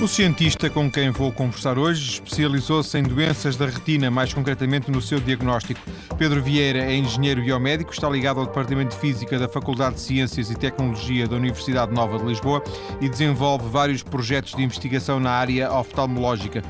O 0.00 0.08
cientista 0.08 0.70
com 0.70 0.90
quem 0.90 1.10
vou 1.10 1.30
conversar 1.30 1.78
hoje 1.78 2.12
especializou-se 2.12 2.96
em 2.96 3.02
doenças 3.02 3.54
da 3.54 3.66
retina, 3.66 4.10
mais 4.10 4.32
concretamente 4.32 4.90
no 4.90 5.02
seu 5.02 5.20
diagnóstico. 5.20 5.78
Pedro 6.16 6.42
Vieira 6.42 6.78
é 6.78 6.94
engenheiro 6.96 7.42
biomédico, 7.42 7.92
está 7.92 8.08
ligado 8.08 8.40
ao 8.40 8.46
Departamento 8.46 8.94
de 8.94 9.00
Física 9.00 9.38
da 9.38 9.46
Faculdade 9.46 9.96
de 9.96 10.00
Ciências 10.00 10.50
e 10.50 10.54
Tecnologia 10.54 11.28
da 11.28 11.36
Universidade 11.36 11.92
Nova 11.92 12.18
de 12.18 12.24
Lisboa 12.24 12.64
e 12.98 13.10
desenvolve 13.10 13.68
vários 13.68 14.02
projetos 14.02 14.54
de 14.54 14.62
investigação 14.62 15.20
na 15.20 15.32
área 15.32 15.70
oftalmológica. 15.70 16.62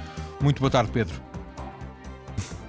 Muito 0.42 0.58
boa 0.58 0.70
tarde, 0.70 0.90
Pedro. 0.90 1.14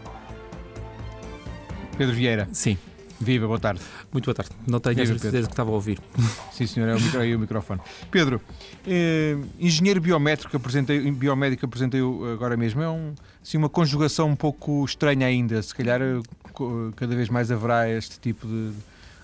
Pedro 1.97 2.13
Vieira. 2.13 2.47
Sim. 2.51 2.77
Viva, 3.21 3.45
boa 3.45 3.59
tarde. 3.59 3.81
Muito 4.11 4.25
boa 4.25 4.33
tarde. 4.35 4.51
Não 4.67 4.79
tenho 4.79 4.95
Viva, 4.95 5.03
a 5.03 5.07
certeza 5.13 5.31
Pedro. 5.31 5.47
que 5.47 5.53
estava 5.53 5.69
a 5.69 5.73
ouvir. 5.73 5.99
Sim, 6.51 6.65
senhor, 6.65 6.89
é 6.89 6.95
o, 6.95 6.99
micro, 6.99 7.21
é 7.23 7.35
o 7.35 7.39
microfone. 7.39 7.79
Pedro, 8.09 8.41
eh, 8.87 9.37
engenheiro 9.59 10.01
biométrico, 10.01 10.55
apresentei, 10.57 11.09
biomédico 11.11 11.65
apresentei 11.65 12.01
agora 12.33 12.57
mesmo, 12.57 12.81
é 12.81 12.89
um, 12.89 13.13
assim, 13.43 13.57
uma 13.57 13.69
conjugação 13.69 14.27
um 14.29 14.35
pouco 14.35 14.83
estranha 14.85 15.27
ainda. 15.27 15.61
Se 15.61 15.73
calhar 15.75 16.01
eh, 16.01 16.19
co- 16.53 16.91
cada 16.95 17.15
vez 17.15 17.29
mais 17.29 17.51
haverá 17.51 17.87
este 17.89 18.19
tipo 18.19 18.47
de, 18.47 18.71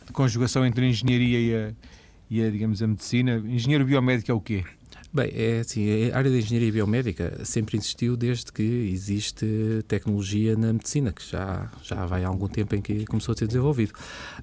de 0.05 0.13
conjugação 0.13 0.65
entre 0.65 0.85
a 0.85 0.89
engenharia 0.89 1.39
e 1.39 1.55
a, 1.55 1.71
e 2.29 2.43
a, 2.47 2.51
digamos, 2.51 2.83
a 2.83 2.87
medicina. 2.87 3.37
Engenheiro 3.47 3.83
biomédico 3.85 4.31
é 4.31 4.33
o 4.33 4.39
quê? 4.41 4.63
Bem, 5.13 5.31
é 5.33 5.59
assim, 5.61 6.11
a 6.11 6.17
área 6.17 6.29
da 6.29 6.37
engenharia 6.37 6.71
biomédica 6.71 7.43
sempre 7.45 7.77
existiu 7.77 8.17
desde 8.17 8.51
que 8.51 8.61
existe 8.61 9.45
tecnologia 9.87 10.55
na 10.55 10.73
medicina, 10.73 11.11
que 11.13 11.23
já, 11.27 11.71
já 11.81 12.05
vai 12.05 12.23
há 12.25 12.27
algum 12.27 12.47
tempo 12.47 12.75
em 12.75 12.81
que 12.81 13.05
começou 13.05 13.33
a 13.33 13.37
ser 13.37 13.47
desenvolvido. 13.47 13.93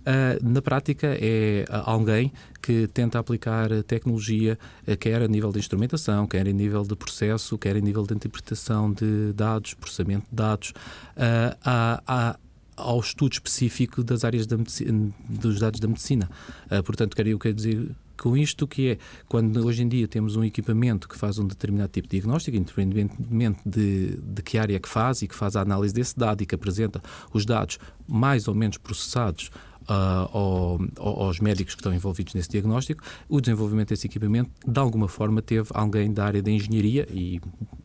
Ah, 0.06 0.36
na 0.42 0.62
prática, 0.62 1.16
é 1.20 1.64
alguém 1.68 2.32
que 2.62 2.88
tenta 2.88 3.18
aplicar 3.18 3.68
tecnologia, 3.84 4.58
eh, 4.86 4.96
quer 4.96 5.20
a 5.22 5.28
nível 5.28 5.52
de 5.52 5.58
instrumentação, 5.58 6.26
quer 6.26 6.48
a 6.48 6.52
nível 6.52 6.82
de 6.82 6.96
processo, 6.96 7.58
quer 7.58 7.76
a 7.76 7.80
nível 7.80 8.04
de 8.06 8.14
interpretação 8.14 8.90
de 8.90 9.32
dados, 9.34 9.74
processamento 9.74 10.26
de 10.30 10.34
dados, 10.34 10.72
ah, 11.16 11.56
a- 11.62 12.02
a- 12.06 12.38
ao 12.76 12.98
estudo 12.98 13.34
específico 13.34 14.02
das 14.02 14.24
áreas 14.24 14.46
da 14.46 14.56
medici- 14.56 14.86
dos 15.28 15.60
dados 15.60 15.78
da 15.78 15.86
medicina. 15.86 16.28
Ah, 16.70 16.82
portanto, 16.82 17.14
quero, 17.14 17.28
eu 17.28 17.38
quero 17.38 17.54
dizer 17.54 17.86
com 18.20 18.36
isto 18.36 18.66
que 18.66 18.90
é, 18.90 18.98
quando 19.28 19.64
hoje 19.66 19.82
em 19.82 19.88
dia 19.88 20.06
temos 20.08 20.36
um 20.36 20.44
equipamento 20.44 21.08
que 21.08 21.16
faz 21.18 21.38
um 21.38 21.46
determinado 21.46 21.90
tipo 21.90 22.06
de 22.08 22.12
diagnóstico, 22.18 22.56
independentemente 22.56 23.60
de, 23.66 24.16
de 24.22 24.42
que 24.42 24.58
área 24.58 24.78
que 24.78 24.88
faz 24.88 25.22
e 25.22 25.28
que 25.28 25.34
faz 25.34 25.56
a 25.56 25.60
análise 25.62 25.92
desse 25.94 26.18
dado 26.18 26.42
e 26.42 26.46
que 26.46 26.54
apresenta 26.54 27.02
os 27.32 27.44
dados 27.44 27.78
mais 28.06 28.46
ou 28.48 28.54
menos 28.54 28.78
processados 28.78 29.50
ao- 29.86 30.80
ao- 30.98 31.22
aos 31.24 31.40
médicos 31.40 31.74
que 31.74 31.80
estão 31.80 31.92
envolvidos 31.94 32.32
nesse 32.34 32.48
diagnóstico, 32.48 33.02
o 33.28 33.40
desenvolvimento 33.40 33.90
desse 33.90 34.06
equipamento, 34.06 34.50
de 34.66 34.80
alguma 34.80 35.08
forma, 35.08 35.42
teve 35.42 35.68
alguém 35.74 36.10
da 36.12 36.24
área 36.24 36.42
da 36.42 36.50
engenharia 36.50 37.06
e 37.12 37.40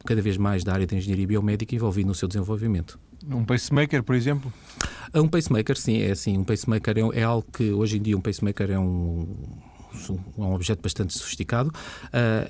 cada 0.06 0.22
vez 0.22 0.38
mais 0.38 0.64
da 0.64 0.72
área 0.74 0.88
da 0.88 0.96
engenharia 0.96 1.28
biomédica 1.28 1.76
envolvido 1.76 2.08
no 2.08 2.16
seu 2.16 2.28
desenvolvimento. 2.28 2.98
Um 3.30 3.44
pacemaker, 3.44 4.02
por 4.02 4.16
exemplo? 4.16 4.52
Um 5.14 5.28
pacemaker, 5.28 5.78
sim, 5.78 5.98
é 5.98 6.12
assim. 6.12 6.38
Um 6.38 6.44
pacemaker 6.46 6.98
é, 6.98 7.20
é 7.20 7.24
algo 7.24 7.46
que 7.52 7.70
hoje 7.72 7.98
em 7.98 8.02
dia 8.02 8.18
um 8.18 8.22
pacemaker 8.22 8.72
é 8.72 8.80
um, 8.80 9.28
é 10.38 10.42
um 10.42 10.54
objeto 10.54 10.82
bastante 10.82 11.18
sofisticado. 11.18 11.72
Ah, 12.14 12.50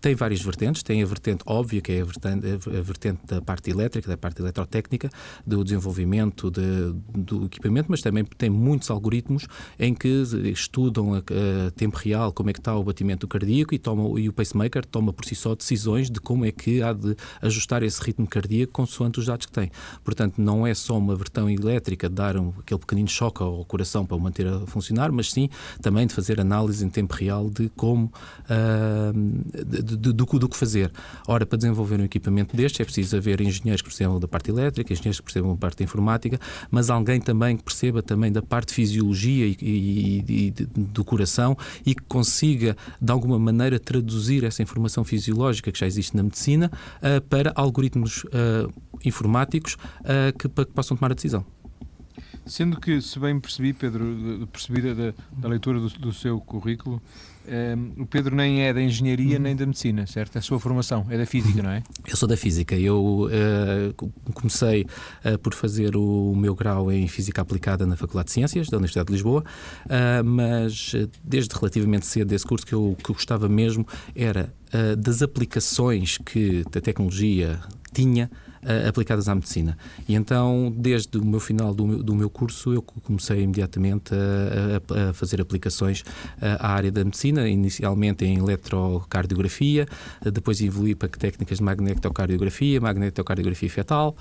tem 0.00 0.14
várias 0.14 0.40
vertentes. 0.42 0.82
Tem 0.82 1.02
a 1.02 1.06
vertente 1.06 1.42
óbvia, 1.46 1.80
que 1.80 1.92
é 1.92 2.00
a 2.00 2.04
vertente, 2.04 2.46
a 2.46 2.80
vertente 2.82 3.20
da 3.26 3.40
parte 3.40 3.70
elétrica, 3.70 4.08
da 4.08 4.16
parte 4.16 4.40
eletrotécnica, 4.40 5.10
do 5.46 5.62
desenvolvimento 5.64 6.50
de- 6.50 6.94
do 7.14 7.46
equipamento, 7.46 7.86
mas 7.90 8.00
também 8.02 8.24
tem 8.24 8.50
muitos 8.50 8.90
algoritmos 8.90 9.46
em 9.78 9.94
que 9.94 10.08
estudam 10.52 11.14
a, 11.14 11.18
a 11.18 11.70
tempo 11.72 11.96
real 11.96 12.32
como 12.32 12.50
é 12.50 12.52
que 12.52 12.58
está 12.58 12.76
o 12.76 12.84
batimento 12.84 13.26
cardíaco 13.26 13.74
e, 13.74 13.78
toma, 13.78 14.20
e 14.20 14.28
o 14.28 14.32
pacemaker 14.32 14.84
toma 14.84 15.12
por 15.12 15.24
si 15.24 15.34
só 15.34 15.54
decisões 15.54 16.10
de 16.10 16.20
como 16.20 16.44
é 16.44 16.52
que 16.52 16.82
há 16.82 16.92
de 16.92 17.16
ajustar 17.42 17.82
esse 17.82 18.02
ritmo 18.02 18.26
cardíaco 18.26 18.72
consoante 18.72 19.18
os 19.18 19.26
dados 19.26 19.46
que 19.46 19.52
tem. 19.52 19.70
Portanto, 20.02 20.34
não 20.38 20.66
é 20.66 20.74
só 20.74 20.98
uma 20.98 21.14
vertão 21.16 21.48
elétrica 21.48 22.08
de 22.08 22.14
dar 22.14 22.36
um, 22.36 22.52
aquele 22.58 22.80
pequenino 22.80 23.08
choque 23.08 23.42
ao 23.42 23.64
coração 23.64 24.04
para 24.04 24.16
o 24.16 24.20
manter 24.20 24.46
a 24.46 24.60
funcionar, 24.66 25.10
mas 25.12 25.30
sim 25.32 25.48
também 25.80 26.06
de 26.06 26.14
fazer 26.14 26.40
análise 26.40 26.84
em 26.84 26.88
tempo 26.88 27.14
real 27.14 27.48
de 27.48 27.68
como 27.70 28.12
ah, 28.48 29.12
do, 29.82 30.26
que- 30.26 30.38
do 30.38 30.48
que 30.48 30.56
fazer. 30.56 30.92
Ora, 31.26 31.44
para 31.46 31.56
desenvolver 31.58 32.00
um 32.00 32.04
equipamento 32.04 32.56
deste 32.56 32.80
é 32.82 32.84
preciso 32.84 33.16
haver 33.16 33.40
engenheiros 33.40 33.82
que 33.82 33.88
percebam 33.88 34.18
da 34.20 34.28
parte 34.28 34.50
elétrica, 34.50 34.92
engenheiros 34.92 35.18
que 35.20 35.24
percebam 35.24 35.52
da 35.52 35.58
parte 35.58 35.82
informática, 35.82 36.38
mas 36.70 36.90
alguém 36.90 37.20
também 37.20 37.56
que 37.56 37.62
perceba 37.62 38.02
também 38.02 38.30
da 38.32 38.42
parte 38.42 38.68
de 38.68 38.74
fisiologia 38.74 39.46
e, 39.46 39.56
e- 39.60 40.46
e 40.46 40.50
do 40.50 41.04
coração 41.04 41.56
e 41.84 41.94
que 41.94 42.02
consiga, 42.02 42.76
de 43.00 43.12
alguma 43.12 43.38
maneira, 43.38 43.78
traduzir 43.78 44.44
essa 44.44 44.62
informação 44.62 45.04
fisiológica 45.04 45.70
que 45.72 45.78
já 45.78 45.86
existe 45.86 46.16
na 46.16 46.22
medicina 46.22 46.70
ah, 47.02 47.20
para 47.28 47.52
algoritmos 47.54 48.24
ah, 48.32 48.68
informáticos 49.04 49.76
ah, 50.04 50.32
que, 50.38 50.48
que 50.48 50.64
possam 50.72 50.96
tomar 50.96 51.10
a 51.12 51.14
decisão. 51.14 51.44
Sendo 52.46 52.78
que, 52.78 53.00
se 53.00 53.18
bem 53.18 53.40
percebi, 53.40 53.72
Pedro, 53.72 54.46
percebi 54.52 54.82
da- 54.94 55.14
da 55.32 55.48
leitura 55.48 55.80
do, 55.80 55.88
do 55.88 56.12
seu 56.12 56.38
currículo, 56.40 57.00
eh, 57.46 57.74
o 57.98 58.06
Pedro 58.06 58.34
nem 58.34 58.62
é 58.62 58.72
da 58.72 58.80
engenharia 58.82 59.38
nem 59.38 59.54
da 59.56 59.64
medicina, 59.66 60.06
certo? 60.06 60.36
É 60.36 60.38
a 60.38 60.42
sua 60.42 60.58
formação, 60.60 61.06
é 61.10 61.16
da 61.18 61.26
física, 61.26 61.62
não 61.62 61.70
é? 61.70 61.82
Eu 62.06 62.16
sou 62.16 62.28
da 62.28 62.36
Física. 62.36 62.74
Eu 62.76 63.28
co- 63.96 64.10
comecei 64.32 64.86
eh, 65.22 65.36
por 65.36 65.54
fazer 65.54 65.96
o 65.96 66.34
meu 66.36 66.54
grau 66.54 66.90
em 66.90 67.06
Física 67.08 67.42
Aplicada 67.42 67.86
na 67.86 67.96
Faculdade 67.96 68.26
de 68.26 68.32
Ciências 68.32 68.68
da 68.68 68.76
Universidade 68.76 69.06
de 69.08 69.12
Lisboa, 69.12 69.44
ah, 69.88 70.22
mas 70.24 70.92
desde 71.22 71.54
relativamente 71.54 72.06
cedo 72.06 72.28
desse 72.28 72.46
curso 72.46 72.66
que 72.66 72.72
eu, 72.74 72.96
que 73.02 73.10
eu 73.10 73.14
gostava 73.14 73.48
mesmo 73.48 73.86
era 74.14 74.52
das 74.98 75.22
aplicações 75.22 76.18
que 76.18 76.64
a 76.74 76.80
tecnologia 76.80 77.60
tinha 77.92 78.28
ah, 78.64 78.88
aplicadas 78.88 79.28
à 79.28 79.34
medicina. 79.34 79.76
E 80.08 80.14
então, 80.14 80.72
desde 80.76 81.18
o 81.18 81.24
meu 81.24 81.40
final 81.40 81.74
do 81.74 81.86
meu, 81.86 82.02
do 82.02 82.14
meu 82.14 82.30
curso, 82.30 82.72
eu 82.72 82.82
comecei 82.82 83.42
imediatamente 83.42 84.14
a, 84.14 85.06
a- 85.06 85.10
a 85.10 85.12
fazer 85.12 85.40
aplicações 85.40 86.02
ah, 86.40 86.56
à 86.68 86.72
área 86.72 86.90
da 86.90 87.04
medicina, 87.04 87.48
inicialmente 87.48 88.24
em 88.24 88.38
eletrocardiografia, 88.38 89.86
ah, 90.24 90.30
depois 90.30 90.60
evolui 90.60 90.94
para 90.94 91.08
técnicas 91.08 91.58
de 91.58 91.64
magnetocardiografia, 91.64 92.80
magnetocardiografia 92.80 93.70
fetal. 93.70 94.16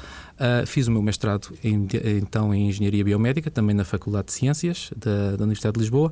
Fiz 0.66 0.88
o 0.88 0.92
meu 0.92 1.02
mestrado 1.02 1.54
em- 1.64 1.88
então 2.22 2.54
em 2.54 2.70
Engenharia 2.70 3.04
Biomédica, 3.04 3.50
também 3.52 3.76
na 3.76 3.84
Faculdade 3.86 4.28
de 4.28 4.34
Ciências 4.34 4.92
da, 4.96 5.36
da 5.36 5.44
Universidade 5.44 5.74
de 5.76 5.80
Lisboa, 5.82 6.12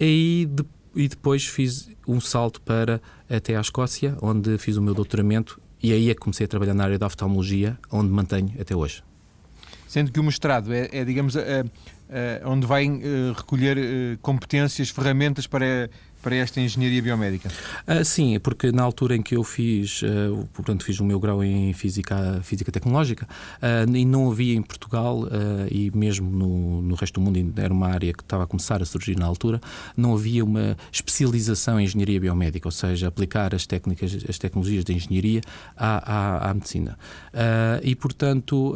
e, 0.00 0.48
de- 0.50 0.64
e 0.94 1.08
depois 1.08 1.44
fiz 1.46 1.88
um 2.08 2.20
salto 2.20 2.60
para 2.62 3.00
até 3.28 3.56
à 3.56 3.60
Escócia, 3.60 4.16
onde 4.22 4.56
fiz 4.58 4.76
o 4.76 4.82
meu 4.82 4.94
doutoramento 4.94 5.60
e 5.88 5.92
aí 5.92 6.10
é 6.10 6.14
que 6.14 6.20
comecei 6.20 6.44
a 6.44 6.48
trabalhar 6.48 6.74
na 6.74 6.84
área 6.84 6.98
da 6.98 7.06
oftalmologia, 7.06 7.78
onde 7.90 8.10
mantenho 8.10 8.52
até 8.60 8.74
hoje. 8.74 9.02
Sendo 9.86 10.10
que 10.10 10.18
o 10.20 10.22
mestrado 10.24 10.72
é, 10.72 10.88
é, 10.92 11.04
digamos, 11.04 11.36
a- 11.36 11.40
a- 11.42 12.48
onde 12.48 12.66
vai 12.66 12.86
eh, 12.86 13.32
recolher 13.36 14.18
competências, 14.20 14.90
ferramentas 14.90 15.46
para, 15.46 15.88
para 16.26 16.34
esta 16.34 16.60
engenharia 16.60 17.00
biomédica. 17.00 17.48
Ah, 17.86 18.02
sim, 18.02 18.36
porque 18.40 18.72
na 18.72 18.82
altura 18.82 19.14
em 19.14 19.22
que 19.22 19.36
eu 19.36 19.44
fiz, 19.44 20.02
o- 20.02 20.44
portanto, 20.52 20.82
fiz 20.84 20.98
o 20.98 21.04
meu 21.04 21.20
grau 21.20 21.44
em 21.44 21.72
Física, 21.72 22.40
física 22.42 22.72
Tecnológica, 22.72 23.28
ah, 23.62 23.84
e 23.94 24.04
não 24.04 24.28
havia 24.28 24.56
em 24.56 24.60
Portugal, 24.62 25.28
ah, 25.30 25.68
e 25.70 25.88
mesmo 25.96 26.28
no, 26.28 26.82
no 26.82 26.96
resto 26.96 27.20
do 27.20 27.20
mundo, 27.20 27.54
era 27.60 27.72
uma 27.72 27.86
área 27.86 28.12
que 28.12 28.24
estava 28.24 28.42
a 28.42 28.46
começar 28.48 28.82
a 28.82 28.84
surgir 28.84 29.16
na 29.16 29.24
altura, 29.24 29.60
não 29.96 30.14
havia 30.14 30.44
uma 30.44 30.76
especialização 30.90 31.78
em 31.78 31.84
Engenharia 31.84 32.18
Biomédica, 32.18 32.66
ou 32.66 32.72
seja, 32.72 33.06
aplicar 33.06 33.54
as 33.54 33.64
técnicas, 33.64 34.18
as 34.28 34.36
tecnologias 34.36 34.82
de 34.84 34.94
engenharia 34.94 35.42
à, 35.76 36.46
à, 36.46 36.50
à 36.50 36.54
medicina. 36.54 36.98
E, 37.84 37.94
portanto, 37.94 38.74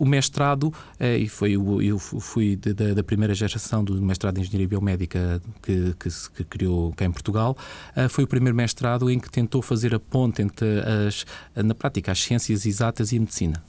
o 0.00 0.06
mestrado, 0.06 0.72
eh, 0.98 1.18
e 1.18 1.28
foi 1.28 1.52
eu 1.52 1.98
fui 1.98 2.56
da, 2.56 2.94
da 2.94 3.04
primeira 3.04 3.34
geração 3.34 3.84
do 3.84 4.00
mestrado 4.00 4.38
em 4.38 4.40
Engenharia 4.40 4.66
Biomédica 4.66 5.42
que, 5.62 5.94
que 5.98 6.10
se 6.10 6.30
que 6.30 6.42
criou 6.42 6.92
cá 6.96 7.04
em 7.04 7.12
Portugal, 7.12 7.54
eh, 7.94 8.08
foi 8.08 8.24
o 8.24 8.26
primeiro 8.26 8.56
mestrado 8.56 9.10
em 9.10 9.20
que 9.20 9.30
tentou 9.30 9.60
fazer 9.60 9.94
a 9.94 10.00
ponte 10.00 10.40
entre, 10.40 10.66
as, 11.06 11.26
na 11.54 11.74
prática, 11.74 12.10
as 12.12 12.18
ciências 12.18 12.64
exatas 12.64 13.12
e 13.12 13.18
a 13.18 13.20
medicina. 13.20 13.62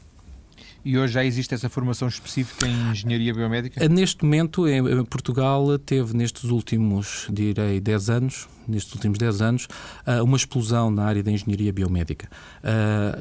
E 0.83 0.97
hoje 0.97 1.13
já 1.13 1.23
existe 1.23 1.53
essa 1.53 1.69
formação 1.69 2.07
específica 2.07 2.67
em 2.67 2.91
engenharia 2.91 3.33
biomédica? 3.33 3.83
Eh, 3.83 3.89
Neste 3.89 4.23
momento, 4.23 4.67
em 4.67 5.03
Portugal 5.03 5.77
teve 5.77 6.15
nestes 6.15 6.45
últimos, 6.45 7.27
direi, 7.29 7.79
10 7.79 8.09
anos, 8.09 8.47
nestes 8.71 8.93
últimos 8.93 9.17
10 9.17 9.41
anos, 9.41 9.67
ah, 10.05 10.23
uma 10.23 10.37
explosão 10.37 10.89
na 10.89 11.03
área 11.03 11.21
da 11.21 11.31
engenharia 11.31 11.71
biomédica. 11.71 12.27
Ah, 12.63 13.17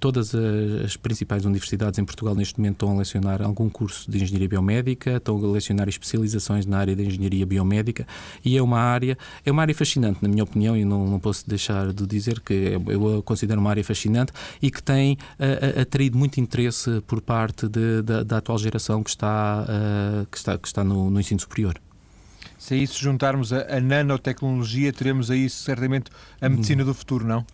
Todas 0.00 0.34
as 0.84 0.96
principais 0.96 1.44
universidades 1.44 1.98
em 1.98 2.04
Portugal 2.04 2.34
neste 2.34 2.58
momento 2.58 2.74
estão 2.74 2.94
a 2.94 2.98
lecionar 2.98 3.42
algum 3.42 3.68
curso 3.68 4.10
de 4.10 4.22
engenharia 4.22 4.48
biomédica, 4.48 5.16
estão 5.16 5.36
a 5.36 5.52
lecionar 5.52 5.88
especializações 5.88 6.66
na 6.66 6.78
área 6.78 6.94
da 6.94 7.02
engenharia 7.02 7.44
biomédica 7.46 8.06
e 8.44 8.56
é 8.56 8.62
uma 8.62 8.78
área, 8.78 9.16
é 9.44 9.50
uma 9.50 9.62
área 9.62 9.74
fascinante, 9.74 10.18
na 10.22 10.28
minha 10.28 10.44
opinião, 10.44 10.76
e 10.76 10.84
não, 10.84 11.06
não 11.06 11.18
posso 11.18 11.48
deixar 11.48 11.92
de 11.92 12.06
dizer 12.06 12.40
que 12.40 12.78
eu 12.86 13.18
a 13.18 13.22
considero 13.22 13.60
uma 13.60 13.70
área 13.70 13.84
fascinante 13.84 14.32
e 14.62 14.70
que 14.70 14.82
tem 14.82 15.16
ah, 15.38 15.80
atraído 15.82 16.16
muito 16.16 16.38
interesse 16.40 17.00
por 17.06 17.20
parte 17.20 17.68
de- 17.68 18.02
da, 18.02 18.38
atual 18.38 18.58
geração 18.58 19.02
que 19.02 19.10
está, 19.10 19.64
que 20.30 20.36
está, 20.36 20.58
que 20.58 20.66
está 20.68 20.84
no, 20.84 21.10
no 21.10 21.18
ensino 21.20 21.40
superior. 21.40 21.80
Se 22.64 22.72
a 22.72 22.76
isso 22.78 22.98
juntarmos 22.98 23.52
a, 23.52 23.76
a 23.76 23.78
nanotecnologia, 23.78 24.90
teremos 24.90 25.30
aí 25.30 25.50
certamente 25.50 26.10
a 26.40 26.48
medicina 26.48 26.82
do 26.82 26.94
futuro, 26.94 27.26
não? 27.26 27.44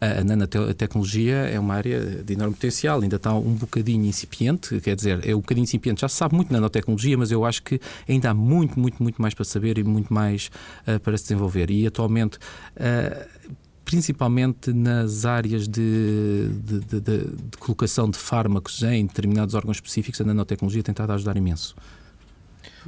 A 0.00 0.22
nanotecnologia 0.22 1.34
é 1.34 1.58
uma 1.58 1.74
área 1.74 2.22
de 2.22 2.34
enorme 2.34 2.54
potencial, 2.54 3.00
ainda 3.00 3.16
está 3.16 3.34
um 3.34 3.54
bocadinho 3.54 4.04
incipiente, 4.04 4.80
quer 4.80 4.94
dizer, 4.94 5.28
é 5.28 5.34
um 5.34 5.40
bocadinho 5.40 5.64
incipiente. 5.64 6.02
Já 6.02 6.08
se 6.08 6.14
sabe 6.14 6.36
muito 6.36 6.50
de 6.50 6.54
nanotecnologia, 6.54 7.18
mas 7.18 7.32
eu 7.32 7.44
acho 7.44 7.64
que 7.64 7.80
ainda 8.08 8.30
há 8.30 8.34
muito, 8.34 8.78
muito, 8.78 9.02
muito 9.02 9.20
mais 9.20 9.34
para 9.34 9.44
saber 9.44 9.76
e 9.76 9.82
muito 9.82 10.14
mais 10.14 10.52
uh, 10.86 11.00
para 11.00 11.18
se 11.18 11.24
desenvolver. 11.24 11.68
E 11.68 11.88
atualmente. 11.88 12.38
Uh, 12.76 13.54
principalmente 13.84 14.72
nas 14.72 15.26
áreas 15.26 15.68
de, 15.68 16.48
de, 16.62 16.80
de, 16.80 17.00
de, 17.00 17.58
colocação 17.58 18.08
de 18.08 18.16
fármacos 18.16 18.82
em 18.82 19.04
determinados 19.04 19.54
órgãos 19.54 19.76
específicos, 19.76 20.20
a 20.22 20.24
nanotecnologia 20.24 20.82
tem 20.82 20.92
estado 20.92 21.10
a 21.10 21.14
ajudar 21.16 21.36
imenso. 21.36 21.76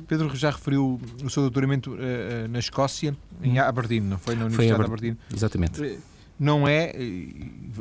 Pedro 0.07 0.35
já 0.37 0.51
referiu 0.51 1.01
o 1.23 1.31
seu 1.31 1.43
doutoramento 1.43 1.93
uh, 1.95 2.49
na 2.49 2.59
Escócia, 2.59 3.17
em 3.43 3.61
hum. 3.61 3.63
Aberdeen, 3.63 4.01
não 4.01 4.19
foi? 4.19 4.35
Na 4.35 4.47
Universidade 4.47 4.77
foi 4.77 4.85
de 4.85 4.93
Aberdeen. 4.93 5.19
Exatamente. 5.33 5.99
Não 6.39 6.69
é, 6.69 6.93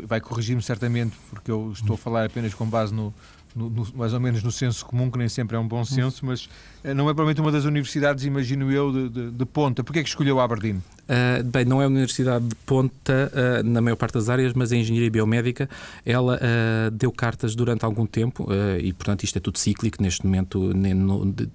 vai 0.06 0.21
corrigir-me 0.21 0.62
certamente, 0.62 1.15
porque 1.29 1.51
eu 1.51 1.71
estou 1.73 1.95
a 1.95 1.97
falar 1.97 2.25
apenas 2.25 2.53
com 2.53 2.65
base 2.65 2.94
no, 2.94 3.13
no, 3.53 3.69
no, 3.69 3.88
mais 3.94 4.13
ou 4.13 4.19
menos 4.19 4.41
no 4.41 4.51
senso 4.51 4.85
comum, 4.85 5.12
que 5.12 5.17
nem 5.17 5.27
sempre 5.27 5.57
é 5.57 5.59
um 5.59 5.67
bom 5.67 5.83
senso, 5.83 6.25
mas 6.25 6.50
não 6.94 7.10
é 7.10 7.14
provavelmente 7.14 7.42
uma 7.42 7.52
das 7.52 7.66
universidades, 7.66 8.26
imagino 8.26 8.72
eu, 8.72 8.92
de, 8.92 9.10
de, 9.10 9.32
de 9.32 9.46
ponta. 9.46 9.84
Porquê 9.84 10.00
é 10.00 10.04
que 10.04 10.10
escolheu 10.10 10.40
Aberdeen? 10.40 10.82
Uh, 11.06 11.44
bem, 11.44 11.66
não 11.66 11.80
é 11.82 11.86
uma 11.86 11.92
universidade 11.92 12.46
de 12.46 12.56
ponta 12.56 13.32
uh, 13.32 13.64
na 13.64 13.80
maior 13.80 13.96
parte 13.96 14.14
das 14.14 14.28
áreas, 14.28 14.54
mas 14.54 14.72
em 14.72 14.82
engenharia 14.82 15.12
biomédica 15.12 15.70
ela 16.04 16.36
uh, 16.38 16.92
deu 16.92 17.12
cartas 17.12 17.54
durante 17.56 17.86
algum 17.86 18.08
tempo 18.08 18.48
e, 18.82 18.92
portanto, 18.92 19.24
isto 19.24 19.38
é 19.38 19.40
tudo 19.40 19.60
cíclico. 19.60 20.02
Neste 20.02 20.26
momento 20.26 20.72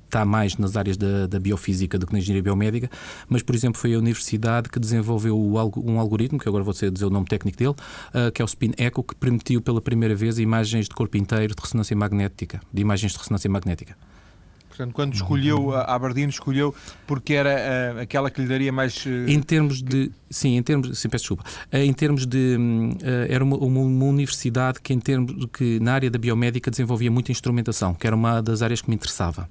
está 0.05 0.25
mais 0.25 0.57
nas 0.57 0.77
áreas 0.77 0.97
da, 0.97 1.27
da, 1.27 1.39
biofísica 1.41 1.99
do 1.99 2.07
que 2.07 2.13
na 2.13 2.21
engenharia 2.21 2.43
biomédica, 2.43 2.91
mas, 3.29 3.43
por 3.43 3.55
exemplo, 3.55 3.81
foi 3.81 3.95
a 3.95 3.99
universidade 3.99 4.69
que 4.69 4.79
desenvolveu 4.79 5.39
um 5.39 5.99
algoritmo, 5.99 6.39
que 6.39 6.49
agora 6.49 6.63
vou 6.63 6.73
dizer 6.73 7.05
o 7.05 7.11
nome 7.11 7.27
técnico 7.27 7.59
dele, 7.59 7.75
que 8.33 8.41
é 8.41 8.45
o 8.45 8.47
Spin 8.47 8.73
Echo, 8.79 9.03
que 9.03 9.15
permitiu 9.15 9.61
pela 9.61 9.81
primeira 9.81 10.15
vez 10.15 10.39
imagens 10.39 10.89
de 10.89 10.95
corpo 10.95 11.17
inteiro 11.17 11.55
de 11.55 11.61
ressonância 11.61 11.97
magnética, 11.97 12.61
de 12.73 12.83
imagens 12.83 13.13
de 13.13 13.19
ressonância 13.19 13.51
magnética. 13.51 13.97
Portanto, 14.71 14.95
quando 14.95 15.15
escolheu 15.15 15.75
a 15.75 15.83
Aberdeen, 15.95 16.29
escolheu 16.29 16.73
porque 17.05 17.35
era 17.35 17.97
uh, 17.97 18.01
aquela 18.01 18.31
que 18.31 18.41
lhe 18.41 18.47
daria 18.47 18.73
mais. 18.73 19.05
Uh, 19.05 19.29
em 19.29 19.43
termos 19.43 19.83
de. 19.83 20.13
Sim, 20.31 20.57
em 20.57 20.63
termos. 20.63 20.97
Sim, 20.97 21.09
peço 21.09 21.25
desculpa. 21.25 21.45
Uh, 21.73 21.79
em 21.79 21.93
termos 21.93 22.25
de. 22.25 22.57
era 23.29 23.43
uma, 23.43 23.57
uma, 23.57 23.81
uma, 23.81 24.05
universidade 24.05 24.81
que, 24.81 24.95
em 24.95 25.01
termos, 25.01 25.47
que, 25.53 25.81
na 25.81 25.95
área 25.95 26.09
da 26.09 26.19
biomédica, 26.21 26.71
desenvolvia 26.71 27.11
muita 27.11 27.33
instrumentação, 27.33 27.95
que 27.95 28.07
era 28.07 28.15
uma 28.15 28.41
das 28.41 28.63
áreas 28.63 28.81
que 28.81 28.89
me 28.89 28.95
interessava. 28.95 29.49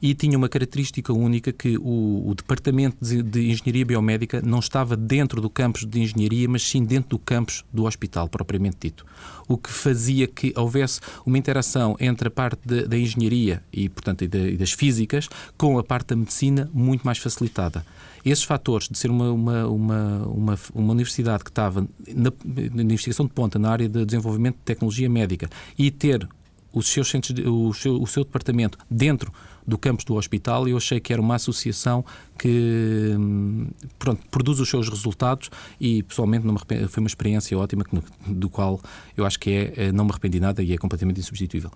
E 0.00 0.14
tinha 0.14 0.36
uma 0.36 0.48
característica 0.48 1.12
única 1.12 1.52
que 1.52 1.76
o, 1.78 2.28
o 2.28 2.34
departamento 2.34 2.96
de, 3.00 3.22
de, 3.22 3.50
engenharia 3.50 3.84
biomédica 3.84 4.42
não 4.42 4.58
estava 4.58 4.96
dentro 4.96 5.40
do 5.40 5.48
campus 5.48 5.84
de 5.84 6.00
engenharia, 6.00 6.48
mas 6.48 6.62
sim 6.62 6.84
dentro 6.84 7.10
do 7.10 7.18
campus 7.18 7.64
do 7.72 7.84
hospital, 7.84 8.28
propriamente 8.28 8.76
dito. 8.80 9.06
O 9.48 9.56
que 9.56 9.70
fazia 9.70 10.26
que 10.26 10.52
houvesse 10.56 11.00
uma 11.24 11.38
interação 11.38 11.96
entre 11.98 12.28
a 12.28 12.30
parte 12.30 12.60
da 12.66 12.98
engenharia 12.98 13.62
e, 13.72 13.88
portanto, 13.88 14.22
e, 14.22 14.28
de, 14.28 14.50
e 14.50 14.56
das 14.56 14.72
físicas 14.72 15.28
com 15.56 15.78
a 15.78 15.84
parte 15.84 16.08
da 16.08 16.16
medicina 16.16 16.70
muito 16.72 17.04
mais 17.04 17.18
facilitada. 17.18 17.84
Esses 18.24 18.42
fatores 18.42 18.88
de 18.88 18.98
ser 18.98 19.08
uma, 19.08 19.30
uma, 19.30 19.66
uma, 19.66 20.26
uma, 20.26 20.58
uma 20.74 20.92
universidade 20.92 21.44
que 21.44 21.50
estava 21.50 21.86
na, 22.08 22.32
na, 22.74 22.82
investigação 22.82 23.24
de 23.24 23.32
ponta 23.32 23.56
na 23.56 23.70
área 23.70 23.88
de 23.88 24.04
desenvolvimento 24.04 24.56
de 24.56 24.62
tecnologia 24.62 25.08
médica 25.08 25.48
e 25.78 25.92
ter 25.92 26.28
os 26.72 26.88
seus 26.88 27.08
centros, 27.08 27.38
o, 27.46 27.72
seu, 27.72 28.02
o 28.02 28.06
seu 28.06 28.24
departamento 28.24 28.78
dentro 28.90 29.32
do 29.66 29.76
campus 29.76 30.04
do 30.04 30.14
hospital, 30.14 30.68
eu 30.68 30.76
achei 30.76 31.00
que 31.00 31.12
era 31.12 31.20
uma 31.20 31.34
associação 31.34 32.04
que 32.38 33.14
hum, 33.18 33.68
pronto, 33.98 34.22
produz 34.30 34.60
os 34.60 34.68
seus 34.68 34.88
resultados 34.88 35.50
e 35.80 36.02
pessoalmente 36.02 36.46
foi 36.88 37.00
uma 37.00 37.08
experiência 37.08 37.58
ótima 37.58 37.84
do 38.26 38.48
qual 38.48 38.80
eu 39.16 39.26
acho 39.26 39.38
que 39.38 39.50
é, 39.50 39.86
é, 39.86 39.92
não 39.92 40.04
me 40.04 40.10
arrependi 40.10 40.38
nada 40.38 40.62
e 40.62 40.72
é 40.72 40.78
completamente 40.78 41.20
insubstituível. 41.20 41.70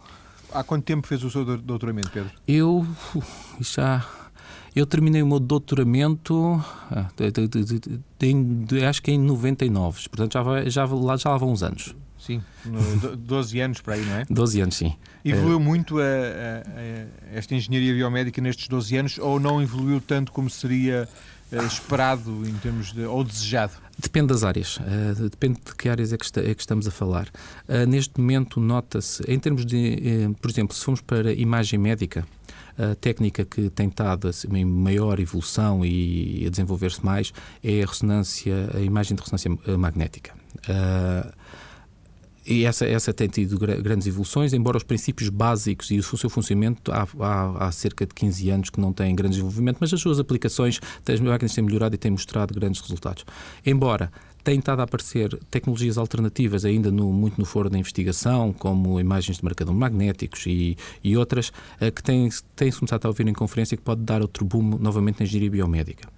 Há 0.53 0.65
quanto 0.65 0.85
tempo 0.85 1.07
fez 1.07 1.23
o 1.23 1.31
seu 1.31 1.45
doutoramento, 1.59 2.11
Pedro? 2.11 2.31
Eu 2.47 2.87
já 3.61 4.05
eu 4.75 4.87
terminei 4.87 5.23
o 5.23 5.27
meu 5.27 5.41
doutoramento, 5.41 6.63
ah, 6.91 7.09
acho 8.89 9.03
que 9.03 9.11
em 9.11 9.19
99, 9.19 10.09
portanto 10.09 10.33
já, 10.35 10.69
já, 10.69 10.85
lá, 10.85 11.17
já 11.17 11.31
lá 11.31 11.37
vão 11.37 11.53
uns 11.53 11.63
anos. 11.63 11.95
Sim, 12.21 12.43
12 13.19 13.61
anos 13.61 13.81
para 13.81 13.95
aí, 13.95 14.05
não 14.05 14.17
é? 14.17 14.25
12 14.29 14.61
anos, 14.61 14.77
sim. 14.77 14.95
Evoluiu 15.25 15.57
é... 15.57 15.63
muito 15.63 15.99
a, 15.99 16.03
a, 16.03 16.05
a 16.05 17.37
esta 17.37 17.55
engenharia 17.55 17.95
biomédica 17.95 18.43
nestes 18.43 18.69
12 18.69 18.97
anos 18.97 19.19
ou 19.19 19.41
não 19.41 19.63
evoluiu 19.63 20.03
tanto 20.03 20.31
como 20.31 20.51
seria 20.51 21.09
uh, 21.51 21.65
esperado 21.65 22.47
em 22.47 22.53
termos 22.55 22.93
de, 22.93 23.05
ou 23.05 23.25
desejado? 23.25 23.73
Depende 23.99 24.29
das 24.29 24.45
áreas, 24.45 24.77
uh, 24.77 25.31
depende 25.31 25.61
de 25.65 25.75
que 25.75 25.89
áreas 25.89 26.13
é 26.13 26.19
que, 26.19 26.25
está, 26.27 26.43
é 26.43 26.55
que 26.55 26.61
estamos 26.61 26.87
a 26.87 26.91
falar. 26.91 27.27
Uh, 27.67 27.87
neste 27.89 28.21
momento, 28.21 28.61
nota-se, 28.61 29.23
em 29.27 29.39
termos 29.39 29.65
de, 29.65 30.31
por 30.43 30.51
exemplo, 30.51 30.77
se 30.77 30.85
formos 30.85 31.01
para 31.01 31.33
imagem 31.33 31.79
médica, 31.79 32.27
a 32.79 32.95
técnica 32.95 33.45
que 33.45 33.69
tem 33.71 33.89
estado 33.89 34.29
assim, 34.29 34.49
em 34.57 34.65
maior 34.65 35.21
evolução 35.21 35.85
e 35.85 36.45
a 36.47 36.51
desenvolver-se 36.51 37.05
mais 37.05 37.33
é 37.63 37.83
a 37.83 37.87
ressonância, 37.87 38.71
a 38.75 38.81
imagem 38.81 39.17
de 39.17 39.23
ressonância 39.23 39.51
magnética. 39.79 40.33
Uh, 40.69 41.40
e 42.51 42.65
essa, 42.65 42.85
essa 42.85 43.13
tem 43.13 43.29
tido 43.29 43.57
grandes 43.59 44.09
evoluções, 44.09 44.53
embora 44.53 44.77
os 44.77 44.83
princípios 44.83 45.29
básicos 45.29 45.91
e 45.91 45.99
o 45.99 46.03
seu 46.03 46.29
funcionamento 46.29 46.91
há, 46.91 47.07
há, 47.21 47.67
há, 47.67 47.73
cerca 47.73 48.05
de 48.05 48.13
15 48.13 48.51
anos 48.51 48.71
que 48.71 48.81
não 48.81 48.93
têm 48.93 49.15
grande 49.15 49.37
desenvolvimento, 49.37 49.79
mas 49.81 49.93
as 49.95 50.01
suas 50.01 50.19
aplicações, 50.19 50.81
as 51.09 51.21
máquinas 51.21 51.55
têm 51.55 51.63
melhorado 51.63 51.95
e 51.95 51.99
têm 51.99 52.11
mostrado 52.11 52.53
grandes 52.53 52.81
resultados. 52.81 53.25
Embora 53.65 54.11
têm 54.43 54.59
estado 54.59 54.81
a 54.81 54.83
aparecer 54.83 55.39
tecnologias 55.51 55.97
alternativas 55.97 56.65
ainda 56.65 56.91
no, 56.91 57.13
muito 57.13 57.39
no 57.39 57.45
foro 57.45 57.71
da 57.71 57.79
investigação, 57.79 58.53
como 58.53 58.99
imagens 58.99 59.39
de 59.39 59.45
marcador 59.45 59.75
magnéticos 59.75 60.45
e, 60.47 60.77
e 61.05 61.17
outras, 61.17 61.53
eh, 61.81 61.91
que 61.91 62.03
têm, 62.03 62.29
têm 62.57 62.73
começado 62.73 63.07
a 63.07 63.09
ouvir 63.09 63.29
em 63.29 63.33
conferência 63.33 63.77
que 63.77 63.83
pode 63.83 64.03
dar 64.03 64.23
outro 64.23 64.45
boom 64.45 64.79
novamente 64.79 65.21
na 65.21 65.27
engenharia 65.27 65.51
biomédica. 65.51 66.09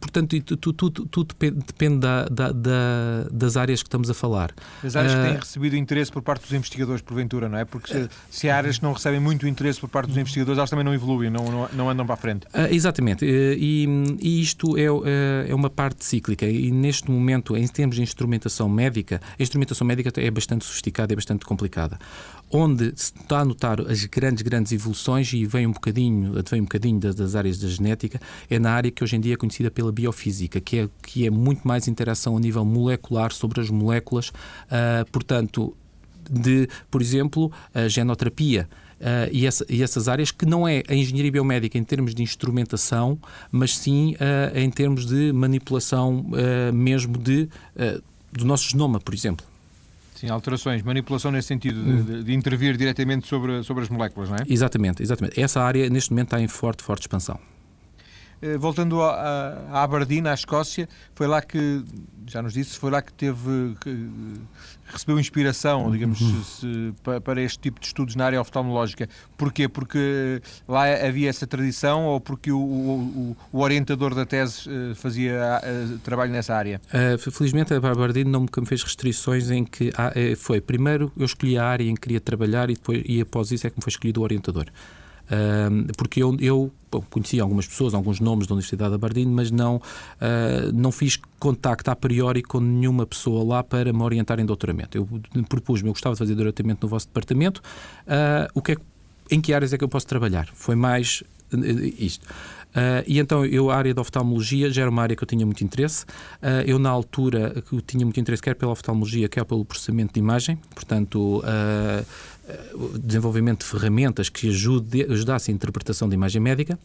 Portanto, 0.00 0.40
tudo, 0.42 0.72
tudo, 0.72 1.06
tudo 1.06 1.34
depende 1.40 2.00
da, 2.00 2.24
da, 2.24 2.52
da, 2.52 3.28
das 3.30 3.56
áreas 3.56 3.82
que 3.82 3.88
estamos 3.88 4.10
a 4.10 4.14
falar. 4.14 4.52
As 4.84 4.96
áreas 4.96 5.12
uh, 5.12 5.16
que 5.16 5.22
têm 5.22 5.36
ah, 5.36 5.40
recebido 5.40 5.76
interesse 5.76 6.12
por 6.12 6.22
parte 6.22 6.42
dos 6.42 6.52
investigadores, 6.52 7.02
porventura, 7.02 7.48
não 7.48 7.58
é? 7.58 7.64
Porque 7.64 7.92
se, 7.92 8.08
se 8.30 8.50
há 8.50 8.56
áreas 8.56 8.78
que 8.78 8.84
não 8.84 8.92
recebem 8.92 9.20
muito 9.20 9.46
interesse 9.46 9.80
por 9.80 9.88
parte 9.88 10.08
dos 10.08 10.16
investigadores, 10.16 10.58
elas 10.58 10.70
também 10.70 10.84
não 10.84 10.92
evoluem, 10.92 11.30
não, 11.30 11.50
não, 11.50 11.68
não 11.72 11.90
andam 11.90 12.04
para 12.04 12.14
a 12.14 12.18
frente. 12.18 12.46
Uh, 12.46 12.72
exatamente. 12.72 13.24
Uh, 13.24 13.28
e, 13.28 13.86
e, 14.20 14.40
isto 14.42 14.76
é, 14.76 14.84
é 15.48 15.54
uma 15.54 15.70
parte 15.70 16.04
cíclica. 16.04 16.46
E 16.46 16.70
neste 16.70 17.10
momento, 17.10 17.56
em 17.56 17.66
termos 17.66 17.96
de 17.96 18.02
instrumentação 18.02 18.68
médica, 18.68 19.20
a 19.38 19.42
instrumentação 19.42 19.86
médica 19.86 20.12
é 20.20 20.30
bastante 20.30 20.64
sofisticada 20.64 21.12
e 21.12 21.16
bastante 21.16 21.44
complicada 21.46 21.98
onde 22.50 22.92
se 22.96 23.12
está 23.20 23.40
a 23.40 23.44
notar 23.44 23.80
as 23.80 24.04
grandes, 24.06 24.42
grandes 24.42 24.72
evoluções 24.72 25.32
e 25.32 25.44
vem 25.44 25.66
um 25.66 25.72
bocadinho, 25.72 26.32
vem 26.50 26.60
um 26.60 26.64
bocadinho 26.64 26.98
das, 26.98 27.14
das, 27.14 27.34
áreas 27.34 27.58
da 27.58 27.68
genética, 27.68 28.20
é 28.48 28.58
na 28.58 28.72
área 28.72 28.90
que 28.98 29.04
hoje 29.04 29.14
em 29.14 29.20
dia 29.20 29.34
é 29.34 29.36
conhecida 29.36 29.70
pela 29.70 29.92
biofísica, 29.92 30.60
que 30.60 30.80
é, 30.80 30.88
que 31.00 31.24
é 31.24 31.30
muito 31.30 31.66
mais 31.66 31.86
interação 31.86 32.36
a 32.36 32.40
nível 32.40 32.64
molecular 32.64 33.32
sobre 33.32 33.60
as 33.60 33.70
moléculas, 33.70 34.30
uh, 34.30 35.08
portanto, 35.12 35.76
de, 36.28 36.68
por 36.90 37.00
exemplo, 37.00 37.52
a 37.72 37.86
genoterapia. 37.86 38.68
Uh, 38.98 39.30
e, 39.30 39.46
essa, 39.46 39.64
e, 39.68 39.80
essas 39.80 40.08
áreas 40.08 40.32
que 40.32 40.44
não 40.44 40.66
é 40.66 40.82
a 40.88 40.94
engenharia 40.96 41.30
biomédica 41.30 41.78
em 41.78 41.84
termos 41.84 42.12
de 42.12 42.24
instrumentação, 42.24 43.16
mas 43.52 43.78
sim 43.78 44.14
uh, 44.14 44.58
em 44.58 44.68
termos 44.68 45.06
de 45.06 45.32
manipulação 45.32 46.26
mesmo 46.74 47.16
de, 47.16 47.48
do 48.32 48.44
nosso 48.44 48.68
genoma, 48.68 48.98
por 48.98 49.14
exemplo. 49.14 49.46
Sim, 50.16 50.28
alterações, 50.28 50.82
manipulação 50.82 51.30
nesse 51.30 51.46
sentido, 51.46 51.80
de, 51.84 52.02
de, 52.02 52.24
de, 52.24 52.34
intervir 52.34 52.76
diretamente 52.76 53.28
sobre, 53.28 53.62
sobre 53.62 53.84
as 53.84 53.88
moléculas, 53.88 54.28
não 54.28 54.36
é? 54.36 54.40
Exatamente, 54.48 55.00
exatamente. 55.00 55.40
Essa 55.40 55.60
área 55.62 55.88
neste 55.88 56.10
momento 56.10 56.26
está 56.26 56.40
em 56.40 56.48
forte, 56.48 56.82
forte 56.82 57.02
expansão. 57.02 57.38
Eh, 58.40 58.56
voltando 58.56 59.02
a 59.02 59.82
Aberdeen, 59.82 60.26
à 60.28 60.34
Escócia, 60.34 60.88
foi 61.14 61.26
lá 61.26 61.42
que, 61.42 61.84
já 62.26 62.40
nos 62.40 62.52
disse, 62.52 62.78
foi 62.78 62.90
lá 62.90 63.02
que 63.02 63.12
teve, 63.12 63.74
que 63.80 64.10
recebeu 64.86 65.18
inspiração, 65.18 65.90
digamos, 65.90 66.20
uhum. 66.20 66.42
se, 66.44 66.94
para 67.24 67.42
este 67.42 67.58
tipo 67.58 67.80
de 67.80 67.86
estudos 67.86 68.14
na 68.14 68.26
área 68.26 68.40
oftalmológica. 68.40 69.08
Porquê? 69.36 69.68
Porque 69.68 70.40
lá 70.68 70.84
havia 71.06 71.28
essa 71.28 71.46
tradição 71.46 72.04
ou 72.04 72.20
porque 72.20 72.52
o, 72.52 72.58
o, 72.58 73.36
o 73.52 73.60
orientador 73.60 74.14
da 74.14 74.24
tese 74.24 74.68
eh, 74.68 74.94
fazia 74.94 75.60
trabalho 76.04 76.32
nessa 76.32 76.54
área? 76.54 76.80
Uh, 76.88 77.30
felizmente 77.30 77.74
a 77.74 77.76
Aberdeen 77.76 78.24
nunca 78.24 78.60
me 78.60 78.66
fez 78.66 78.82
restrições 78.82 79.50
em 79.50 79.64
que 79.64 79.88
uh, 79.88 80.36
foi, 80.36 80.60
primeiro 80.60 81.10
eu 81.16 81.24
escolhi 81.24 81.58
a 81.58 81.64
área 81.64 81.84
em 81.84 81.94
que 81.94 82.02
queria 82.02 82.20
trabalhar 82.20 82.70
e, 82.70 82.74
depois, 82.74 83.02
e 83.04 83.20
após 83.20 83.50
isso 83.50 83.66
é 83.66 83.70
que 83.70 83.76
me 83.76 83.82
foi 83.82 83.90
escolhido 83.90 84.20
o 84.20 84.24
orientador 84.24 84.66
porque 85.96 86.22
eu, 86.22 86.36
eu 86.40 86.72
bom, 86.90 87.02
conhecia 87.10 87.42
algumas 87.42 87.66
pessoas, 87.66 87.94
alguns 87.94 88.20
nomes 88.20 88.46
da 88.46 88.54
Universidade 88.54 88.90
de 88.90 88.94
Aberdeen, 88.94 89.26
mas 89.26 89.50
não, 89.50 89.76
uh, 89.76 90.72
não 90.72 90.90
fiz 90.90 91.18
contacto 91.38 91.90
a 91.90 91.96
priori 91.96 92.42
com 92.42 92.60
nenhuma 92.60 93.06
pessoa 93.06 93.44
lá 93.44 93.62
para 93.62 93.92
me 93.92 94.02
orientar 94.02 94.40
em 94.40 94.46
doutoramento. 94.46 94.96
Eu 94.96 95.08
propus-me, 95.48 95.88
eu 95.88 95.92
gostava 95.92 96.14
de 96.14 96.18
fazer 96.18 96.34
doutoramento 96.34 96.86
no 96.86 96.88
vosso 96.88 97.06
departamento, 97.06 97.60
uh, 98.06 98.50
o 98.54 98.62
que 98.62 98.72
é, 98.72 98.76
em 99.30 99.40
que 99.40 99.52
áreas 99.52 99.72
é 99.72 99.78
que 99.78 99.84
eu 99.84 99.88
posso 99.88 100.06
trabalhar? 100.06 100.48
Foi 100.54 100.74
mais 100.74 101.22
isto. 101.98 102.26
Uh, 102.68 103.02
e 103.06 103.18
então 103.18 103.44
eu, 103.46 103.70
a 103.70 103.76
área 103.76 103.94
da 103.94 104.02
oftalmologia 104.02 104.70
já 104.70 104.82
era 104.82 104.90
uma 104.90 105.02
área 105.02 105.16
que 105.16 105.22
eu 105.22 105.26
tinha 105.26 105.44
muito 105.44 105.64
interesse. 105.64 106.04
Uh, 106.42 106.62
eu, 106.66 106.78
na 106.78 106.90
altura, 106.90 107.62
eu 107.72 107.80
tinha 107.80 108.04
muito 108.04 108.20
interesse 108.20 108.42
quer 108.42 108.54
pela 108.54 108.72
oftalmologia, 108.72 109.28
quer 109.28 109.44
pelo 109.44 109.64
processamento 109.64 110.14
de 110.14 110.20
imagem, 110.20 110.58
portanto, 110.74 111.38
uh, 111.38 112.06
desenvolvimento 112.98 113.60
de 113.60 113.66
ferramentas 113.66 114.28
que 114.28 114.48
ajude, 114.48 115.04
ajudassem 115.04 115.52
a 115.52 115.56
interpretação 115.56 116.08
da 116.08 116.14
imagem 116.14 116.40
médica. 116.40 116.78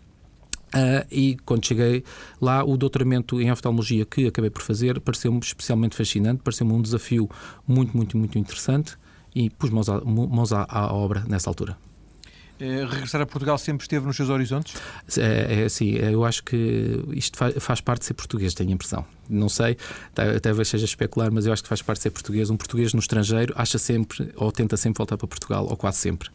Uh, 0.73 1.05
e 1.11 1.37
quando 1.45 1.65
cheguei 1.65 2.03
lá, 2.41 2.63
o 2.63 2.75
doutoramento 2.75 3.39
em 3.39 3.51
oftalmologia 3.51 4.05
que 4.05 4.25
acabei 4.25 4.49
por 4.49 4.63
fazer 4.63 4.99
pareceu-me 4.99 5.39
especialmente 5.39 5.95
fascinante, 5.95 6.41
pareceu-me 6.43 6.73
um 6.73 6.81
desafio 6.81 7.29
muito, 7.67 7.95
muito, 7.95 8.17
muito 8.17 8.39
interessante 8.39 8.97
e 9.35 9.51
pus 9.51 9.69
mãos 9.69 9.87
à, 9.87 10.01
mãos 10.01 10.51
à, 10.51 10.65
à 10.67 10.91
obra 10.91 11.23
nessa 11.27 11.47
altura. 11.49 11.77
É, 12.63 12.85
regressar 12.85 13.19
a 13.19 13.25
Portugal 13.25 13.57
sempre 13.57 13.83
esteve 13.83 14.05
nos 14.05 14.15
seus 14.15 14.29
horizontes? 14.29 14.73
É, 15.17 15.63
é 15.63 15.65
assim, 15.65 15.95
eu 15.95 16.23
acho 16.23 16.41
que 16.45 17.03
isto 17.11 17.37
faz, 17.59 17.81
parte 17.81 17.99
de 17.99 18.05
ser 18.05 18.13
português, 18.13 18.53
tenho 18.53 18.69
a 18.69 18.73
impressão. 18.73 19.05
Não 19.29 19.49
sei, 19.49 19.75
talvez 20.41 20.69
seja 20.69 20.85
especular, 20.85 21.29
mas 21.29 21.45
eu 21.45 21.51
acho 21.51 21.61
que 21.61 21.67
faz 21.67 21.81
parte 21.81 21.97
de 21.97 22.03
ser 22.03 22.11
português. 22.11 22.49
Um 22.49 22.55
português 22.55 22.93
no 22.93 23.01
estrangeiro 23.01 23.53
acha 23.57 23.77
sempre, 23.77 24.31
ou 24.37 24.49
tenta 24.49 24.77
sempre 24.77 24.97
voltar 24.97 25.17
para 25.17 25.27
Portugal, 25.27 25.67
ou 25.69 25.75
quase 25.75 25.97
sempre. 25.97 26.29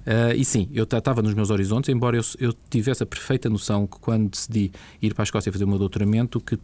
Uh, 0.00 0.36
e 0.36 0.44
sim, 0.44 0.68
eu 0.74 0.84
estava 0.84 1.22
nos 1.22 1.32
meus 1.32 1.48
horizontes, 1.48 1.88
embora 1.88 2.18
eu, 2.18 2.22
eu, 2.38 2.54
tivesse 2.68 3.02
a 3.02 3.06
perfeita 3.06 3.48
noção 3.48 3.86
que 3.86 3.98
quando 3.98 4.30
decidi 4.30 4.70
ir 5.00 5.14
para 5.14 5.22
a 5.22 5.24
Escócia 5.24 5.50
fazer 5.50 5.64
o 5.64 5.68
meu 5.68 5.78
doutoramento, 5.78 6.38
que 6.38 6.58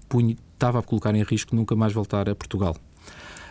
estava 0.53 0.81
a 0.81 0.83
colocar 0.83 1.15
em 1.15 1.23
risco 1.23 1.57
nunca 1.57 1.75
mais 1.75 1.95
voltar 1.95 2.29
a 2.29 2.35
Portugal. 2.35 2.77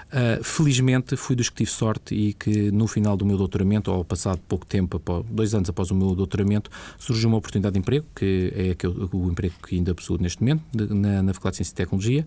Uh, 0.06 0.44
felizmente 0.44 1.18
fui 1.18 1.36
dos 1.36 1.50
que 1.50 1.58
tive 1.58 1.70
sorte 1.70 2.14
e 2.16 2.34
que 2.34 2.72
no 2.72 2.88
final 2.88 3.18
do 3.18 3.26
meu 3.26 3.38
doutoramento, 3.38 3.92
ou 3.92 4.06
passado 4.06 4.40
pouco 4.48 4.66
tempo, 4.66 4.98
após, 4.98 5.26
dois 5.30 5.54
anos 5.54 5.70
após 5.70 5.92
o 5.92 5.96
meu 5.96 6.16
doutoramento, 6.16 6.70
surgiu 6.98 7.28
uma 7.28 7.38
oportunidade 7.38 7.74
de 7.74 7.80
emprego, 7.80 8.06
que 8.16 8.54
é 8.56 8.70
aquele, 8.72 9.10
o 9.12 9.30
emprego 9.30 9.56
que 9.68 9.76
ainda 9.76 9.94
possuo 9.94 10.18
neste 10.18 10.42
momento, 10.42 10.64
de, 10.72 10.94
na, 10.94 11.24
na 11.24 11.34
Faculdade 11.34 11.54
de 11.54 11.58
Ciência 11.58 11.74
e 11.74 11.76
Tecnologia. 11.76 12.26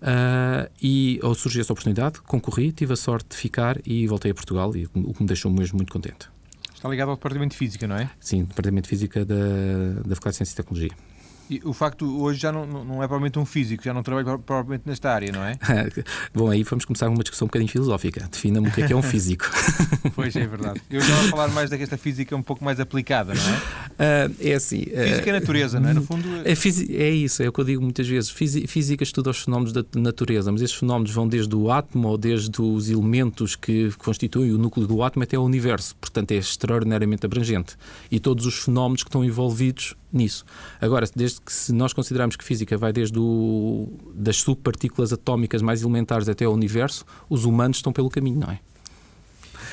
Uh, 0.00 0.70
e 0.80 1.20
ao 1.22 1.34
surgir 1.34 1.60
essa 1.60 1.72
oportunidade, 1.72 2.20
concorri, 2.22 2.72
tive 2.72 2.92
a 2.92 2.96
sorte 2.96 3.30
de 3.30 3.36
ficar 3.36 3.78
e 3.84 4.06
voltei 4.06 4.30
a 4.30 4.34
Portugal, 4.34 4.74
e, 4.76 4.86
o 4.94 5.12
que 5.12 5.22
me 5.22 5.26
deixou 5.26 5.50
mesmo 5.50 5.76
muito 5.76 5.92
contente. 5.92 6.28
Está 6.74 6.88
ligado 6.88 7.08
ao 7.08 7.16
Departamento 7.16 7.52
de 7.52 7.58
Física, 7.58 7.86
não 7.86 7.96
é? 7.96 8.10
Sim, 8.20 8.44
Departamento 8.44 8.84
de 8.84 8.90
Física 8.90 9.24
da, 9.24 9.34
da 10.06 10.14
Faculdade 10.14 10.32
de 10.32 10.36
Ciência 10.36 10.52
e 10.52 10.56
Tecnologia. 10.56 11.05
E 11.48 11.60
o 11.64 11.72
facto 11.72 12.20
hoje 12.22 12.40
já 12.40 12.50
não, 12.50 12.66
não 12.66 12.94
é 13.02 13.06
provavelmente 13.06 13.38
um 13.38 13.46
físico, 13.46 13.82
já 13.82 13.94
não 13.94 14.02
trabalha 14.02 14.38
provavelmente 14.38 14.82
nesta 14.86 15.10
área, 15.10 15.30
não 15.30 15.44
é? 15.44 15.56
Bom, 16.34 16.50
aí 16.50 16.62
vamos 16.62 16.84
começar 16.84 17.08
uma 17.08 17.22
discussão 17.22 17.46
um 17.46 17.48
bocadinho 17.48 17.70
filosófica. 17.70 18.28
Defina-me 18.30 18.68
o 18.68 18.72
que 18.72 18.82
é, 18.82 18.86
que 18.86 18.92
é 18.92 18.96
um 18.96 19.02
físico. 19.02 19.48
pois 20.14 20.34
é, 20.34 20.46
verdade. 20.46 20.80
Eu 20.90 21.00
já 21.00 21.14
vou 21.14 21.30
falar 21.30 21.48
mais 21.48 21.70
desta 21.70 21.96
física 21.96 22.34
um 22.34 22.42
pouco 22.42 22.64
mais 22.64 22.80
aplicada, 22.80 23.32
não 23.34 23.42
é? 23.42 24.28
Uh, 24.28 24.36
é 24.40 24.54
assim. 24.54 24.82
Uh, 24.82 25.08
física 25.08 25.30
é 25.30 25.32
natureza, 25.32 25.80
não 25.80 25.88
é? 25.90 25.94
No 25.94 26.02
fundo. 26.02 26.28
É, 26.44 26.52
é 27.02 27.10
isso, 27.10 27.42
é 27.42 27.48
o 27.48 27.52
que 27.52 27.60
eu 27.60 27.64
digo 27.64 27.82
muitas 27.82 28.08
vezes. 28.08 28.30
Física 28.30 29.02
estuda 29.02 29.30
os 29.30 29.38
fenómenos 29.38 29.72
da 29.72 29.84
natureza, 29.94 30.50
mas 30.50 30.62
esses 30.62 30.76
fenómenos 30.76 31.12
vão 31.12 31.28
desde 31.28 31.54
o 31.54 31.70
átomo 31.70 32.08
ou 32.08 32.18
desde 32.18 32.60
os 32.60 32.90
elementos 32.90 33.54
que 33.54 33.90
constituem 33.98 34.52
o 34.52 34.58
núcleo 34.58 34.86
do 34.86 35.02
átomo 35.02 35.22
até 35.22 35.38
o 35.38 35.42
universo. 35.42 35.94
Portanto, 35.96 36.32
é 36.32 36.36
extraordinariamente 36.36 37.24
abrangente. 37.24 37.76
E 38.10 38.18
todos 38.18 38.46
os 38.46 38.64
fenómenos 38.64 39.02
que 39.02 39.08
estão 39.08 39.24
envolvidos 39.24 39.94
nisso. 40.12 40.44
Agora, 40.80 41.06
desde 41.14 41.40
que 41.40 41.52
se 41.52 41.72
nós 41.72 41.92
consideramos 41.92 42.36
que 42.36 42.44
física 42.44 42.76
vai 42.76 42.92
desde 42.92 43.18
o, 43.18 43.88
das 44.14 44.36
subpartículas 44.38 45.12
atómicas 45.12 45.62
mais 45.62 45.82
elementares 45.82 46.28
até 46.28 46.44
ao 46.44 46.52
universo, 46.52 47.04
os 47.28 47.44
humanos 47.44 47.78
estão 47.78 47.92
pelo 47.92 48.10
caminho, 48.10 48.40
não 48.40 48.50
é? 48.50 48.60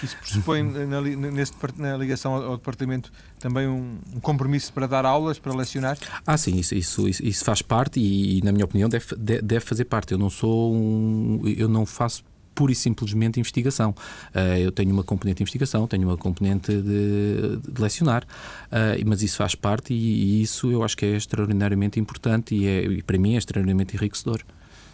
Isso 0.03 0.17
pressupõe, 0.17 0.63
na, 0.63 1.01
nesse, 1.01 1.53
na 1.77 1.95
ligação 1.95 2.33
ao, 2.33 2.43
ao, 2.43 2.57
departamento, 2.57 3.11
também 3.39 3.67
um, 3.67 3.97
um, 4.13 4.19
compromisso 4.19 4.73
para 4.73 4.85
dar 4.85 5.05
aulas, 5.05 5.39
para 5.39 5.53
lecionar? 5.53 5.97
Ah, 6.27 6.37
sim, 6.37 6.57
isso, 6.57 6.75
isso, 6.75 7.07
isso, 7.07 7.45
faz 7.45 7.61
parte 7.61 8.01
e, 8.01 8.39
e, 8.39 8.41
na 8.41 8.51
minha 8.51 8.65
opinião, 8.65 8.89
deve, 8.89 9.15
deve 9.15 9.61
fazer 9.61 9.85
parte. 9.85 10.11
Eu 10.11 10.17
não 10.17 10.29
sou 10.29 10.73
um. 10.73 11.41
Eu 11.45 11.69
não 11.69 11.85
faço 11.85 12.23
pura 12.53 12.71
e 12.71 12.75
simplesmente 12.75 13.39
investigação. 13.39 13.91
Uh, 14.33 14.57
eu 14.59 14.71
tenho 14.71 14.91
uma 14.91 15.03
componente 15.03 15.37
de 15.37 15.43
investigação, 15.43 15.87
tenho 15.87 16.07
uma 16.07 16.17
componente 16.17 16.71
de, 16.71 17.57
de 17.57 17.81
lecionar, 17.81 18.23
uh, 18.23 19.05
mas 19.05 19.21
isso 19.21 19.37
faz 19.37 19.55
parte 19.55 19.93
e, 19.93 19.97
e, 19.97 20.41
isso 20.41 20.71
eu 20.71 20.83
acho 20.83 20.95
que 20.95 21.05
é 21.05 21.15
extraordinariamente 21.15 21.99
importante 21.99 22.55
e, 22.55 22.67
é, 22.67 22.83
e 22.85 23.01
para 23.01 23.17
mim 23.17 23.35
é 23.35 23.37
extraordinariamente 23.37 23.95
enriquecedor. 23.95 24.41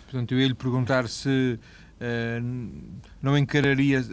Portanto, 0.05 0.33
eu 0.33 0.39
ia 0.39 0.47
lhe 0.47 0.55
perguntar 0.55 1.07
se 1.07 1.59
uh, 1.59 2.69
não 3.21 3.37
encararia, 3.37 4.03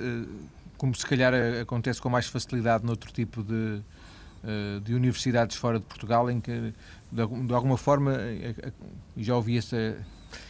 como 0.76 0.94
se 0.94 1.06
calhar 1.06 1.32
acontece 1.60 2.00
com 2.00 2.10
mais 2.10 2.26
facilidade 2.26 2.84
noutro 2.84 3.10
tipo 3.12 3.42
de, 3.42 3.80
de 4.84 4.94
universidades 4.94 5.56
fora 5.56 5.78
de 5.78 5.86
Portugal, 5.86 6.30
em 6.30 6.38
que 6.38 6.74
de, 7.10 7.26
de 7.46 7.54
alguma 7.54 7.78
forma, 7.78 8.14
já 9.16 9.34
ouvi 9.34 9.56
essa 9.56 9.96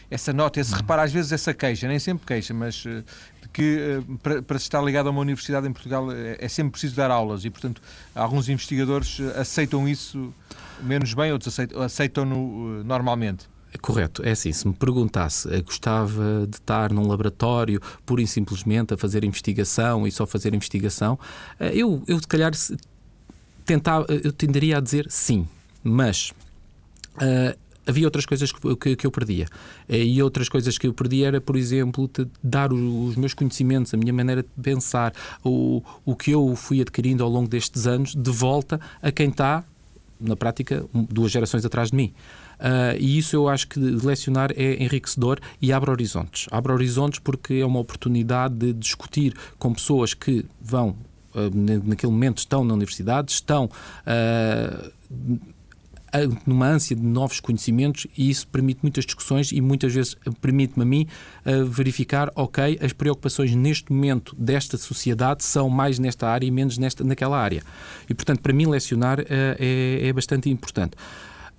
essa 0.09 0.31
nota, 0.31 0.59
esse 0.59 0.73
reparo, 0.73 1.01
às 1.01 1.11
vezes 1.11 1.31
essa 1.31 1.53
queixa, 1.53 1.87
nem 1.87 1.99
sempre 1.99 2.25
queixa, 2.25 2.53
mas 2.53 2.85
uh, 2.85 3.03
que 3.51 3.99
uh, 3.99 4.17
para, 4.19 4.41
para 4.41 4.59
se 4.59 4.63
estar 4.63 4.81
ligado 4.81 5.07
a 5.07 5.11
uma 5.11 5.21
universidade 5.21 5.67
em 5.67 5.73
Portugal 5.73 6.11
é, 6.11 6.37
é 6.39 6.47
sempre 6.47 6.71
preciso 6.71 6.95
dar 6.95 7.11
aulas 7.11 7.45
e, 7.45 7.49
portanto, 7.49 7.81
alguns 8.15 8.49
investigadores 8.49 9.19
aceitam 9.35 9.87
isso 9.87 10.33
menos 10.81 11.13
bem, 11.13 11.31
outros 11.31 11.53
aceitam-no 11.59 11.83
aceitam 11.83 12.25
normalmente. 12.83 13.47
Correto, 13.81 14.23
é 14.23 14.31
assim, 14.31 14.51
se 14.51 14.67
me 14.67 14.73
perguntasse, 14.73 15.49
gostava 15.61 16.47
de 16.47 16.55
estar 16.55 16.91
num 16.91 17.05
laboratório 17.05 17.81
pura 18.05 18.21
e 18.21 18.27
simplesmente 18.27 18.93
a 18.93 18.97
fazer 18.97 19.23
investigação 19.23 20.07
e 20.07 20.11
só 20.11 20.25
fazer 20.25 20.55
investigação, 20.55 21.19
eu, 21.59 22.01
eu 22.07 22.17
se 22.17 22.27
calhar 22.27 22.53
tentava, 23.67 24.05
eu 24.09 24.31
tenderia 24.31 24.77
a 24.77 24.79
dizer 24.79 25.05
sim, 25.09 25.47
mas 25.83 26.31
uh, 27.15 27.57
havia 27.87 28.05
outras 28.05 28.25
coisas 28.25 28.51
que, 28.51 28.75
que, 28.75 28.95
que, 28.95 29.07
eu 29.07 29.11
perdia. 29.11 29.47
Eh, 29.87 30.03
e 30.03 30.21
outras 30.21 30.49
coisas 30.49 30.77
que 30.77 30.85
eu 30.85 30.93
perdia 30.93 31.27
era, 31.27 31.41
por 31.41 31.55
exemplo, 31.55 32.09
dar 32.43 32.71
os 32.73 33.15
meus 33.15 33.33
conhecimentos, 33.33 33.93
a 33.93 33.97
minha 33.97 34.13
maneira 34.13 34.43
de 34.43 34.49
pensar, 34.61 35.13
o, 35.43 35.81
o 36.05 36.15
que 36.15 36.31
eu 36.31 36.55
fui 36.55 36.81
adquirindo 36.81 37.23
ao 37.23 37.29
longo 37.29 37.47
destes 37.47 37.87
anos, 37.87 38.13
de 38.13 38.31
volta 38.31 38.79
a 39.01 39.11
quem 39.11 39.29
está, 39.29 39.63
na 40.19 40.35
prática, 40.35 40.85
duas 40.93 41.31
gerações 41.31 41.63
atrás 41.65 41.91
de 41.91 41.95
mim. 41.95 42.13
Uh, 42.59 42.97
e 42.99 43.19
isso 43.19 43.35
eu 43.35 43.47
acho 43.47 43.67
que 43.67 43.79
lecionar 43.79 44.51
é 44.55 44.83
enriquecedor 44.83 45.39
e 45.61 45.71
abre 45.71 45.91
horizontes. 45.91 46.47
Abre 46.51 46.71
horizontes 46.71 47.19
porque 47.19 47.55
é 47.55 47.65
uma 47.65 47.79
oportunidade 47.79 48.55
de 48.55 48.73
discutir 48.73 49.33
com 49.59 49.73
pessoas 49.73 50.15
que 50.15 50.43
vão, 50.59 50.95
uh, 51.35 51.85
naquele 51.85 52.11
momento, 52.11 52.39
estão 52.39 52.63
na 52.63 52.73
universidade, 52.73 53.31
estão. 53.31 53.69
Uh, 54.05 55.47
numa 56.45 56.67
ânsia 56.67 56.95
de 56.95 57.01
novos 57.01 57.39
conhecimentos 57.39 58.07
e 58.17 58.29
isso 58.29 58.47
permite 58.47 58.79
muitas 58.81 59.05
discussões 59.05 59.51
e 59.51 59.61
muitas 59.61 59.93
vezes 59.93 60.15
permite-me 60.41 60.83
a 60.83 60.85
mim 60.85 61.07
uh, 61.45 61.65
verificar, 61.65 62.31
ok, 62.35 62.79
as 62.81 62.93
preocupações 62.93 63.53
neste 63.53 63.91
momento 63.91 64.35
desta 64.35 64.77
sociedade 64.77 65.43
são 65.43 65.69
mais 65.69 65.99
nesta 65.99 66.27
área 66.27 66.45
e 66.45 66.51
menos 66.51 66.77
nesta, 66.77 67.03
naquela 67.03 67.37
área. 67.37 67.61
E, 68.09 68.13
portanto, 68.13 68.41
para 68.41 68.53
mim, 68.53 68.65
lecionar 68.65 69.19
uh, 69.19 69.25
é, 69.29 70.07
é, 70.07 70.13
bastante 70.13 70.49
importante. 70.49 70.93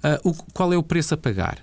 Uh, 0.02 0.30
o, 0.30 0.34
qual 0.52 0.72
é 0.72 0.76
o 0.76 0.82
preço 0.82 1.14
a 1.14 1.16
pagar? 1.16 1.58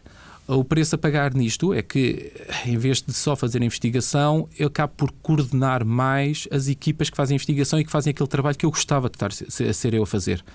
O 0.47 0.63
preço 0.63 0.93
a 0.93 0.97
pagar 0.97 1.33
nisto 1.33 1.73
é 1.73 1.81
que, 1.81 2.31
em 2.67 2.77
vez 2.77 3.01
de 3.01 3.11
só 3.11 3.35
fazer 3.35 3.63
investigação, 3.63 4.47
eu 4.59 4.67
acabo 4.67 4.93
por 4.95 5.11
coordenar 5.11 5.83
mais 5.83 6.47
as 6.51 6.67
equipas 6.67 7.09
que 7.09 7.17
fazem 7.17 7.33
investigação 7.33 7.79
e 7.79 7.85
que 7.85 7.89
fazem 7.89 8.11
aquele 8.11 8.29
trabalho 8.29 8.55
que 8.55 8.63
eu 8.63 8.69
gostava 8.69 9.09
de 9.09 9.15
estar 9.15 9.31
a 9.31 9.73
ser 9.73 9.93
eu 9.95 10.03
a 10.03 10.07
fazer. 10.07 10.45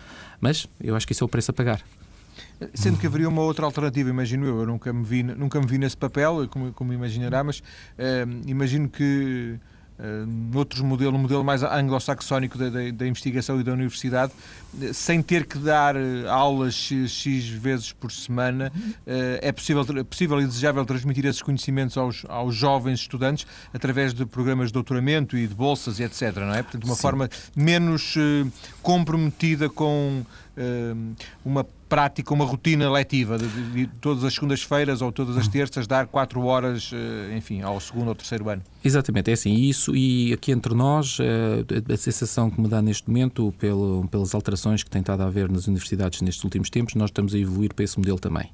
Mas 0.41 0.69
eu 0.81 0.95
acho 0.95 1.05
que 1.05 1.13
isso 1.13 1.25
é 1.25 1.27
o 1.27 1.29
preço 1.29 1.51
a 1.51 1.55
pagar. 1.55 1.83
Sendo 2.75 2.99
que 2.99 3.07
haveria 3.07 3.29
uma 3.29 3.43
outra 3.43 3.65
alternativa, 3.65 4.11
imagino 4.11 4.47
eu. 4.47 4.61
Eu 4.61 4.67
nunca 4.67 4.93
me 4.93 5.05
vi, 5.05 5.23
nunca 5.23 5.59
me 5.61 5.67
vi 5.67 5.79
nesse 5.79 5.97
papel, 5.97 6.47
como, 6.49 6.73
como 6.73 6.93
imaginará, 6.93 7.43
mas 7.43 7.61
uh, 7.61 7.63
imagino 8.47 8.89
que 8.89 9.59
uh, 9.99 10.27
noutros 10.27 10.83
modelos, 10.83 11.15
um 11.15 11.19
modelo 11.19 11.43
mais 11.43 11.63
anglo-saxónico 11.63 12.59
da, 12.59 12.69
da, 12.69 12.91
da, 12.91 13.07
investigação 13.07 13.59
e 13.59 13.65
da 13.65 13.73
universidade, 13.73 14.33
sem 14.93 15.23
ter 15.23 15.47
que 15.47 15.59
dar 15.59 15.97
eh, 15.97 16.29
aulas 16.29 16.75
X, 16.75 17.11
X 17.11 17.49
vezes 17.49 17.93
por 17.93 18.13
semana, 18.13 18.71
uh, 18.77 19.03
é 19.41 19.51
possível, 19.53 19.83
possível 20.05 20.39
e 20.39 20.47
desejável 20.47 20.85
transmitir 20.85 21.25
esses 21.25 21.41
conhecimentos 21.41 21.97
aos, 21.97 22.27
aos 22.29 22.55
jovens 22.55 23.01
estudantes 23.01 23.47
através 23.73 24.13
de 24.13 24.27
programas 24.27 24.67
de 24.67 24.75
doutoramento 24.75 25.35
e 25.35 25.47
de 25.47 25.55
bolsas 25.55 25.99
e 25.99 26.03
etc. 26.03 26.37
Não 26.37 26.53
é? 26.53 26.63
Portanto, 26.63 26.85
uma 26.85 26.95
Sim. 26.95 27.01
forma 27.01 27.31
menos 27.57 28.15
comprometida 28.83 29.71
com 29.71 30.25
uma 31.45 31.65
prática, 31.89 32.33
uma 32.33 32.45
rotina 32.45 32.91
letiva 32.91 33.37
de, 33.37 33.49
de, 33.49 33.71
de 33.73 33.87
todas 34.01 34.23
as 34.23 34.35
segundas-feiras 34.35 35.03
ou 35.03 35.11
todas 35.11 35.37
as 35.37 35.49
hum. 35.49 35.51
terças 35.51 35.87
dar 35.87 36.07
quatro 36.07 36.43
horas, 36.45 36.93
eh, 36.93 37.37
enfim, 37.37 37.63
ao 37.63 37.81
segundo 37.81 38.09
ou 38.09 38.15
terceiro 38.15 38.49
ano. 38.49 38.63
Exatamente, 38.85 39.31
é 39.31 39.35
assim. 39.35 39.53
Isso, 39.55 39.95
e 39.97 40.33
aqui 40.33 40.53
entre 40.53 40.73
nós, 40.73 41.19
eh, 41.21 41.93
a 41.93 41.97
sensação 41.97 42.49
que 42.49 42.61
me 42.61 42.69
dá 42.69 42.81
neste 42.81 43.09
momento, 43.09 43.53
pelo, 43.59 44.07
pelas 44.09 44.35
alterações 44.35 44.85
que 44.85 44.91
tem 44.91 45.01
estado 45.01 45.23
a 45.23 45.27
haver 45.27 45.51
nas 45.51 45.67
universidades 45.67 46.23
nestes 46.23 46.45
últimos 46.45 46.71
tempos, 46.71 46.95
nós 46.95 47.11
estamos 47.11 47.35
a 47.35 47.39
evoluir 47.39 47.75
para 47.75 47.85
esse 47.85 47.99
modelo 47.99 48.19
também. 48.19 48.51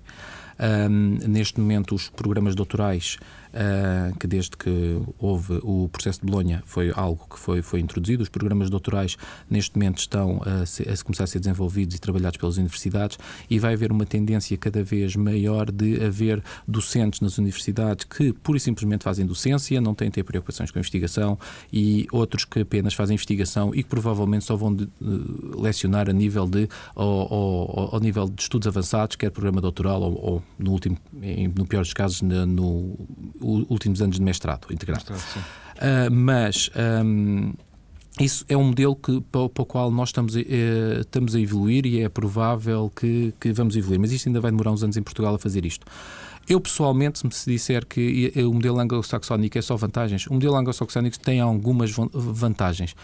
Um, 0.59 1.19
neste 1.29 1.61
momento, 1.61 1.95
os 1.95 2.09
programas 2.09 2.55
doutorais 2.55 3.19
uh, 3.57 4.17
que 4.19 4.27
desde 4.27 4.57
que 4.57 5.01
houve 5.19 5.59
o 5.63 5.89
processo 5.91 6.21
de 6.21 6.27
Bolonha 6.27 6.63
foi 6.67 6.93
algo 6.95 7.27
que 7.29 7.39
foi, 7.39 7.63
foi 7.63 7.81
introduzido. 7.81 8.23
Os 8.23 8.29
programas 8.29 8.69
doutorais 8.69 9.17
neste 9.49 9.77
momento 9.77 9.99
estão 9.99 10.41
a, 10.45 10.67
se, 10.67 10.83
a 10.83 10.97
começar 11.03 11.25
a 11.25 11.27
ser 11.27 11.41
desenvolvidos 11.41 11.97
e 11.97 11.99
trabalhados 11.99 12.37
pelas 12.39 12.57
universidades 12.57 13.19
e 13.49 13.59
vai 13.59 13.75
haver 13.75 13.91
uma 13.91 14.05
tendência 14.05 14.57
cada 14.57 14.83
vez 14.83 15.17
maior 15.17 15.71
de 15.71 16.05
haver 16.05 16.43
docentes 16.69 17.21
nas 17.21 17.39
universidades 17.39 18.05
que 18.05 18.33
pura 18.33 18.59
e 18.59 18.61
simplesmente 18.61 19.03
fazem 19.03 19.25
docência, 19.25 19.81
não 19.81 19.95
têm 19.95 20.11
ter 20.11 20.23
preocupações 20.23 20.71
com 20.71 20.79
a 20.79 20.81
investigação 20.81 21.39
e 21.73 22.07
outros 22.13 22.45
que 22.45 22.61
apenas 22.61 22.95
fazem 22.95 23.15
investigação 23.15 23.75
e 23.75 23.83
que 23.83 23.89
provavelmente 23.89 24.45
só 24.45 24.57
vão 24.57 24.75
de, 24.75 24.85
uh, 24.85 25.61
lecionar 25.61 26.11
a 26.11 26.13
nível 26.13 26.47
de 26.47 26.69
ao, 26.95 27.07
ao, 27.07 27.95
ao, 27.95 28.01
nível 28.01 28.29
de 28.29 28.43
estudos 28.43 28.69
avançados, 28.69 29.17
quer 29.17 29.31
programa 29.31 29.61
doutoral 29.61 30.03
ou, 30.03 30.25
ou 30.25 30.43
no 30.59 30.73
último, 30.73 30.97
em, 31.23 31.49
no 31.49 31.67
pior 31.67 31.83
dos 31.83 31.93
casos, 31.93 32.23
no 32.23 32.97
últimos 33.69 34.03
anos 34.03 34.17
de 34.17 34.23
mestrado 34.23 34.67
integrado. 34.71 35.05
uh, 35.13 36.11
mas 36.11 36.71
um, 37.05 37.53
isso 38.21 38.45
é 38.49 38.57
um 38.57 38.65
modelo 38.65 38.97
que, 38.97 39.21
para, 39.21 39.43
o 39.43 39.49
qual 39.49 39.91
nós 39.91 40.09
estamos 40.09 40.37
a, 40.37 40.41
eh, 40.41 41.01
estamos 41.01 41.35
a 41.35 41.41
evoluir 41.41 41.85
e 41.85 42.01
é 42.01 42.09
provável 42.09 42.91
que, 42.97 43.35
que 43.39 43.53
vamos 43.53 43.77
evoluir. 43.77 44.01
Mas 44.01 44.11
isto 44.11 44.27
ainda 44.27 44.41
vai 44.41 44.51
demorar 44.51 44.71
uns 44.71 44.83
anos 44.83 44.97
em 44.97 45.03
Portugal 45.03 45.35
a 45.35 45.39
fazer 45.39 45.67
isto. 45.67 45.87
Eu, 46.49 46.59
pessoalmente, 46.59 47.19
se 47.19 47.27
me 47.27 47.55
disser 47.55 47.85
que 47.85 48.33
o 48.37 48.55
modelo 48.55 48.79
anglo-saxónico 48.79 49.59
é 49.59 49.63
só 49.63 49.77
vantagens, 49.77 50.27
o 50.29 50.33
modelo 50.33 50.57
anglo-saxónico 50.57 51.19
tem 51.19 51.41
algumas 51.41 51.91
vantagens. 51.93 52.95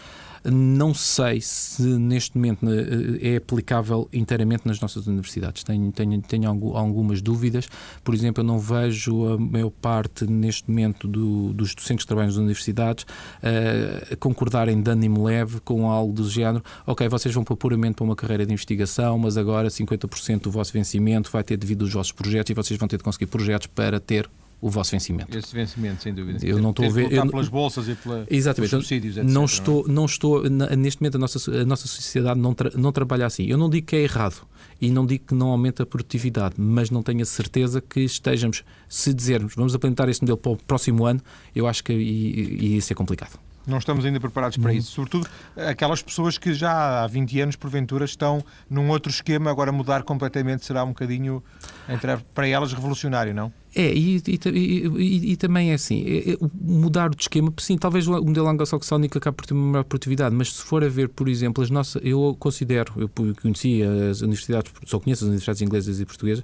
Não 0.45 0.93
sei 0.93 1.39
se 1.41 1.81
neste 1.81 2.37
momento 2.37 2.65
eh, 2.69 3.33
é 3.33 3.35
aplicável 3.37 4.09
inteiramente 4.11 4.65
nas 4.65 4.79
nossas 4.79 5.07
universidades. 5.07 5.63
Tenho, 5.63 5.91
tenho, 5.91 6.21
tenho 6.21 6.49
algumas 6.49 7.21
dúvidas. 7.21 7.69
Por 8.03 8.13
exemplo, 8.13 8.41
eu 8.41 8.45
não 8.45 8.59
vejo 8.59 9.33
a 9.33 9.37
maior 9.37 9.69
parte 9.69 10.25
neste 10.25 10.69
momento 10.69 11.07
do, 11.07 11.53
dos 11.53 11.73
docentes 11.73 12.03
que 12.03 12.07
trabalham 12.07 12.27
nas 12.27 12.37
universidades 12.37 13.03
uh, 13.03 14.17
concordarem 14.17 14.81
de 14.81 14.91
ânimo 14.91 15.23
leve 15.23 15.59
com 15.61 15.89
algo 15.89 16.13
do 16.13 16.29
género. 16.29 16.63
Ok, 16.85 17.07
vocês 17.07 17.33
vão 17.33 17.43
puramente 17.43 17.95
para 17.95 18.03
uma 18.03 18.15
carreira 18.15 18.45
de 18.45 18.51
investigação, 18.51 19.17
mas 19.17 19.37
agora 19.37 19.69
50% 19.69 20.41
do 20.41 20.51
vosso 20.51 20.73
vencimento 20.73 21.31
vai 21.31 21.43
ter 21.43 21.55
devido 21.55 21.83
aos 21.83 21.93
vossos 21.93 22.11
projetos 22.11 22.49
e 22.49 22.53
vocês 22.53 22.77
vão 22.77 22.87
ter 22.87 22.97
de 22.97 23.03
conseguir 23.03 23.27
projetos 23.27 23.67
para 23.67 23.99
ter 23.99 24.29
o 24.61 24.69
vosso 24.69 24.91
vencimento. 24.91 25.37
Esse 25.37 25.53
vencimento, 25.53 26.03
sem 26.03 26.13
dúvida. 26.13 26.45
Eu 26.45 26.59
não 26.59 26.69
estou 26.69 26.85
a 26.85 26.89
ver. 26.89 27.11
Eu, 27.11 27.27
pelas 27.29 27.49
bolsas 27.49 27.87
e 27.87 27.95
pela, 27.95 28.25
exatamente, 28.29 28.69
pelos 28.69 28.85
subsídios, 28.85 29.17
etc. 29.17 29.29
Não 29.29 29.45
estou, 29.45 29.87
não 29.87 30.05
estou 30.05 30.43
neste 30.49 31.01
momento 31.01 31.15
a 31.15 31.19
nossa, 31.19 31.51
a 31.51 31.65
nossa 31.65 31.87
sociedade 31.87 32.39
não, 32.39 32.53
tra, 32.53 32.71
não 32.75 32.91
trabalha 32.91 33.25
assim. 33.25 33.45
Eu 33.45 33.57
não 33.57 33.69
digo 33.69 33.87
que 33.87 33.95
é 33.95 33.99
errado 33.99 34.47
e 34.79 34.89
não 34.89 35.05
digo 35.05 35.25
que 35.27 35.33
não 35.33 35.49
aumenta 35.49 35.83
a 35.83 35.85
produtividade, 35.85 36.55
mas 36.57 36.89
não 36.89 37.01
tenho 37.01 37.21
a 37.21 37.25
certeza 37.25 37.81
que 37.81 38.01
estejamos, 38.01 38.63
se 38.87 39.13
dizermos 39.13 39.55
vamos 39.55 39.73
implementar 39.73 40.09
esse 40.09 40.21
modelo 40.21 40.37
para 40.37 40.51
o 40.51 40.57
próximo 40.57 41.05
ano, 41.05 41.21
eu 41.55 41.67
acho 41.67 41.83
que 41.83 41.93
ia, 41.93 42.81
ser 42.81 42.95
complicado. 42.95 43.39
Não 43.65 43.77
estamos 43.77 44.03
ainda 44.03 44.19
preparados 44.19 44.57
para 44.57 44.73
isso. 44.73 44.91
Sobretudo 44.91 45.27
aquelas 45.55 46.01
pessoas 46.01 46.37
que 46.37 46.53
já 46.53 47.03
há 47.03 47.07
20 47.07 47.39
anos, 47.39 47.55
porventura, 47.55 48.03
estão 48.03 48.43
num 48.69 48.89
outro 48.89 49.09
esquema, 49.09 49.49
agora 49.49 49.71
mudar 49.71 50.03
completamente 50.03 50.65
será 50.65 50.83
um 50.83 50.89
bocadinho, 50.89 51.41
para 52.33 52.47
elas, 52.47 52.73
revolucionário, 52.73 53.33
não? 53.33 53.53
É, 53.75 53.91
e, 53.91 54.21
e, 54.27 55.31
e, 55.31 55.35
também 55.35 55.71
é 55.71 55.73
assim, 55.73 56.03
é, 56.05 56.33
é, 56.33 56.37
mudar 56.61 57.09
de 57.09 57.23
esquema, 57.23 57.51
sim, 57.57 57.75
talvez 57.75 58.07
o 58.07 58.23
modelo 58.23 58.47
anglo-saxónico 58.47 59.17
acabe 59.17 59.35
por 59.35 59.47
ter 59.47 59.55
uma 59.55 59.71
maior 59.71 59.83
produtividade, 59.83 60.35
mas 60.35 60.53
se 60.53 60.61
for 60.61 60.83
a 60.83 60.87
ver, 60.87 61.09
por 61.09 61.27
exemplo, 61.27 61.63
as 61.63 61.71
nossas, 61.71 61.99
eu 62.05 62.35
considero, 62.39 62.93
eu 62.97 63.09
conheci 63.41 63.81
as 63.81 64.21
universidades, 64.21 64.71
só 64.85 64.99
conheço 64.99 65.23
as 65.23 65.27
universidades 65.27 65.61
inglesas 65.61 65.99
e 65.99 66.05
portuguesas, 66.05 66.43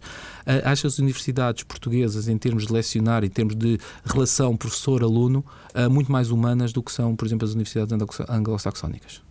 acho 0.63 0.87
as 0.87 0.97
universidades 0.97 1.63
portuguesas, 1.63 2.27
em 2.27 2.37
termos 2.37 2.65
de 2.65 2.73
lecionar, 2.73 3.23
em 3.23 3.29
termos 3.29 3.55
de 3.55 3.77
relação 4.05 4.57
professor-aluno, 4.57 5.45
muito 5.91 6.11
mais 6.11 6.31
humanas 6.31 6.73
do 6.73 6.81
que 6.81 6.91
são, 6.91 7.15
por 7.15 7.27
exemplo, 7.27 7.45
as 7.47 7.53
universidades 7.53 7.95
anglo-saxónicas. 8.27 9.21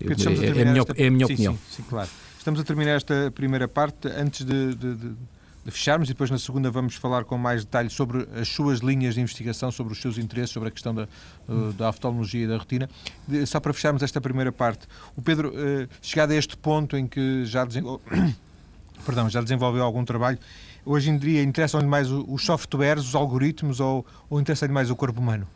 É, 0.00 0.06
é, 0.06 0.62
a 0.62 0.64
minha, 0.64 0.80
esta... 0.80 0.94
é 0.96 1.06
a 1.06 1.10
minha 1.10 1.26
sim, 1.26 1.32
opinião. 1.34 1.54
Sim, 1.54 1.60
sim, 1.76 1.84
claro. 1.88 2.08
Estamos 2.38 2.58
a 2.58 2.64
terminar 2.64 2.92
esta 2.92 3.30
primeira 3.32 3.68
parte. 3.68 4.08
Antes 4.08 4.44
de, 4.44 4.74
de 4.74 4.94
de 4.96 5.14
fecharmos 5.70 6.08
e 6.08 6.12
depois 6.12 6.30
na 6.30 6.38
segunda 6.38 6.70
vamos 6.70 6.96
falar 6.96 7.24
com 7.24 7.38
mais 7.38 7.64
detalhes 7.64 7.92
sobre 7.92 8.26
as 8.34 8.48
suas 8.48 8.80
linhas 8.80 9.14
de 9.14 9.20
investigação, 9.20 9.70
sobre 9.70 9.92
os 9.92 10.00
seus 10.00 10.18
interesses, 10.18 10.50
sobre 10.50 10.68
a 10.68 10.72
questão 10.72 10.94
da, 10.94 11.08
uh, 11.48 11.72
da 11.74 11.88
oftalmologia 11.88 12.44
e 12.44 12.48
da 12.48 12.58
retina. 12.58 12.88
Só 13.46 13.60
para 13.60 13.72
fecharmos 13.72 14.02
esta 14.02 14.20
primeira 14.20 14.50
parte, 14.50 14.86
o 15.16 15.22
Pedro, 15.22 15.50
uh, 15.50 15.88
chegado 16.00 16.32
a 16.32 16.34
este 16.34 16.56
ponto 16.56 16.96
em 16.96 17.06
que 17.06 17.44
já, 17.44 17.64
desenvol... 17.64 18.00
Perdão, 19.04 19.28
já 19.28 19.40
desenvolveu 19.40 19.82
algum 19.82 20.04
trabalho, 20.04 20.38
hoje 20.84 21.10
em 21.10 21.18
dia 21.18 21.42
interessam-lhe 21.42 21.88
mais 21.88 22.08
os 22.10 22.44
softwares, 22.44 23.04
os 23.04 23.14
algoritmos 23.16 23.80
ou, 23.80 24.06
ou 24.30 24.40
interessa-lhe 24.40 24.72
mais 24.72 24.90
o 24.90 24.96
corpo 24.96 25.20
humano? 25.20 25.46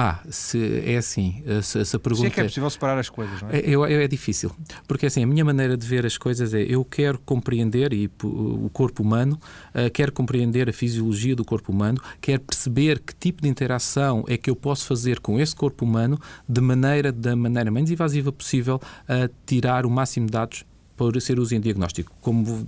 Ah, 0.00 0.20
se 0.30 0.80
é 0.86 0.96
assim, 0.96 1.42
se, 1.60 1.84
se 1.84 1.96
a 1.96 1.98
pergunta... 1.98 2.22
Se 2.22 2.26
é 2.28 2.30
que 2.30 2.40
é 2.40 2.44
possível 2.44 2.70
separar 2.70 2.96
as 3.00 3.10
coisas, 3.10 3.42
não 3.42 3.50
é? 3.50 3.58
É, 3.58 3.72
é? 3.72 4.04
é, 4.04 4.06
difícil, 4.06 4.52
porque 4.86 5.06
assim, 5.06 5.24
a 5.24 5.26
minha 5.26 5.44
maneira 5.44 5.76
de 5.76 5.84
ver 5.84 6.06
as 6.06 6.16
coisas 6.16 6.54
é, 6.54 6.62
eu 6.62 6.84
quero 6.84 7.18
compreender 7.18 7.92
e, 7.92 8.08
o 8.22 8.70
corpo 8.72 9.02
humano, 9.02 9.36
uh, 9.74 9.90
quero 9.92 10.12
compreender 10.12 10.68
a 10.68 10.72
fisiologia 10.72 11.34
do 11.34 11.44
corpo 11.44 11.72
humano, 11.72 12.00
quero 12.20 12.42
perceber 12.42 13.00
que 13.00 13.12
tipo 13.12 13.42
de 13.42 13.48
interação 13.48 14.24
é 14.28 14.36
que 14.36 14.48
eu 14.48 14.54
posso 14.54 14.86
fazer 14.86 15.18
com 15.18 15.40
esse 15.40 15.56
corpo 15.56 15.84
humano 15.84 16.16
de 16.48 16.60
maneira, 16.60 17.10
da 17.10 17.34
maneira 17.34 17.68
menos 17.68 17.90
invasiva 17.90 18.30
possível 18.30 18.80
a 19.08 19.28
tirar 19.46 19.84
o 19.84 19.90
máximo 19.90 20.26
de 20.26 20.32
dados 20.32 20.64
para 20.96 21.20
ser 21.20 21.40
uso 21.40 21.56
em 21.56 21.60
diagnóstico. 21.60 22.12
Como 22.20 22.64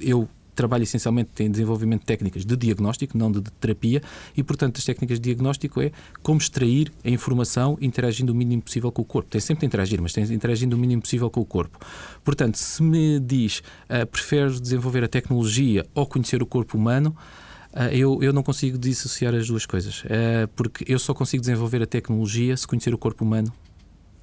eu 0.00 0.26
trabalha 0.60 0.82
essencialmente 0.82 1.42
em 1.42 1.50
desenvolvimento 1.50 2.00
de 2.00 2.06
técnicas 2.06 2.44
de 2.44 2.54
diagnóstico, 2.54 3.16
não 3.16 3.32
de, 3.32 3.40
terapia, 3.58 4.02
e, 4.36 4.42
portanto, 4.42 4.76
as 4.76 4.84
técnicas 4.84 5.18
de 5.18 5.24
diagnóstico 5.24 5.80
é 5.80 5.90
como 6.22 6.38
extrair 6.38 6.92
a 7.02 7.08
informação 7.08 7.78
interagindo 7.80 8.30
o 8.32 8.34
mínimo 8.34 8.60
possível 8.60 8.92
com 8.92 9.00
o 9.00 9.04
corpo. 9.04 9.30
Tem 9.30 9.40
sempre 9.40 9.60
de 9.60 9.66
interagir, 9.66 10.02
mas 10.02 10.12
tem 10.12 10.22
interagindo 10.24 10.76
o 10.76 10.78
mínimo 10.78 11.00
possível 11.00 11.30
com 11.30 11.40
o 11.40 11.46
corpo. 11.46 11.78
Portanto, 12.22 12.56
se 12.56 12.82
me 12.82 13.18
diz, 13.18 13.62
uh, 13.88 14.06
prefere 14.06 14.60
desenvolver 14.60 15.02
a 15.02 15.08
tecnologia 15.08 15.86
ou 15.94 16.06
conhecer 16.06 16.42
o 16.42 16.46
corpo 16.46 16.76
humano, 16.76 17.16
Uh, 17.72 17.86
eu, 17.92 18.20
eu 18.20 18.32
não 18.32 18.42
consigo 18.42 18.76
dissociar 18.76 19.32
as 19.32 19.46
duas 19.46 19.64
coisas, 19.64 20.02
uh, 20.02 20.48
porque 20.56 20.84
eu 20.92 20.98
só 20.98 21.14
consigo 21.14 21.40
desenvolver 21.40 21.80
a 21.80 21.86
tecnologia 21.86 22.56
se 22.56 22.66
conhecer 22.66 22.92
o 22.92 22.98
corpo 22.98 23.24
humano 23.24 23.52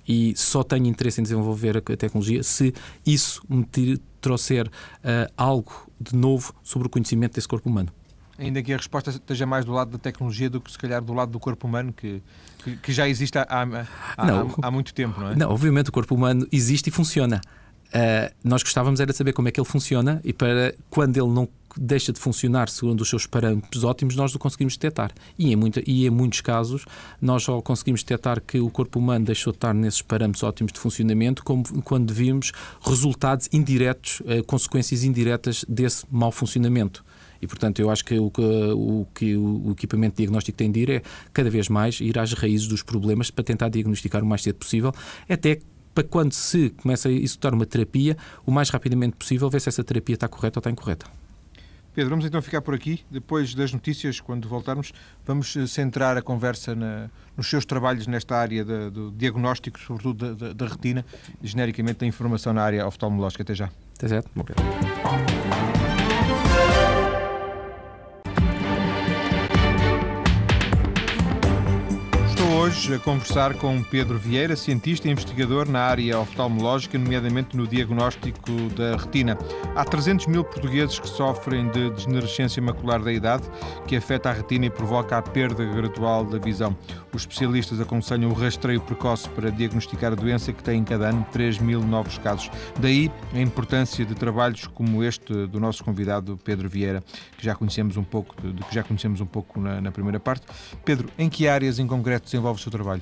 e 0.08 0.34
só 0.36 0.63
tenho 0.63 0.86
interesse 0.88 1.20
em 1.20 1.24
desenvolver 1.24 1.78
a 1.78 1.82
tecnologia 1.82 2.41
se 2.43 2.74
isso 3.06 3.41
me 3.50 3.65
trouxer 4.22 4.67
uh, 4.67 5.32
algo 5.36 5.88
de 6.00 6.15
novo 6.15 6.54
sobre 6.63 6.88
o 6.88 6.89
conhecimento 6.89 7.36
desse 7.36 7.48
corpo 7.48 7.70
humano. 7.70 7.89
Ainda 8.38 8.62
que 8.62 8.72
a 8.72 8.78
resposta 8.78 9.10
esteja 9.10 9.46
mais 9.48 9.65
do 9.65 9.72
lado 9.72 9.91
da 9.91 9.98
tecnologia 9.98 10.50
do 10.50 10.62
que 10.62 10.72
se 10.72 10.78
calhar 10.78 11.02
do 11.02 11.12
lado 11.12 11.32
do 11.32 11.39
corpo 11.39 11.65
humano, 11.65 11.91
que, 11.91 12.22
que, 12.63 12.78
que 12.78 12.91
já 12.91 13.10
existe 13.10 13.38
há, 13.38 13.48
há, 13.50 13.65
não, 14.26 14.56
há, 14.62 14.67
há, 14.67 14.72
muito 14.72 14.93
tempo, 14.93 15.20
não 15.20 15.32
é? 15.32 15.36
Não, 15.36 15.50
obviamente 15.50 15.89
o 15.89 15.91
corpo 15.91 16.13
humano 16.13 16.48
existe 16.52 16.88
e 16.88 16.91
funciona. 16.91 17.41
Uh, 17.88 18.32
nós 18.43 18.62
gostávamos 18.62 19.00
era 19.00 19.12
de 19.12 19.17
saber 19.17 19.34
como 19.34 19.48
é 19.48 19.52
que 19.52 19.60
ele 19.60 19.67
funciona 19.67 20.22
e 20.24 20.34
para 20.34 20.76
quando 20.89 21.17
ele 21.17 21.30
não 21.30 21.48
deixa 21.76 22.14
de 22.14 22.20
funcionar 22.20 22.70
segundo 22.70 23.02
os 23.02 23.10
seus 23.10 23.26
parâmetros 23.26 23.84
ótimos, 23.84 24.16
nós 24.16 24.34
o 24.34 24.40
conseguimos 24.40 24.76
detectar. 24.76 25.12
E 25.38 25.52
em, 25.52 25.56
muita, 25.56 25.82
e 25.86 26.06
em 26.06 26.10
muitos 26.10 26.42
casos, 26.42 26.86
nós 27.22 27.44
só 27.44 27.62
conseguimos 27.62 28.04
detectar 28.04 28.42
que 28.42 28.60
o 28.60 28.70
corpo 28.70 29.00
humano 29.00 29.26
deixou 29.26 29.52
de 29.52 29.58
estar 29.58 29.74
nesses 29.74 30.02
parâmetros 30.02 30.44
ótimos 30.44 30.72
de 30.72 30.80
funcionamento 30.80 31.44
como, 31.44 31.64
quando 31.84 32.14
vimos 32.14 32.52
resultados 32.82 33.50
indiretos, 33.52 34.22
uh, 34.22 34.44
consequências 34.46 35.04
indiretas 35.04 35.66
desse 35.68 36.06
mau 36.12 36.32
funcionamento. 36.32 37.04
E, 37.42 37.48
portanto, 37.48 37.80
eu 37.80 37.90
acho 37.90 38.04
que 38.04 38.18
o, 38.18 38.32
o 38.36 39.08
que 39.14 39.36
o 39.38 39.72
equipamento 39.72 40.18
diagnóstico 40.18 40.58
tem 40.58 40.72
de 40.72 40.80
ir 40.80 40.90
é, 40.90 41.02
cada 41.32 41.50
vez 41.50 41.70
mais, 41.70 42.00
ir 42.02 42.18
às 42.18 42.34
raízes 42.34 42.68
dos 42.68 42.82
problemas 42.82 43.30
para 43.30 43.44
tentar 43.44 43.70
diagnosticar 43.70 44.24
o 44.24 44.26
mais 44.26 44.42
cedo 44.42 44.56
possível, 44.56 44.92
até 45.30 45.60
para 45.94 46.04
quando 46.04 46.34
se 46.34 46.70
começa 46.82 47.10
a 47.10 47.12
executar 47.12 47.54
uma 47.54 47.66
terapia, 47.66 48.16
o 48.46 48.52
mais 48.52 48.70
rapidamente 48.70 49.16
possível, 49.16 49.50
ver 49.50 49.62
se 49.62 49.70
essa 49.70 49.84
terapia 49.84 50.14
está 50.14 50.28
correta 50.28 50.60
ou 50.60 50.62
está 50.62 50.70
incorreta. 50.70 51.08
Pedro, 51.98 52.12
vamos 52.12 52.26
então 52.26 52.40
ficar 52.44 52.62
por 52.62 52.76
aqui. 52.76 53.04
Depois 53.10 53.56
das 53.56 53.74
notícias, 53.74 54.20
quando 54.20 54.48
voltarmos, 54.48 54.94
vamos 55.26 55.56
eh, 55.56 55.66
centrar 55.66 56.16
a 56.16 56.22
conversa 56.22 56.76
na, 56.76 57.10
nos 57.36 57.50
seus 57.50 57.66
trabalhos 57.66 58.06
nesta 58.06 58.36
área 58.36 58.64
de, 58.64 58.92
do 58.92 59.12
diagnóstico, 59.12 59.80
sobretudo 59.80 60.36
da, 60.36 60.50
da, 60.50 60.54
da, 60.54 60.68
retina, 60.68 61.04
genericamente 61.42 62.02
da 62.02 62.06
informação 62.06 62.54
na 62.54 62.62
área 62.62 62.86
oftalmológica. 62.86 63.42
Até 63.42 63.56
já. 63.56 63.72
Até 63.98 64.10
já. 64.10 64.20
Estou 64.20 64.46
hoje 64.48 65.97
a 72.86 73.00
conversar 73.00 73.56
com 73.56 73.82
Pedro 73.82 74.20
Vieira, 74.20 74.56
cientista 74.56 75.08
e 75.08 75.12
investigador 75.12 75.68
na 75.68 75.82
área 75.82 76.20
oftalmológica, 76.20 76.96
nomeadamente 76.98 77.58
no 77.58 77.68
diagnóstico 77.68 78.52
da 78.78 78.96
retina. 78.96 79.36
Há 79.76 79.84
300 79.84 80.28
mil 80.28 80.44
portugueses 80.44 81.00
que 81.00 81.10
sofrem 81.10 81.70
de 81.70 81.90
degenerescência 81.90 82.62
macular 82.62 83.02
da 83.02 83.12
idade, 83.12 83.44
que 83.88 83.96
afeta 83.96 84.30
a 84.30 84.34
retina 84.34 84.68
e 84.68 84.70
provoca 84.70 85.18
a 85.18 85.22
perda 85.24 85.66
gradual 85.66 86.24
da 86.24 86.38
visão. 86.38 86.78
Os 87.12 87.24
especialistas 87.24 87.82
aconselham 87.82 88.30
o 88.30 88.34
rastreio 88.34 88.80
precoce 88.80 89.28
para 89.30 89.50
diagnosticar 89.50 90.12
a 90.12 90.16
doença, 90.16 90.54
que 90.54 90.63
tem 90.63 90.80
em 90.80 90.84
cada 90.84 91.10
ano 91.10 91.26
3 91.32 91.58
mil 91.58 91.82
novos 91.82 92.20
casos. 92.20 92.52
Daí 92.80 93.12
a 93.34 93.40
importância 93.40 94.06
de 94.06 94.13
trabalhos 94.13 94.68
como 94.68 95.04
este 95.04 95.48
do 95.48 95.60
nosso 95.60 95.84
convidado 95.84 96.40
Pedro 96.44 96.70
Vieira, 96.70 97.04
que 97.38 97.44
já 97.44 97.56
conhecemos 97.56 97.98
um 97.98 98.04
pouco, 98.04 98.36
de 98.40 98.63
que 98.63 98.76
já 98.76 98.84
conhecemos 98.84 99.20
um 99.20 99.26
pouco 99.26 99.60
na, 99.60 99.82
na 99.82 99.92
primeira 99.92 100.20
parte. 100.20 100.46
Pedro, 100.86 101.10
em 101.18 101.28
que 101.28 101.48
áreas 101.48 101.80
em 101.80 101.88
concreto 101.88 102.26
desenvolve 102.26 102.67
seu 102.68 102.72
trabalho? 102.72 103.02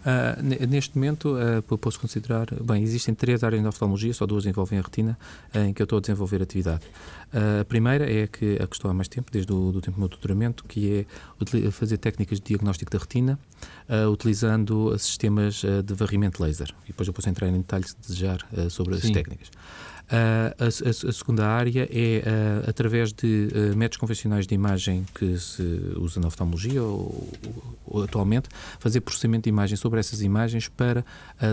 Uh, 0.00 0.66
neste 0.66 0.96
momento, 0.96 1.36
uh, 1.36 1.78
posso 1.78 2.00
considerar. 2.00 2.46
Bem, 2.62 2.82
existem 2.82 3.14
três 3.14 3.44
áreas 3.44 3.60
de 3.60 3.68
oftalmologia, 3.68 4.14
só 4.14 4.26
duas 4.26 4.46
envolvem 4.46 4.78
a 4.78 4.82
retina, 4.82 5.18
uh, 5.54 5.58
em 5.58 5.74
que 5.74 5.82
eu 5.82 5.84
estou 5.84 5.98
a 5.98 6.00
desenvolver 6.00 6.42
atividade. 6.42 6.86
a 7.60 7.64
primeira 7.66 8.10
é 8.10 8.22
a 8.22 8.26
que, 8.26 8.56
a 8.56 8.66
que 8.66 8.74
estou 8.74 8.90
há 8.90 8.94
mais 8.94 9.08
tempo, 9.08 9.30
desde 9.30 9.52
o 9.52 9.70
do 9.70 9.80
tempo 9.80 9.96
do 9.96 10.00
meu 10.00 10.08
doutoramento, 10.08 10.64
que 10.64 11.06
é 11.60 11.70
fazer 11.70 11.98
técnicas 11.98 12.40
de 12.40 12.46
diagnóstico 12.46 12.90
da 12.90 12.98
retina, 12.98 13.38
utilizando 14.10 14.98
sistemas 14.98 15.62
de 15.84 15.94
varrimento 15.94 16.42
laser. 16.42 16.70
E 16.84 16.88
depois 16.88 17.06
eu 17.06 17.12
posso 17.12 17.28
entrar 17.28 17.48
em 17.48 17.58
detalhes 17.58 17.90
se 17.90 17.96
desejar 18.00 18.46
sobre 18.70 18.98
Sim. 18.98 19.08
as 19.08 19.12
técnicas. 19.12 19.50
Uh, 20.10 20.50
a, 20.58 20.64
a, 20.64 21.08
a, 21.08 21.12
segunda 21.12 21.46
área 21.46 21.88
é, 21.88 22.18
uh, 22.18 22.68
através 22.68 23.12
de 23.12 23.46
uh, 23.54 23.76
métodos 23.76 23.96
convencionais 23.96 24.44
de 24.44 24.52
imagem 24.52 25.06
que 25.14 25.38
se 25.38 25.62
usa 25.98 26.18
na 26.18 26.26
oftalmologia 26.26 26.82
ou, 26.82 27.32
ou, 27.86 28.02
atualmente, 28.02 28.48
fazer 28.80 29.02
processamento 29.02 29.44
de 29.44 29.50
imagem 29.50 29.76
sobre 29.76 30.00
essas 30.00 30.20
imagens 30.20 30.66
para 30.66 31.04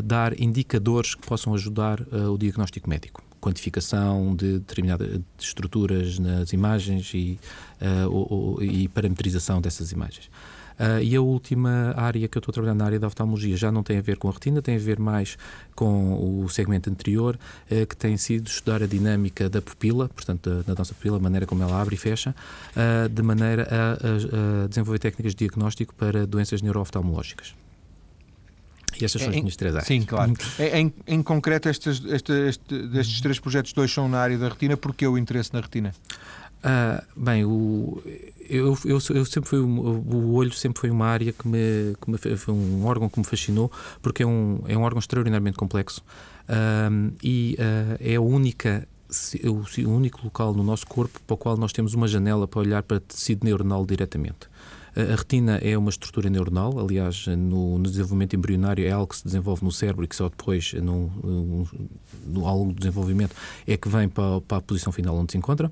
dar 0.04 0.40
indicadores 0.40 1.14
que 1.14 1.26
possam 1.26 1.54
ajudar 1.54 2.02
o 2.02 2.38
diagnóstico 2.38 2.90
médico. 2.90 3.24
Quantificação 3.40 4.36
de 4.36 4.60
determinadas 4.60 5.22
estruturas 5.40 6.18
nas 6.18 6.52
imagens 6.52 7.12
e, 7.14 7.40
ou, 8.10 8.62
e 8.62 8.88
parametrização 8.88 9.62
dessas 9.62 9.92
imagens. 9.92 10.30
Uh, 10.80 11.02
e 11.02 11.16
a 11.16 11.22
última 11.22 11.94
área 11.98 12.28
que 12.28 12.38
eu 12.38 12.40
estou 12.40 12.54
trabalhando 12.54 12.80
na 12.80 12.86
área 12.86 13.00
da 13.00 13.08
oftalmologia 13.08 13.58
já 13.58 13.72
não 13.72 13.82
tem 13.82 13.98
a 13.98 14.02
ver 14.02 14.18
com 14.18 14.30
a 14.30 14.32
retina, 14.32 14.62
tem 14.62 14.76
a 14.76 14.80
ver 14.80 15.00
mais 15.00 15.38
com 15.76 16.44
o 16.44 16.48
segmento 16.50 16.90
anterior, 16.90 17.38
uh, 17.72 17.88
que 17.88 17.96
tem 17.96 18.16
sido 18.18 18.48
estudar 18.48 18.84
a 18.84 18.88
dinâmica 18.88 19.50
da 19.50 19.62
pupila, 19.62 20.08
portanto, 20.10 20.50
da, 20.50 20.62
da 20.62 20.76
nossa 20.76 20.94
pupila, 20.94 21.18
a 21.18 21.20
maneira 21.20 21.46
como 21.48 21.64
ela 21.64 21.82
abre 21.82 21.96
e 21.96 21.98
fecha, 21.98 22.36
uh, 22.76 23.10
de 23.10 23.22
maneira 23.24 23.68
a, 23.70 23.94
a, 23.94 24.64
a, 24.66 24.68
desenvolver 24.68 25.00
técnicas 25.00 25.34
de 25.34 25.48
diagnóstico 25.48 25.96
para 25.96 26.28
doenças 26.28 26.62
neurooftalmológicas. 26.62 27.56
E 29.00 29.06
estas 29.06 29.22
são 29.22 29.30
as 29.30 29.36
minhas 29.36 29.56
três 29.56 29.76
áreas. 29.76 29.88
Sim, 29.88 30.04
claro. 30.04 30.34
em, 30.74 30.94
em 31.06 31.22
concreto, 31.22 31.70
estes, 31.70 32.04
este, 32.06 32.32
este, 32.32 32.88
destes 32.88 33.22
três 33.22 33.40
projetos, 33.40 33.74
dois 33.74 33.92
são 33.92 34.10
na 34.10 34.20
área 34.20 34.38
da 34.38 34.50
retina. 34.50 34.76
Porquê 34.76 35.06
o 35.08 35.18
interesse 35.18 35.54
na 35.54 35.62
retina? 35.62 35.94
Ah, 36.70 37.02
bem, 37.16 37.46
o, 37.46 38.04
eu, 38.50 38.78
eu, 38.84 39.00
eu, 39.16 39.26
sempre 39.26 39.50
fui 39.50 39.58
o 39.58 40.34
olho 40.34 40.52
sempre 40.52 40.82
foi 40.82 40.90
uma 40.90 41.06
área 41.06 41.32
que 41.32 41.48
me, 41.48 41.96
que 42.02 42.12
me 42.12 42.18
foi 42.18 42.54
um 42.54 42.86
órgão 42.86 43.08
que 43.08 43.18
me 43.18 43.26
fascinou 43.26 43.72
porque 44.02 44.22
é 44.22 44.28
um 44.28 44.60
é 44.68 44.78
um 44.78 44.82
órgão 44.82 45.00
extraordinariamente 45.00 45.58
complexo 45.58 46.04
um, 46.92 47.14
e 47.24 47.58
uh, 47.58 47.98
é 48.02 48.16
a 48.16 48.22
única 48.22 48.86
o, 49.46 49.90
único 49.90 50.26
local 50.26 50.54
no 50.54 50.62
nosso 50.62 50.86
corpo 50.88 51.22
para 51.26 51.36
o 51.36 51.38
qual 51.38 51.56
nós 51.56 51.72
temos 51.72 51.94
uma 51.94 52.06
janela 52.06 52.46
para 52.46 52.60
olhar 52.60 52.84
para 52.84 53.00
tecido 53.00 53.46
neuronal 53.46 53.86
diretamente. 53.86 54.50
A 54.94 55.16
retina 55.16 55.58
é 55.60 55.78
uma 55.78 55.90
estrutura 55.90 56.30
neuronal, 56.30 56.78
aliás, 56.78 57.28
no, 57.28 57.78
no, 57.78 57.84
desenvolvimento 57.84 58.36
embrionário 58.36 58.86
é 58.86 58.92
algo 58.92 59.08
que 59.08 59.16
se 59.16 59.24
desenvolve 59.24 59.64
no 59.64 59.72
cérebro 59.72 60.04
e 60.04 60.08
que 60.08 60.16
só 60.16 60.28
depois, 60.28 60.74
no, 60.74 61.08
no, 61.24 61.70
no 62.26 62.46
ao 62.46 62.58
longo 62.58 62.74
do 62.74 62.80
desenvolvimento, 62.80 63.34
é 63.66 63.78
que 63.78 63.88
vem 63.88 64.10
para, 64.10 64.42
para 64.42 64.58
a 64.58 64.62
posição 64.62 64.92
final 64.92 65.16
onde 65.16 65.32
se 65.32 65.38
encontra. 65.38 65.70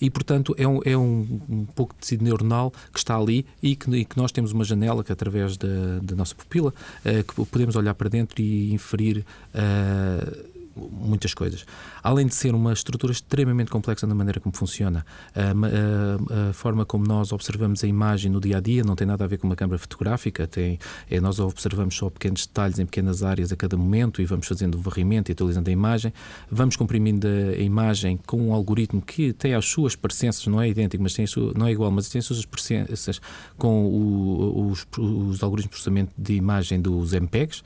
E, 0.00 0.10
portanto, 0.10 0.54
é 0.58 0.66
um, 0.66 0.80
é 0.84 0.96
um, 0.96 1.40
um 1.48 1.64
pouco 1.64 1.94
de 1.94 2.00
tecido 2.00 2.24
neuronal 2.24 2.72
que 2.92 2.98
está 2.98 3.16
ali 3.16 3.46
e 3.62 3.76
que, 3.76 3.90
e 3.94 4.04
que 4.04 4.16
nós 4.16 4.32
temos 4.32 4.52
uma 4.52 4.64
janela 4.64 5.02
que, 5.02 5.12
através 5.12 5.56
da, 5.56 5.98
da 6.02 6.14
nossa 6.14 6.34
pupila, 6.34 6.72
uh, 7.04 7.24
que 7.24 7.46
podemos 7.46 7.76
olhar 7.76 7.94
para 7.94 8.08
dentro 8.08 8.40
e 8.40 8.72
inferir. 8.72 9.24
Uh, 9.54 10.55
muitas 10.76 11.32
coisas. 11.32 11.64
Além 12.02 12.26
de 12.26 12.34
ser 12.34 12.54
uma 12.54 12.72
estrutura 12.72 13.12
extremamente 13.12 13.70
complexa 13.70 14.06
na 14.06 14.14
maneira 14.14 14.38
como 14.38 14.54
funciona, 14.54 15.04
a, 15.34 15.40
a, 15.40 16.50
a, 16.50 16.52
forma 16.52 16.84
como 16.84 17.06
nós 17.06 17.32
observamos 17.32 17.82
a 17.82 17.86
imagem 17.86 18.30
no 18.30 18.40
dia 18.40 18.58
a 18.58 18.60
dia 18.60 18.84
não 18.84 18.94
tem 18.94 19.06
nada 19.06 19.24
a 19.24 19.26
ver 19.26 19.38
com 19.38 19.46
uma 19.46 19.56
câmara 19.56 19.78
fotográfica, 19.78 20.46
tem, 20.46 20.78
é, 21.10 21.20
nós 21.20 21.38
observamos 21.38 21.96
só 21.96 22.10
pequenos 22.10 22.46
detalhes 22.46 22.78
em 22.78 22.84
pequenas 22.84 23.22
áreas 23.22 23.52
a 23.52 23.56
cada 23.56 23.76
momento 23.76 24.20
e 24.20 24.26
vamos 24.26 24.46
fazendo 24.46 24.76
o 24.76 24.80
varrimento 24.80 25.30
e 25.30 25.32
atualizando 25.32 25.70
a 25.70 25.72
imagem, 25.72 26.12
vamos 26.50 26.76
comprimindo 26.76 27.26
a, 27.26 27.58
imagem 27.60 28.18
com 28.26 28.48
um 28.48 28.52
algoritmo 28.52 29.00
que 29.00 29.32
tem 29.32 29.54
as 29.54 29.66
suas 29.66 29.96
parecenças, 29.96 30.46
não 30.46 30.60
é 30.60 30.68
idêntico, 30.68 31.02
mas 31.02 31.14
tem 31.14 31.26
sua, 31.26 31.52
não 31.56 31.66
é 31.66 31.72
igual, 31.72 31.90
mas 31.90 32.08
tem 32.08 32.18
as 32.18 32.26
suas 32.26 32.44
parecenças 32.44 33.20
com 33.56 33.86
o, 33.86 34.70
os, 34.70 34.86
os 34.98 35.42
algoritmos 35.42 35.64
de 35.64 35.68
processamento 35.68 36.12
de 36.16 36.34
imagem 36.34 36.80
dos 36.80 37.12
MPEGs 37.12 37.60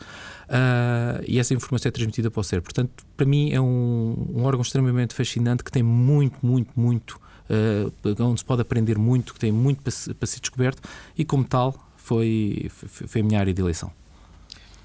uh, 0.50 1.22
e 1.26 1.38
essa 1.38 1.54
informação 1.54 1.88
é 1.88 1.92
transmitida 1.92 2.30
para 2.30 2.40
o 2.40 2.44
cérebro. 2.44 2.72
Portanto, 2.72 2.99
para 3.16 3.26
mim 3.26 3.52
é 3.52 3.60
um, 3.60 4.26
um 4.34 4.44
órgão 4.44 4.62
extremamente 4.62 5.14
fascinante 5.14 5.62
que 5.62 5.70
tem 5.70 5.82
muito, 5.82 6.38
muito, 6.44 6.78
muito, 6.78 7.20
uh, 7.48 8.22
onde 8.22 8.40
se 8.40 8.44
pode 8.44 8.62
aprender 8.62 8.98
muito, 8.98 9.34
que 9.34 9.40
tem 9.40 9.52
muito 9.52 9.82
para, 9.82 9.92
para 10.14 10.26
ser 10.26 10.40
descoberto 10.40 10.88
e, 11.16 11.24
como 11.24 11.44
tal, 11.44 11.74
foi, 11.96 12.70
foi, 12.70 13.06
foi 13.06 13.20
a 13.20 13.24
minha 13.24 13.38
área 13.38 13.52
de 13.52 13.60
eleição. 13.60 13.92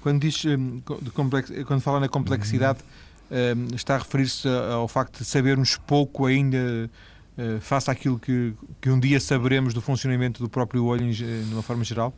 Quando, 0.00 0.20
diz, 0.20 0.44
hum, 0.44 0.80
quando 1.64 1.80
fala 1.80 1.98
na 1.98 2.08
complexidade, 2.08 2.78
uhum. 3.30 3.74
está 3.74 3.96
a 3.96 3.98
referir-se 3.98 4.46
ao 4.48 4.86
facto 4.86 5.18
de 5.18 5.24
sabermos 5.24 5.76
pouco 5.76 6.26
ainda 6.26 6.88
uh, 7.36 7.60
face 7.60 7.90
àquilo 7.90 8.18
que, 8.18 8.54
que 8.80 8.88
um 8.88 9.00
dia 9.00 9.18
saberemos 9.18 9.74
do 9.74 9.80
funcionamento 9.80 10.40
do 10.42 10.48
próprio 10.48 10.84
olho 10.84 11.12
de 11.12 11.52
uma 11.52 11.62
forma 11.62 11.82
geral? 11.82 12.14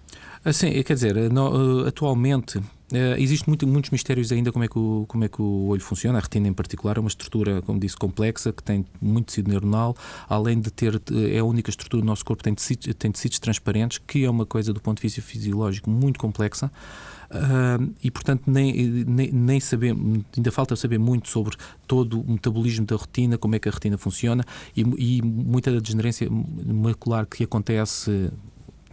Sim, 0.52 0.82
quer 0.82 0.94
dizer, 0.94 1.30
no, 1.30 1.87
atualmente 1.87 2.61
Uh, 2.92 3.20
Existem 3.20 3.44
muito, 3.48 3.66
muitos 3.66 3.90
mistérios 3.90 4.33
ainda 4.33 4.51
como 4.51 4.64
é, 4.64 4.68
que 4.68 4.79
o, 4.79 5.05
como 5.07 5.24
é 5.24 5.29
que 5.29 5.42
o 5.42 5.66
olho 5.66 5.81
funciona. 5.81 6.18
A 6.18 6.20
retina, 6.20 6.48
em 6.48 6.53
particular, 6.53 6.96
é 6.96 7.01
uma 7.01 7.09
estrutura, 7.09 7.61
como 7.62 7.79
disse, 7.79 7.96
complexa, 7.96 8.53
que 8.53 8.62
tem 8.62 8.85
muito 9.01 9.27
tecido 9.27 9.48
neuronal, 9.48 9.94
além 10.29 10.61
de 10.61 10.70
ter, 10.70 11.01
é 11.33 11.38
a 11.38 11.44
única 11.44 11.70
estrutura 11.70 12.03
do 12.03 12.07
nosso 12.07 12.24
corpo 12.24 12.42
que 12.42 12.44
tem 12.44 12.55
tecidos, 12.55 12.94
tem 12.98 13.12
tecidos 13.12 13.38
transparentes, 13.38 13.98
que 13.98 14.24
é 14.24 14.31
uma 14.31 14.46
coisa, 14.46 14.72
do 14.72 14.81
ponto 14.81 14.98
de 14.98 15.03
vista 15.03 15.20
fisiológico, 15.20 15.90
muito 15.90 16.18
complexa. 16.18 16.70
Uh, 17.31 17.92
e 18.03 18.11
portanto 18.11 18.44
nem, 18.46 18.72
nem, 19.05 19.31
nem 19.31 19.61
ainda 20.35 20.51
falta 20.51 20.74
saber 20.74 20.96
muito 20.96 21.29
sobre 21.29 21.59
todo 21.87 22.22
o 22.22 22.33
metabolismo 22.33 22.87
da 22.87 22.96
retina, 22.96 23.37
como 23.37 23.55
é 23.55 23.59
que 23.59 23.68
a 23.68 23.72
retina 23.72 23.98
funciona 23.98 24.42
e, 24.74 24.81
e 24.81 25.20
muita 25.20 25.70
da 25.70 25.79
degenerência 25.79 26.27
macular 26.31 27.27
que 27.27 27.44
acontece 27.44 28.31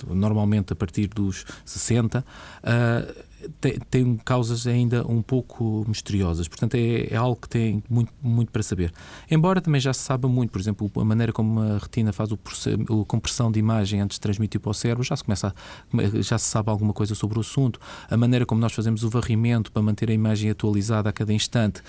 normalmente 0.06 0.74
a 0.74 0.76
partir 0.76 1.08
dos 1.08 1.46
60, 1.64 2.20
uh, 2.20 3.26
tem, 3.60 3.80
tem, 3.90 4.18
causas 4.18 4.68
ainda 4.68 5.06
um 5.08 5.22
pouco 5.22 5.86
misteriosas. 5.88 6.48
Portanto, 6.48 6.76
é, 6.76 7.14
é, 7.14 7.16
algo 7.16 7.40
que 7.40 7.50
tem 7.50 7.84
muito, 7.90 8.12
muito 8.22 8.52
para 8.52 8.64
saber. 8.64 8.92
Embora 9.30 9.62
também 9.62 9.80
já 9.82 9.94
se 9.94 10.02
saiba 10.02 10.28
muito, 10.28 10.52
por 10.52 10.60
exemplo, 10.60 10.92
a 10.96 11.06
maneira 11.06 11.32
como 11.32 11.60
a 11.60 11.78
retina 11.78 12.12
faz 12.14 12.32
o, 12.32 12.36
a 12.36 13.06
compressão 13.06 13.52
de 13.52 13.60
imagem 13.60 14.02
antes 14.02 14.16
de 14.16 14.22
transmitir 14.22 14.60
para 14.60 14.72
o 14.72 14.74
cérebro, 14.74 15.04
já 15.04 15.16
se, 15.16 15.24
começa 15.24 15.48
a, 15.48 16.22
já 16.22 16.38
se 16.38 16.46
sabe 16.46 16.70
alguma 16.70 16.94
coisa 16.94 17.16
sobre 17.16 17.38
o 17.38 17.42
assunto. 17.42 17.80
A 18.10 18.18
maneira 18.18 18.46
como 18.46 18.62
nós 18.62 18.74
fazemos 18.74 19.04
o 19.04 19.10
varrimento 19.10 19.72
para 19.72 19.82
manter 19.82 20.10
a 20.10 20.14
imagem 20.14 20.50
atualizada 20.50 21.10
a 21.10 21.14
cada 21.14 21.34
instante, 21.34 21.82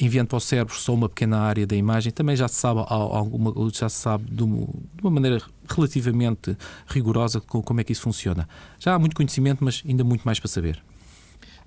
enviando 0.00 0.28
para 0.28 0.36
o 0.36 0.40
cérebro 0.40 0.74
só 0.74 0.94
uma 0.94 1.08
pequena 1.08 1.38
área 1.38 1.66
da 1.66 1.76
imagem, 1.76 2.12
também 2.12 2.36
já 2.36 2.48
se 2.48 2.56
sabe, 2.56 2.84
alguma, 2.88 3.52
já 3.72 3.88
se 3.88 3.96
sabe 3.96 4.30
de 4.30 4.42
uma, 4.42 4.66
de 4.66 5.02
uma 5.02 5.10
maneira 5.10 5.42
relativamente 5.68 6.56
rigorosa 6.86 7.40
como 7.40 7.80
é 7.80 7.84
que 7.84 7.92
isso 7.92 8.02
funciona. 8.02 8.48
Já 8.78 8.94
há 8.94 8.98
muito 8.98 9.16
conhecimento, 9.16 9.64
mas 9.64 9.82
ainda 9.86 10.04
muito 10.04 10.22
mais 10.22 10.38
para 10.38 10.48
saber. 10.48 10.82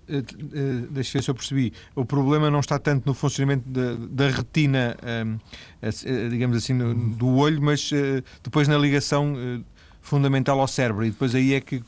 Uh, 0.08 0.18
uh, 0.18 0.88
deixa 0.92 1.18
eu 1.18 1.20
ver 1.20 1.24
se 1.24 1.32
eu 1.32 1.36
percebi. 1.36 1.74
O 1.96 2.06
problema 2.06 2.50
não 2.52 2.60
está 2.60 2.78
tanto 2.78 3.06
no 3.06 3.14
funcionamento 3.14 3.68
da, 3.68 3.96
da 3.96 4.30
retina, 4.30 4.96
uh, 5.02 6.30
digamos 6.30 6.58
assim, 6.58 6.74
no, 6.74 6.94
do 6.94 7.36
olho, 7.36 7.62
mas 7.62 7.92
depois 8.44 8.68
na 8.68 8.78
ligação 8.78 9.36
fundamental 10.02 10.60
ao 10.60 10.68
cérebro. 10.68 11.06
E 11.06 11.12
depois 11.12 11.34
aí 11.34 11.54
é 11.54 11.62
que 11.62 11.82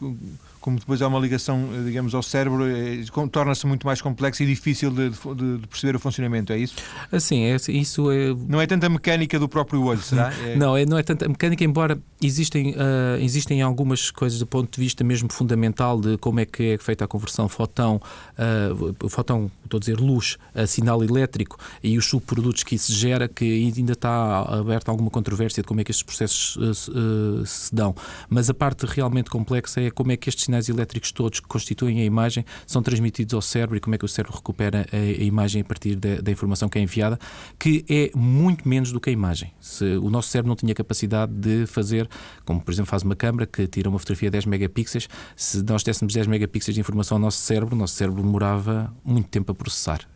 como 0.60 0.80
depois 0.80 1.02
há 1.02 1.08
uma 1.08 1.20
ligação, 1.20 1.70
eh, 1.74 1.84
digamos, 1.86 2.14
ao 2.14 2.24
cérebro, 2.24 2.66
é, 2.66 3.04
torna-se 3.32 3.66
muito 3.66 3.86
mais 3.86 4.02
complexo 4.02 4.44
e 4.44 4.46
difícil 4.46 4.92
de, 4.92 5.10
de, 5.10 5.58
de, 5.60 5.68
perceber 5.68 5.96
o 5.96 6.00
funcionamento, 6.00 6.54
é 6.54 6.58
isso? 6.58 6.76
Assim, 7.12 7.44
é, 7.44 7.56
isso 7.70 8.12
é... 8.12 8.34
Não 8.48 8.62
é 8.62 8.68
tanta 8.68 8.90
mecânica 8.90 9.40
do 9.40 9.48
próprio 9.48 9.84
olho, 9.84 10.02
será? 10.02 10.34
É... 10.34 10.56
Não, 10.56 10.76
é, 10.76 10.86
não 10.86 10.98
é 10.98 11.04
tanta 11.04 11.28
mecânica, 11.28 11.64
embora 11.64 12.00
existem, 12.22 12.72
uh, 12.72 13.20
existem 13.20 13.62
algumas 13.62 14.12
coisas 14.12 14.40
do 14.40 14.48
ponto 14.48 14.74
de 14.74 14.80
vista 14.80 15.04
mesmo 15.04 15.32
fundamental 15.32 16.00
de 16.00 16.18
como 16.18 16.40
é 16.40 16.46
que 16.46 16.74
é 16.74 16.78
feita 16.78 17.06
a 17.06 17.08
conversão 17.08 17.48
fotão, 17.48 18.02
uh, 18.38 19.10
fotão, 19.10 19.52
estou 19.64 19.78
a 19.78 19.80
dizer 19.80 20.00
luz, 20.00 20.38
a 20.56 20.66
sinal 20.66 21.04
elétrico 21.04 21.58
e 21.84 21.98
os 21.98 22.06
subprodutos 22.06 22.64
que 22.64 22.76
isso 22.76 22.92
gera, 22.94 23.28
que 23.28 23.46
ainda 23.46 23.94
está 23.94 24.42
aberta 24.42 24.92
alguma 24.92 25.10
controvérsia 25.10 25.62
de 25.62 25.68
como 25.68 25.82
é 25.82 25.84
que 25.84 25.92
estes 25.92 26.04
processos 26.04 26.58
uh, 26.88 27.46
se 27.46 27.74
dão. 27.74 27.96
Mas 28.30 28.50
a 28.50 28.54
parte 28.54 28.86
realmente 28.86 29.30
complexa 29.30 29.82
é 29.82 29.92
como 29.92 30.12
é 30.12 30.18
que 30.18 30.30
estes 30.30 30.47
sinais 30.48 30.68
elétricos 30.70 31.12
todos 31.12 31.40
que 31.40 31.48
constituem 31.48 32.02
a 32.02 32.04
imagem 32.04 32.44
são 32.66 32.82
transmitidos 32.82 33.34
ao 33.34 33.42
cérebro 33.42 33.78
e 33.78 33.80
como 33.80 33.96
é 33.96 33.98
que 33.98 34.06
o 34.06 34.08
cérebro 34.08 34.36
recupera 34.36 34.86
a, 34.92 34.96
a 34.96 35.24
imagem 35.24 35.62
a 35.62 35.66
partir 35.66 35.96
da, 35.96 36.22
da, 36.22 36.32
informação 36.32 36.68
que 36.68 36.80
é 36.80 36.82
enviada, 36.82 37.20
que 37.60 37.86
é 37.90 38.12
muito 38.16 38.68
menos 38.68 38.92
do 38.92 39.00
que 39.00 39.10
a 39.10 39.14
imagem. 39.14 39.54
Se 39.60 39.86
o 39.98 40.10
nosso 40.10 40.30
cérebro 40.30 40.50
não 40.50 40.56
tinha 40.56 40.74
capacidade 40.74 41.32
de 41.34 41.66
fazer 41.68 42.10
como 42.46 42.62
por 42.62 42.72
exemplo 42.72 42.90
faz 42.90 43.04
uma 43.04 43.16
câmara 43.16 43.46
que 43.46 43.68
tira 43.68 43.90
uma 43.90 44.00
fotografia 44.00 44.30
de 44.30 44.34
10 44.34 44.46
megapixels, 44.46 45.08
se 45.36 45.64
nós 45.64 45.84
dessemos 45.84 46.14
10 46.14 46.28
megapixels 46.28 46.76
de 46.76 46.82
informação 46.82 47.18
ao 47.18 47.22
nosso 47.22 47.40
cérebro, 47.40 47.76
o 47.76 47.78
nosso 47.78 47.94
cérebro 47.94 48.22
demorava 48.22 48.94
muito 49.04 49.28
tempo 49.30 49.52
a 49.52 49.56
processar. 49.56 50.08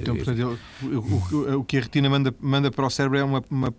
Então, 0.00 0.16
portanto, 0.16 0.58
o, 0.82 0.86
o, 0.86 1.58
o, 1.60 1.64
que 1.64 1.78
a 1.78 1.80
retina 1.80 2.10
manda, 2.10 2.34
manda 2.40 2.70
para 2.70 2.86
o 2.86 2.90
cérebro 2.90 3.18
é 3.18 3.24
uma, 3.24 3.42
uma 3.48 3.74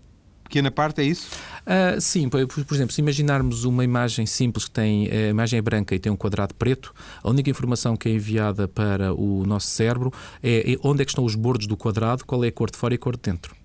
pequena 0.52 0.70
parte, 0.70 1.00
é 1.00 1.06
isso? 1.06 1.30
Uh, 1.62 2.00
sim, 2.02 2.28
por, 2.28 2.46
por, 2.46 2.76
exemplo, 2.76 2.94
se 2.94 3.00
imaginarmos 3.00 3.64
uma 3.64 3.86
imagem 3.86 4.26
simples 4.26 4.66
que 4.66 4.72
tem 4.72 5.10
a 5.10 5.30
imagem 5.30 5.58
é 5.58 5.62
branca 5.62 5.96
e 5.96 6.00
tem 6.00 6.12
um 6.12 6.18
quadrado 6.18 6.54
preto, 6.54 6.94
a 7.24 7.30
única 7.30 7.50
informação 7.50 7.96
que 7.96 8.10
é 8.10 8.12
enviada 8.12 8.68
para 8.68 9.14
o 9.14 9.46
nosso 9.46 9.68
cérebro 9.68 10.12
é, 10.44 10.74
é 10.74 10.78
onde 10.84 11.02
é 11.02 11.06
que 11.06 11.12
estão 11.12 11.24
os 11.24 11.36
bordos 11.36 11.68
do 11.68 11.78
quadrado, 11.78 12.26
qual 12.26 12.44
é 12.44 12.50
a 12.50 12.52
cor 12.52 12.70
de 12.70 12.78
fora 12.78 12.94
e 12.94 12.96
a 12.96 13.00
cor 13.00 13.16
de 13.16 13.22
dentro 13.24 13.56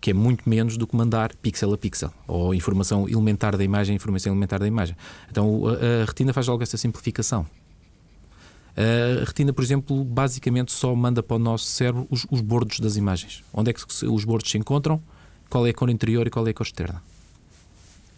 que 0.00 0.12
é 0.12 0.14
muito 0.14 0.48
menos 0.48 0.76
do 0.76 0.86
que 0.86 0.94
mandar 0.94 1.34
pixel 1.42 1.72
a 1.74 1.76
pixel, 1.76 2.12
ou 2.28 2.54
informação 2.54 3.08
elementar 3.08 3.56
da 3.56 3.64
imagem, 3.64 3.96
informação 3.96 4.32
elementar 4.32 4.60
da 4.60 4.66
imagem. 4.68 4.94
Então 5.28 5.62
a, 5.66 6.02
a 6.02 6.04
retina 6.04 6.32
faz 6.32 6.46
logo 6.46 6.62
essa 6.62 6.76
simplificação. 6.76 7.44
A 8.76 9.24
retina, 9.24 9.52
por 9.52 9.64
exemplo, 9.64 10.04
basicamente 10.04 10.70
só 10.70 10.94
manda 10.94 11.20
para 11.20 11.34
o 11.34 11.38
nosso 11.40 11.64
cérebro 11.64 12.06
os, 12.08 12.24
os 12.30 12.40
bordos 12.40 12.78
das 12.78 12.94
imagens. 12.96 13.42
Onde 13.52 13.70
é 13.70 13.72
que 13.72 13.82
os 14.06 14.24
bordos 14.24 14.48
se 14.48 14.56
encontram, 14.56 15.02
qual 15.48 15.66
é 15.66 15.70
a 15.70 15.74
cor 15.74 15.90
interior 15.90 16.26
e 16.26 16.30
qual 16.30 16.46
é 16.46 16.50
a 16.50 16.54
cor 16.54 16.66
externa. 16.66 17.02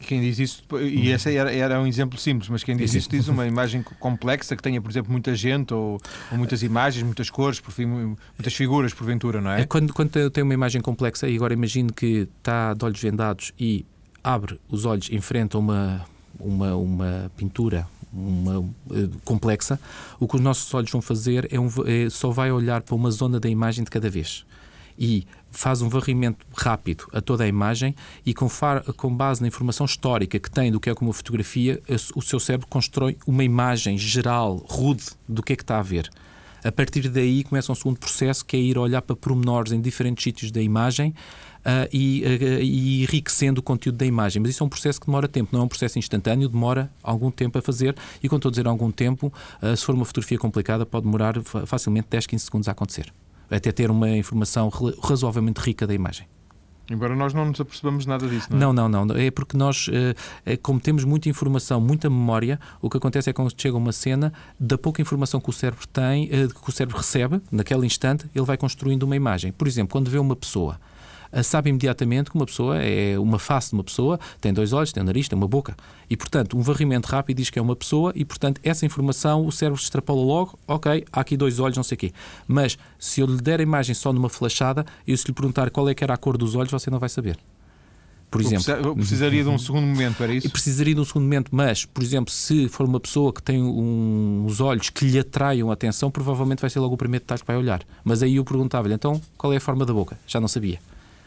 Quem 0.00 0.20
diz 0.22 0.38
isso, 0.38 0.64
e 0.80 1.10
esse 1.10 1.36
era, 1.36 1.52
era 1.52 1.78
um 1.78 1.86
exemplo 1.86 2.18
simples, 2.18 2.48
mas 2.48 2.64
quem 2.64 2.74
diz 2.74 2.94
isso 2.94 3.08
diz 3.08 3.28
uma 3.28 3.46
imagem 3.46 3.82
complexa 3.98 4.56
que 4.56 4.62
tenha, 4.62 4.80
por 4.80 4.90
exemplo, 4.90 5.12
muita 5.12 5.34
gente 5.34 5.74
ou, 5.74 6.00
ou 6.32 6.38
muitas 6.38 6.62
imagens, 6.62 7.02
muitas 7.02 7.28
cores, 7.28 7.60
por 7.60 7.70
fim, 7.70 7.84
muitas 7.84 8.54
figuras, 8.54 8.94
porventura, 8.94 9.42
não 9.42 9.50
é? 9.50 9.60
é 9.60 9.66
quando, 9.66 9.92
quando 9.92 10.16
eu 10.16 10.30
tenho 10.30 10.46
uma 10.46 10.54
imagem 10.54 10.80
complexa, 10.80 11.28
e 11.28 11.36
agora 11.36 11.52
imagino 11.52 11.92
que 11.92 12.26
está 12.38 12.72
de 12.72 12.82
olhos 12.82 13.00
vendados 13.00 13.52
e 13.60 13.84
abre 14.24 14.58
os 14.70 14.86
olhos 14.86 15.10
em 15.10 15.20
frente 15.20 15.54
a 15.54 15.58
uma, 15.58 16.06
uma, 16.38 16.74
uma 16.74 17.30
pintura 17.36 17.86
uma, 18.12 18.58
uh, 18.58 18.70
complexa, 19.24 19.78
o 20.18 20.26
que 20.26 20.36
os 20.36 20.40
nossos 20.40 20.72
olhos 20.72 20.90
vão 20.90 21.02
fazer 21.02 21.46
é, 21.52 21.60
um, 21.60 21.68
é 21.86 22.08
só 22.10 22.30
vai 22.30 22.50
olhar 22.50 22.82
para 22.82 22.94
uma 22.94 23.10
zona 23.10 23.38
da 23.38 23.48
imagem 23.48 23.84
de 23.84 23.90
cada 23.90 24.08
vez. 24.08 24.44
E 24.98 25.26
faz 25.50 25.82
um 25.82 25.88
varrimento 25.88 26.46
rápido 26.56 27.06
a 27.12 27.20
toda 27.20 27.44
a 27.44 27.48
imagem 27.48 27.94
e 28.24 28.32
com, 28.32 28.48
com 28.96 29.14
base 29.14 29.40
na 29.40 29.48
informação 29.48 29.84
histórica 29.84 30.38
que 30.38 30.50
tem 30.50 30.70
do 30.70 30.80
que 30.80 30.90
é 30.90 30.94
como 30.94 31.12
fotografia, 31.12 31.82
o 32.14 32.22
seu 32.22 32.40
cérebro 32.40 32.66
constrói 32.68 33.16
uma 33.26 33.44
imagem 33.44 33.98
geral, 33.98 34.64
rude, 34.68 35.04
do 35.28 35.42
que 35.42 35.52
é 35.52 35.56
que 35.56 35.62
está 35.62 35.78
a 35.78 35.82
ver. 35.82 36.10
A 36.62 36.70
partir 36.70 37.08
daí 37.08 37.42
começa 37.42 37.72
um 37.72 37.74
segundo 37.74 37.98
processo 37.98 38.44
que 38.44 38.56
é 38.56 38.60
ir 38.60 38.76
olhar 38.76 39.00
para 39.00 39.16
pormenores 39.16 39.72
em 39.72 39.80
diferentes 39.80 40.22
sítios 40.22 40.50
da 40.50 40.60
imagem 40.60 41.14
uh, 41.60 41.88
e, 41.92 42.22
uh, 42.22 42.62
e, 42.62 43.02
enriquecendo 43.02 43.60
o 43.60 43.62
conteúdo 43.62 43.96
da 43.96 44.04
imagem. 44.04 44.42
Mas 44.42 44.50
isso 44.50 44.62
é 44.62 44.66
um 44.66 44.68
processo 44.68 45.00
que 45.00 45.06
demora 45.06 45.26
tempo, 45.26 45.50
não 45.52 45.60
é 45.60 45.64
um 45.64 45.68
processo 45.68 45.98
instantâneo, 45.98 46.48
demora 46.48 46.90
algum 47.02 47.30
tempo 47.30 47.58
a 47.58 47.62
fazer. 47.62 47.96
E 48.22 48.28
quando 48.28 48.40
estou 48.40 48.50
a 48.50 48.52
dizer 48.52 48.66
algum 48.66 48.90
tempo, 48.90 49.32
uh, 49.62 49.76
se 49.76 49.84
for 49.84 49.94
uma 49.94 50.04
fotografia 50.04 50.38
complicada, 50.38 50.84
pode 50.84 51.06
demorar 51.06 51.34
facilmente 51.64 52.08
10, 52.10 52.26
15 52.26 52.44
segundos 52.44 52.68
a 52.68 52.72
acontecer 52.72 53.10
até 53.50 53.72
ter 53.72 53.90
uma 53.90 54.08
informação 54.10 54.68
razoavelmente 55.02 55.60
rica 55.60 55.86
da 55.86 55.94
imagem. 55.94 56.26
Embora 56.90 57.14
nós 57.14 57.32
não 57.32 57.46
nos 57.46 57.60
apercebamos 57.60 58.04
nada 58.04 58.26
disso, 58.26 58.48
não 58.50 58.56
é? 58.56 58.60
Não, 58.60 58.88
não, 58.88 59.04
não. 59.04 59.16
É 59.16 59.30
porque 59.30 59.56
nós, 59.56 59.88
eh, 59.92 60.14
é 60.44 60.56
como 60.56 60.80
temos 60.80 61.04
muita 61.04 61.28
informação, 61.28 61.80
muita 61.80 62.10
memória, 62.10 62.58
o 62.82 62.90
que 62.90 62.96
acontece 62.96 63.30
é 63.30 63.32
que 63.32 63.36
quando 63.36 63.52
chega 63.56 63.76
uma 63.76 63.92
cena, 63.92 64.32
da 64.58 64.76
pouca 64.76 65.00
informação 65.00 65.40
que 65.40 65.48
o 65.48 65.52
cérebro 65.52 65.86
tem, 65.86 66.28
eh, 66.32 66.48
que 66.48 66.68
o 66.68 66.72
cérebro 66.72 66.96
recebe, 66.98 67.40
naquele 67.52 67.86
instante, 67.86 68.28
ele 68.34 68.44
vai 68.44 68.56
construindo 68.56 69.04
uma 69.04 69.14
imagem. 69.14 69.52
Por 69.52 69.68
exemplo, 69.68 69.92
quando 69.92 70.10
vê 70.10 70.18
uma 70.18 70.34
pessoa, 70.34 70.80
sabe 71.42 71.70
imediatamente 71.70 72.30
que 72.30 72.36
uma 72.36 72.46
pessoa 72.46 72.78
é 72.82 73.18
uma 73.18 73.38
face 73.38 73.70
de 73.70 73.74
uma 73.74 73.84
pessoa, 73.84 74.18
tem 74.40 74.52
dois 74.52 74.72
olhos, 74.72 74.92
tem 74.92 75.02
um 75.02 75.06
nariz, 75.06 75.28
tem 75.28 75.36
uma 75.36 75.48
boca. 75.48 75.76
E, 76.08 76.16
portanto, 76.16 76.56
um 76.56 76.62
varrimento 76.62 77.08
rápido 77.08 77.36
diz 77.36 77.50
que 77.50 77.58
é 77.58 77.62
uma 77.62 77.76
pessoa 77.76 78.12
e, 78.14 78.24
portanto, 78.24 78.60
essa 78.64 78.84
informação 78.84 79.46
o 79.46 79.52
cérebro 79.52 79.80
extrapola 79.80 80.22
logo, 80.22 80.58
ok, 80.66 81.04
há 81.12 81.20
aqui 81.20 81.36
dois 81.36 81.58
olhos, 81.60 81.76
não 81.76 81.84
sei 81.84 81.94
o 81.94 81.98
quê. 81.98 82.12
Mas 82.46 82.78
se 82.98 83.20
eu 83.20 83.26
lhe 83.26 83.40
der 83.40 83.60
a 83.60 83.62
imagem 83.62 83.94
só 83.94 84.12
numa 84.12 84.28
flashada, 84.28 84.84
e 85.06 85.16
se 85.16 85.26
lhe 85.26 85.32
perguntar 85.32 85.70
qual 85.70 85.88
é 85.88 85.94
que 85.94 86.02
era 86.02 86.14
a 86.14 86.16
cor 86.16 86.36
dos 86.36 86.54
olhos, 86.54 86.70
você 86.70 86.90
não 86.90 86.98
vai 86.98 87.08
saber 87.08 87.38
por 88.30 88.40
exemplo. 88.40 88.70
Eu 88.70 88.94
precisaria 88.94 89.42
de 89.42 89.48
um 89.48 89.58
segundo 89.58 89.86
momento, 89.86 90.22
era 90.22 90.32
isso? 90.32 90.46
E 90.46 90.50
precisaria 90.50 90.94
de 90.94 91.00
um 91.00 91.04
segundo 91.04 91.24
momento, 91.24 91.48
mas, 91.50 91.84
por 91.84 92.02
exemplo, 92.02 92.32
se 92.32 92.68
for 92.68 92.86
uma 92.86 93.00
pessoa 93.00 93.32
que 93.32 93.42
tem 93.42 93.60
uns 93.60 94.60
olhos 94.60 94.88
que 94.88 95.04
lhe 95.04 95.18
atraiam 95.18 95.70
a 95.70 95.74
atenção, 95.74 96.10
provavelmente 96.10 96.60
vai 96.60 96.70
ser 96.70 96.78
logo 96.78 96.94
o 96.94 96.98
primeiro 96.98 97.24
detalhe 97.24 97.40
que 97.40 97.46
vai 97.46 97.56
olhar. 97.56 97.82
Mas 98.04 98.22
aí 98.22 98.36
eu 98.36 98.44
perguntava-lhe, 98.44 98.94
então, 98.94 99.20
qual 99.36 99.52
é 99.52 99.56
a 99.56 99.60
forma 99.60 99.84
da 99.84 99.92
boca? 99.92 100.16
Já 100.26 100.40
não 100.40 100.48
sabia. 100.48 100.78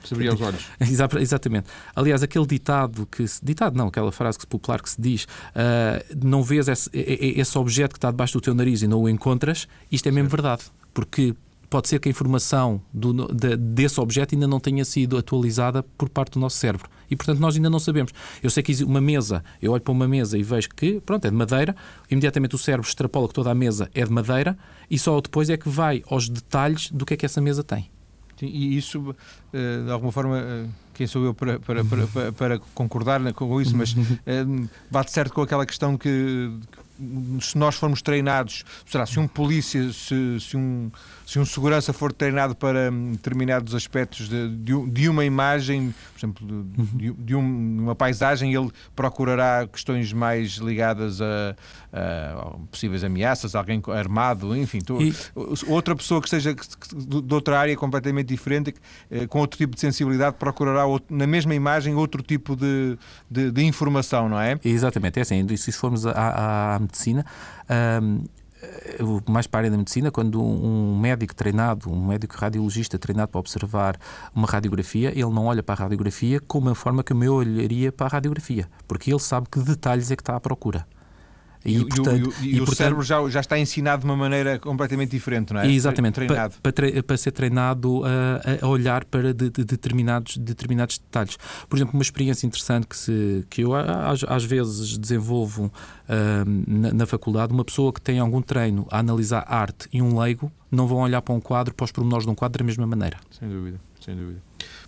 Se 0.03 0.13
abria 0.13 0.33
os 0.33 0.41
olhos. 0.41 0.65
Exatamente. 1.19 1.67
Aliás, 1.95 2.23
aquele 2.23 2.45
ditado 2.45 3.05
que 3.05 3.27
se, 3.27 3.43
ditado 3.43 3.75
não, 3.77 3.87
aquela 3.87 4.11
frase 4.11 4.37
que, 4.37 4.47
popular 4.47 4.81
que 4.81 4.89
se 4.89 5.01
diz, 5.01 5.23
uh, 5.23 6.17
não 6.23 6.43
vês 6.43 6.67
esse, 6.67 6.89
esse, 6.93 7.57
objeto 7.57 7.93
que 7.93 7.97
está 7.97 8.11
debaixo 8.11 8.33
do 8.33 8.41
teu 8.41 8.53
nariz 8.53 8.81
e 8.81 8.87
não 8.87 9.01
o 9.01 9.09
encontras, 9.09 9.67
isto 9.91 10.07
é 10.07 10.11
mesmo 10.11 10.29
certo. 10.29 10.41
verdade. 10.41 10.63
Porque 10.93 11.35
pode 11.73 11.87
ser 11.87 11.99
que 11.99 12.07
a 12.07 12.11
informação 12.11 12.79
do, 12.93 13.33
de, 13.33 13.57
desse 13.57 13.99
objeto 13.99 14.35
ainda 14.35 14.45
não 14.45 14.59
tenha 14.59 14.85
sido 14.85 15.17
atualizada 15.17 15.81
por 15.81 16.07
parte 16.07 16.33
do 16.33 16.39
nosso 16.39 16.55
cérebro. 16.57 16.87
E, 17.09 17.15
portanto, 17.15 17.39
nós 17.39 17.55
ainda 17.55 17.67
não 17.67 17.79
sabemos. 17.79 18.11
Eu 18.43 18.51
sei 18.51 18.61
que 18.61 18.83
uma 18.83 19.01
mesa, 19.01 19.43
eu 19.59 19.71
olho 19.71 19.81
para 19.81 19.91
uma 19.91 20.07
mesa 20.07 20.37
e 20.37 20.43
vejo 20.43 20.69
que, 20.69 21.01
pronto, 21.01 21.25
é 21.25 21.31
de 21.31 21.35
madeira, 21.35 21.75
imediatamente 22.11 22.53
o 22.53 22.59
cérebro 22.59 22.87
extrapola 22.87 23.27
que 23.27 23.33
toda 23.33 23.49
a 23.49 23.55
mesa 23.55 23.89
é 23.95 24.05
de 24.05 24.11
madeira 24.11 24.55
e 24.87 24.99
só 24.99 25.19
depois 25.19 25.49
é 25.49 25.57
que 25.57 25.67
vai 25.67 26.03
aos 26.07 26.29
detalhes 26.29 26.91
do 26.91 27.07
que 27.07 27.15
é 27.15 27.17
que 27.17 27.25
essa 27.25 27.41
mesa 27.41 27.63
tem. 27.63 27.89
E 28.45 28.77
isso, 28.77 29.15
eh, 29.53 29.83
de 29.85 29.91
alguma 29.91 30.11
forma, 30.11 30.39
eh, 30.39 30.65
quem 30.93 31.07
sou 31.07 31.23
eu 31.25 31.33
para, 31.33 31.59
para, 31.59 31.83
para, 31.83 32.31
para 32.31 32.59
concordar 32.73 33.21
com 33.33 33.61
isso, 33.61 33.75
mas 33.75 33.95
eh, 34.25 34.45
bate 34.91 35.11
certo 35.11 35.33
com 35.33 35.41
aquela 35.41 35.65
questão 35.65 35.97
que, 35.97 36.51
se 37.41 37.57
nós 37.57 37.75
formos 37.75 38.01
treinados, 38.01 38.63
será, 38.85 39.05
se 39.05 39.19
um 39.19 39.27
polícia, 39.27 39.91
se, 39.91 40.39
se, 40.39 40.55
um, 40.55 40.91
se 41.25 41.39
um 41.39 41.45
segurança 41.45 41.93
for 41.93 42.11
treinado 42.11 42.55
para 42.55 42.91
determinados 42.91 43.73
aspectos 43.73 44.27
de, 44.27 44.49
de, 44.49 44.85
de 44.87 45.09
uma 45.09 45.23
imagem, 45.23 45.93
por 46.13 46.19
exemplo, 46.19 46.65
de, 46.93 47.13
de 47.13 47.35
um, 47.35 47.83
uma 47.83 47.95
paisagem, 47.95 48.53
ele 48.53 48.69
procurará 48.95 49.67
questões 49.67 50.11
mais 50.11 50.53
ligadas 50.53 51.21
a, 51.21 51.55
a 51.93 52.57
possíveis 52.69 53.03
ameaças, 53.03 53.55
alguém 53.55 53.81
armado, 53.87 54.55
enfim, 54.55 54.79
tu, 54.79 55.01
e... 55.01 55.13
outra 55.67 55.95
pessoa 55.95 56.21
que 56.21 56.27
esteja 56.27 56.53
de 56.53 57.33
outra 57.33 57.59
área 57.59 57.75
completamente 57.75 58.27
diferente, 58.27 58.73
eh, 59.09 59.25
com 59.27 59.39
outro 59.39 59.57
tipo 59.57 59.75
de 59.75 59.81
sensibilidade, 59.81 60.35
procurará 60.37 60.85
outro, 60.85 61.15
na 61.15 61.27
mesma 61.27 61.55
imagem 61.55 61.95
outro 61.95 62.21
tipo 62.21 62.55
de, 62.55 62.97
de, 63.29 63.51
de 63.51 63.63
informação, 63.63 64.27
não 64.27 64.39
é? 64.39 64.59
Exatamente, 64.63 65.19
é 65.19 65.21
assim, 65.21 65.55
se 65.55 65.71
formos 65.71 66.05
à, 66.05 66.75
à 66.75 66.79
medicina, 66.79 67.25
um, 68.01 68.23
mais 69.29 69.47
para 69.47 69.59
a 69.59 69.61
área 69.61 69.71
da 69.71 69.77
medicina, 69.77 70.11
quando 70.11 70.41
um 70.41 70.97
médico 70.97 71.35
treinado, 71.35 71.91
um 71.91 72.07
médico 72.07 72.35
radiologista 72.37 72.97
treinado 72.97 73.29
para 73.29 73.39
observar 73.39 73.97
uma 74.33 74.47
radiografia, 74.47 75.09
ele 75.09 75.21
não 75.23 75.45
olha 75.45 75.63
para 75.63 75.75
a 75.75 75.83
radiografia 75.83 76.39
como 76.39 76.69
a 76.69 76.75
forma 76.75 77.03
que 77.03 77.13
eu 77.13 77.33
olharia 77.33 77.91
para 77.91 78.05
a 78.07 78.09
radiografia, 78.09 78.67
porque 78.87 79.11
ele 79.11 79.19
sabe 79.19 79.47
que 79.49 79.59
detalhes 79.59 80.11
é 80.11 80.15
que 80.15 80.21
está 80.21 80.35
à 80.35 80.39
procura. 80.39 80.85
E, 81.65 81.77
e, 81.77 81.85
portanto, 81.85 82.33
e, 82.41 82.45
e, 82.45 82.49
e 82.49 82.53
o 82.55 82.65
portanto, 82.65 82.75
cérebro 82.75 83.03
já, 83.03 83.29
já 83.29 83.39
está 83.39 83.57
ensinado 83.57 84.01
de 84.01 84.05
uma 84.05 84.17
maneira 84.17 84.59
completamente 84.59 85.11
diferente, 85.11 85.53
não 85.53 85.61
é? 85.61 85.71
Exatamente, 85.71 86.15
treinado. 86.15 86.55
Para, 86.61 86.73
para, 86.73 87.03
para 87.03 87.17
ser 87.17 87.31
treinado 87.31 88.01
a, 88.05 88.65
a 88.65 88.67
olhar 88.67 89.05
para 89.05 89.33
de, 89.33 89.49
de 89.49 89.63
determinados, 89.63 90.37
determinados 90.37 90.97
detalhes. 90.97 91.37
Por 91.69 91.77
exemplo, 91.77 91.93
uma 91.93 92.03
experiência 92.03 92.45
interessante 92.45 92.87
que, 92.87 92.97
se, 92.97 93.45
que 93.49 93.61
eu 93.61 93.73
às, 93.73 94.23
às 94.25 94.43
vezes 94.43 94.97
desenvolvo 94.97 95.65
uh, 95.65 95.71
na, 96.67 96.93
na, 96.93 97.05
faculdade, 97.05 97.53
uma 97.53 97.63
pessoa 97.63 97.93
que 97.93 98.01
tem 98.01 98.19
algum 98.19 98.41
treino 98.41 98.85
a 98.91 98.99
analisar 98.99 99.45
arte 99.47 99.87
e 99.93 100.01
um 100.01 100.19
leigo 100.19 100.51
não 100.69 100.87
vão 100.87 100.99
olhar 100.99 101.21
para 101.21 101.33
um 101.33 101.39
quadro, 101.39 101.73
para 101.73 101.85
os 101.85 101.91
pormenores 101.91 102.25
de 102.25 102.31
um 102.31 102.35
quadro 102.35 102.59
da 102.59 102.65
mesma 102.65 102.85
maneira. 102.85 103.17
Sem 103.31 103.47
dúvida, 103.47 103.79
sem 104.01 104.15
dúvida. 104.15 104.41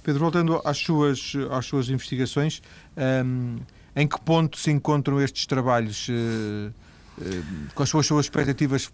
Pedro, 0.04 0.20
voltando 0.20 0.62
às 0.66 0.78
suas, 0.78 1.34
às 1.52 1.66
suas 1.66 1.90
investigações, 1.90 2.62
um, 3.26 3.58
em 3.95 4.08
que 4.08 4.19
ponto 4.19 4.58
se 4.58 4.71
encontram 4.71 5.21
estes 5.21 5.45
trabalhos? 5.45 6.08
Uh, 6.10 6.71
uh, 7.19 7.45
quais 7.73 7.89
são 7.89 7.99
as 7.99 8.05
suas 8.05 8.25
expectativas 8.25 8.91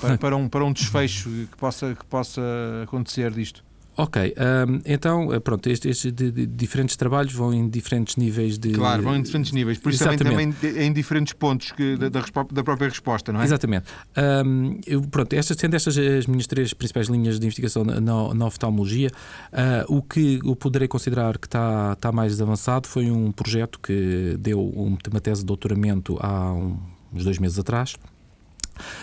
para, 0.00 0.18
para, 0.18 0.36
um, 0.36 0.48
para 0.48 0.64
um 0.64 0.72
desfecho 0.72 1.28
que 1.28 1.56
possa, 1.56 1.94
que 1.94 2.04
possa 2.04 2.42
acontecer 2.84 3.30
disto? 3.32 3.64
Ok, 3.96 4.34
um, 4.68 4.80
então, 4.86 5.32
eh, 5.34 5.38
pronto, 5.38 5.68
estes, 5.68 5.90
estes 5.90 6.12
de, 6.12 6.30
de, 6.30 6.46
diferentes 6.46 6.96
trabalhos 6.96 7.32
vão 7.34 7.52
em 7.52 7.68
diferentes 7.68 8.16
níveis 8.16 8.58
de. 8.58 8.72
Claro, 8.72 9.02
vão 9.02 9.16
em 9.16 9.22
diferentes 9.22 9.52
níveis, 9.52 9.78
por 9.78 9.92
isso 9.92 10.02
também, 10.04 10.50
também 10.50 10.86
em 10.86 10.92
diferentes 10.92 11.34
pontos 11.34 11.72
que, 11.72 11.96
da, 11.96 12.08
da, 12.08 12.64
própria 12.64 12.88
resposta, 12.88 13.32
não 13.32 13.42
é? 13.42 13.44
Exatamente. 13.44 13.84
Um, 14.16 14.80
eu, 14.86 15.02
pronto, 15.02 15.34
estas, 15.34 15.58
sendo 15.58 15.74
estas 15.74 15.98
as 15.98 16.26
minhas 16.26 16.46
três 16.46 16.72
principais 16.72 17.08
linhas 17.08 17.38
de 17.38 17.46
investigação 17.46 17.84
na, 17.84 18.00
na 18.34 18.46
oftalmologia, 18.46 19.10
uh, 19.52 19.94
o 19.94 20.00
que 20.00 20.40
eu 20.42 20.56
poderei 20.56 20.88
considerar 20.88 21.36
que 21.36 21.46
está, 21.46 21.92
está 21.92 22.10
mais 22.10 22.40
avançado 22.40 22.88
foi 22.88 23.10
um 23.10 23.30
projeto 23.30 23.78
que 23.78 24.36
deu 24.40 24.60
uma 24.60 25.20
tese 25.20 25.40
de 25.40 25.46
doutoramento 25.46 26.16
há 26.18 26.52
um, 26.54 26.78
uns 27.12 27.24
dois 27.24 27.38
meses 27.38 27.58
atrás 27.58 27.94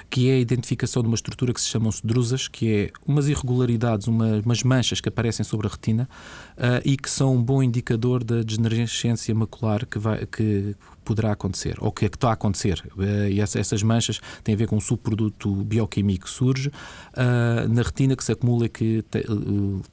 que 0.09 0.29
é 0.29 0.33
a 0.33 0.39
identificação 0.39 1.01
de 1.01 1.07
uma 1.07 1.15
estrutura 1.15 1.53
que 1.53 1.61
se 1.61 1.67
chamam-se 1.67 2.05
drusas, 2.05 2.47
que 2.47 2.73
é 2.73 2.91
umas 3.05 3.27
irregularidades, 3.27 4.07
uma, 4.07 4.41
umas 4.43 4.63
manchas 4.63 5.01
que 5.01 5.09
aparecem 5.09 5.43
sobre 5.43 5.67
a 5.67 5.69
retina 5.69 6.09
uh, 6.57 6.81
e 6.83 6.97
que 6.97 7.09
são 7.09 7.35
um 7.35 7.43
bom 7.43 7.61
indicador 7.61 8.23
da 8.23 8.41
degenerescência 8.41 9.33
macular 9.33 9.85
que, 9.85 9.99
vai, 9.99 10.25
que 10.25 10.75
poderá 11.03 11.31
acontecer, 11.31 11.75
ou 11.79 11.91
que, 11.91 12.05
é 12.05 12.09
que 12.09 12.17
está 12.17 12.29
a 12.29 12.33
acontecer. 12.33 12.83
Uh, 12.95 13.29
e 13.29 13.39
essa, 13.39 13.59
essas 13.59 13.83
manchas 13.83 14.19
têm 14.43 14.55
a 14.55 14.57
ver 14.57 14.67
com 14.67 14.77
um 14.77 14.81
subproduto 14.81 15.51
bioquímico 15.63 16.25
que 16.25 16.31
surge 16.31 16.69
uh, 16.69 17.67
na 17.67 17.81
retina 17.81 18.15
que 18.15 18.23
se 18.23 18.31
acumula 18.31 18.65
e 18.65 18.69
que 18.69 19.03
te, 19.03 19.23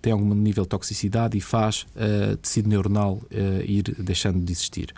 tem 0.01 0.13
algum 0.13 0.35
nível 0.35 0.65
de 0.65 0.69
toxicidade 0.71 1.37
e 1.37 1.41
faz 1.41 1.87
tecido 2.41 2.69
neuronal 2.69 3.21
ir 3.65 3.83
deixando 3.99 4.41
de 4.45 4.53
existir. 4.53 4.93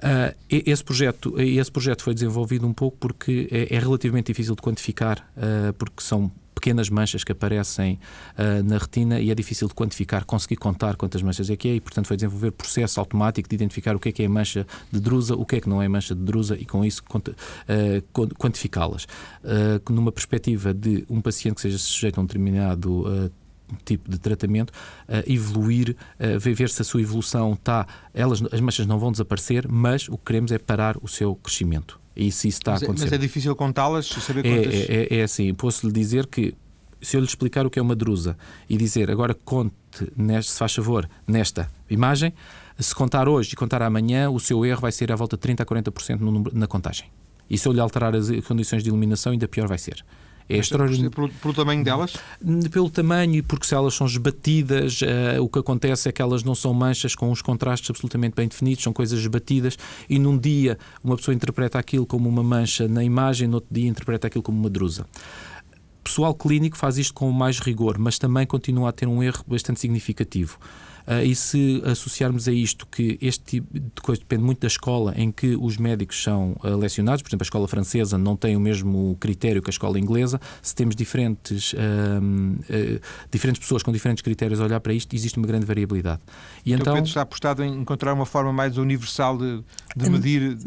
Uh, 0.00 0.34
esse, 0.48 0.82
projeto, 0.82 1.38
esse 1.38 1.70
projeto 1.70 2.02
foi 2.02 2.14
desenvolvido 2.14 2.66
um 2.66 2.72
pouco 2.72 2.96
porque 2.98 3.48
é, 3.50 3.74
é 3.74 3.78
relativamente 3.78 4.28
difícil 4.28 4.54
de 4.54 4.62
quantificar, 4.62 5.28
uh, 5.36 5.72
porque 5.74 6.02
são 6.02 6.32
pequenas 6.60 6.90
manchas 6.90 7.24
que 7.24 7.32
aparecem 7.32 7.98
uh, 8.38 8.62
na 8.62 8.76
retina 8.76 9.18
e 9.18 9.30
é 9.30 9.34
difícil 9.34 9.66
de 9.66 9.74
quantificar, 9.74 10.26
conseguir 10.26 10.56
contar 10.56 10.94
quantas 10.96 11.22
manchas 11.22 11.48
é 11.48 11.56
que 11.56 11.68
é 11.68 11.74
e, 11.74 11.80
portanto, 11.80 12.06
foi 12.06 12.16
desenvolver 12.16 12.50
processo 12.52 13.00
automático 13.00 13.48
de 13.48 13.54
identificar 13.54 13.96
o 13.96 13.98
que 13.98 14.10
é 14.10 14.12
que 14.12 14.22
é 14.22 14.28
mancha 14.28 14.66
de 14.92 15.00
drusa, 15.00 15.34
o 15.34 15.46
que 15.46 15.56
é 15.56 15.60
que 15.60 15.68
não 15.68 15.82
é 15.82 15.88
mancha 15.88 16.14
de 16.14 16.20
drusa 16.20 16.56
e, 16.56 16.66
com 16.66 16.84
isso, 16.84 17.02
uh, 17.02 18.34
quantificá-las. 18.34 19.04
Uh, 19.42 19.92
numa 19.92 20.12
perspectiva 20.12 20.74
de 20.74 21.04
um 21.08 21.20
paciente 21.20 21.56
que 21.56 21.62
seja 21.62 21.78
sujeito 21.78 22.18
a 22.18 22.22
um 22.22 22.26
determinado 22.26 23.30
tipo 23.84 24.10
de 24.10 24.18
tratamento, 24.18 24.72
evoluir, 25.26 25.96
ver 26.38 26.68
se 26.68 26.82
a 26.82 26.84
sua 26.84 27.00
evolução 27.00 27.54
está. 27.54 27.86
Elas, 28.12 28.42
as 28.52 28.60
manchas 28.60 28.86
não 28.86 28.98
vão 28.98 29.10
desaparecer, 29.12 29.66
mas 29.68 30.08
o 30.08 30.16
que 30.16 30.24
queremos 30.24 30.52
é 30.52 30.58
parar 30.58 30.96
o 31.02 31.08
seu 31.08 31.34
crescimento. 31.34 32.00
E 32.14 32.30
se 32.30 32.48
isso 32.48 32.58
está 32.58 32.72
mas, 32.72 32.82
a 32.82 32.84
acontecer. 32.84 33.04
Mas 33.06 33.12
é 33.12 33.18
difícil 33.18 33.56
contá-las, 33.56 34.06
saber 34.06 34.44
é, 34.44 34.54
quantas. 34.54 34.74
É, 34.74 34.94
é, 34.94 35.16
é 35.18 35.22
assim, 35.22 35.54
posso-lhe 35.54 35.92
dizer 35.92 36.26
que 36.26 36.54
se 37.00 37.16
eu 37.16 37.20
lhe 37.20 37.26
explicar 37.26 37.64
o 37.66 37.70
que 37.70 37.78
é 37.78 37.82
uma 37.82 37.96
drusa 37.96 38.36
e 38.68 38.76
dizer 38.76 39.10
agora 39.10 39.34
conte, 39.34 39.74
neste, 40.16 40.52
se 40.52 40.58
faz 40.58 40.74
favor, 40.74 41.08
nesta 41.26 41.70
imagem, 41.88 42.32
se 42.78 42.94
contar 42.94 43.28
hoje 43.28 43.52
e 43.52 43.56
contar 43.56 43.82
amanhã, 43.82 44.30
o 44.30 44.38
seu 44.38 44.64
erro 44.64 44.80
vai 44.80 44.92
ser 44.92 45.10
à 45.10 45.16
volta 45.16 45.36
de 45.36 45.42
30% 45.42 45.60
a 45.60 45.64
40% 45.64 46.20
no, 46.20 46.44
na 46.52 46.66
contagem. 46.66 47.06
E 47.48 47.58
se 47.58 47.66
eu 47.66 47.72
lhe 47.72 47.80
alterar 47.80 48.14
as 48.14 48.28
condições 48.46 48.82
de 48.82 48.90
iluminação, 48.90 49.32
ainda 49.32 49.48
pior 49.48 49.66
vai 49.66 49.78
ser. 49.78 50.04
É 50.50 50.58
extraordinário. 50.58 51.10
Pelo, 51.10 51.28
pelo, 51.28 51.54
tamanho 51.54 51.84
delas? 51.84 52.14
Pelo 52.72 52.90
tamanho 52.90 53.36
e 53.36 53.42
porque 53.42 53.66
se 53.66 53.74
elas 53.74 53.94
são 53.94 54.06
esbatidas, 54.06 55.00
uh, 55.02 55.42
o 55.42 55.48
que 55.48 55.58
acontece 55.58 56.08
é 56.08 56.12
que 56.12 56.20
elas 56.20 56.42
não 56.42 56.54
são 56.54 56.74
manchas 56.74 57.14
com 57.14 57.30
os 57.30 57.40
contrastes 57.40 57.90
absolutamente 57.90 58.34
bem 58.34 58.48
definidos, 58.48 58.82
são 58.82 58.92
coisas 58.92 59.20
esbatidas 59.20 59.78
e 60.08 60.18
num 60.18 60.36
dia 60.36 60.76
uma 61.04 61.16
pessoa 61.16 61.34
interpreta 61.34 61.78
aquilo 61.78 62.04
como 62.04 62.28
uma 62.28 62.42
mancha 62.42 62.88
na 62.88 63.04
imagem, 63.04 63.46
no 63.46 63.54
outro 63.54 63.72
dia 63.72 63.88
interpreta 63.88 64.26
aquilo 64.26 64.42
como 64.42 64.58
uma 64.58 64.70
drusa 64.70 65.06
pessoal 66.02 66.34
clínico 66.34 66.76
faz 66.76 66.98
isto 66.98 67.14
com 67.14 67.30
mais 67.30 67.60
rigor, 67.60 67.96
mas 67.98 68.18
também 68.18 68.44
continua 68.44 68.88
a 68.88 68.92
ter 68.92 69.06
um 69.06 69.22
erro 69.22 69.44
bastante 69.46 69.78
significativo. 69.78 70.58
Uh, 71.10 71.24
e 71.24 71.34
se 71.34 71.82
associarmos 71.84 72.46
a 72.46 72.52
isto 72.52 72.86
que 72.86 73.18
este 73.20 73.42
tipo 73.44 73.80
de 73.80 74.00
coisa 74.00 74.20
depende 74.20 74.44
muito 74.44 74.60
da 74.60 74.68
escola 74.68 75.12
em 75.16 75.32
que 75.32 75.56
os 75.56 75.76
médicos 75.76 76.22
são 76.22 76.56
uh, 76.62 76.76
lecionados, 76.76 77.20
por 77.20 77.28
exemplo, 77.28 77.42
a 77.42 77.46
escola 77.46 77.66
francesa 77.66 78.16
não 78.16 78.36
tem 78.36 78.56
o 78.56 78.60
mesmo 78.60 79.16
critério 79.18 79.60
que 79.60 79.68
a 79.68 79.72
escola 79.72 79.98
inglesa, 79.98 80.40
se 80.62 80.72
temos 80.72 80.94
diferentes, 80.94 81.72
uh, 81.72 83.00
diferentes 83.28 83.58
pessoas 83.58 83.82
com 83.82 83.90
diferentes 83.90 84.22
critérios 84.22 84.60
a 84.60 84.64
olhar 84.64 84.78
para 84.78 84.92
isto, 84.92 85.12
existe 85.16 85.36
uma 85.36 85.48
grande 85.48 85.66
variabilidade. 85.66 86.20
E 86.64 86.72
então, 86.72 86.94
então 86.94 87.04
está 87.04 87.22
apostado 87.22 87.64
em 87.64 87.80
encontrar 87.80 88.14
uma 88.14 88.26
forma 88.26 88.52
mais 88.52 88.78
universal 88.78 89.36
de, 89.36 89.64
de 89.96 90.08
medir 90.08 90.58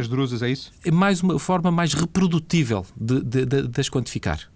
as 0.00 0.08
drusas, 0.08 0.42
é 0.42 0.50
isso? 0.50 0.72
É 0.84 0.90
mais 0.90 1.22
uma 1.22 1.38
forma 1.38 1.70
mais 1.70 1.94
reprodutível 1.94 2.84
de, 3.00 3.22
de, 3.22 3.46
de, 3.46 3.68
de 3.68 3.80
as 3.80 3.88
quantificar. 3.88 4.51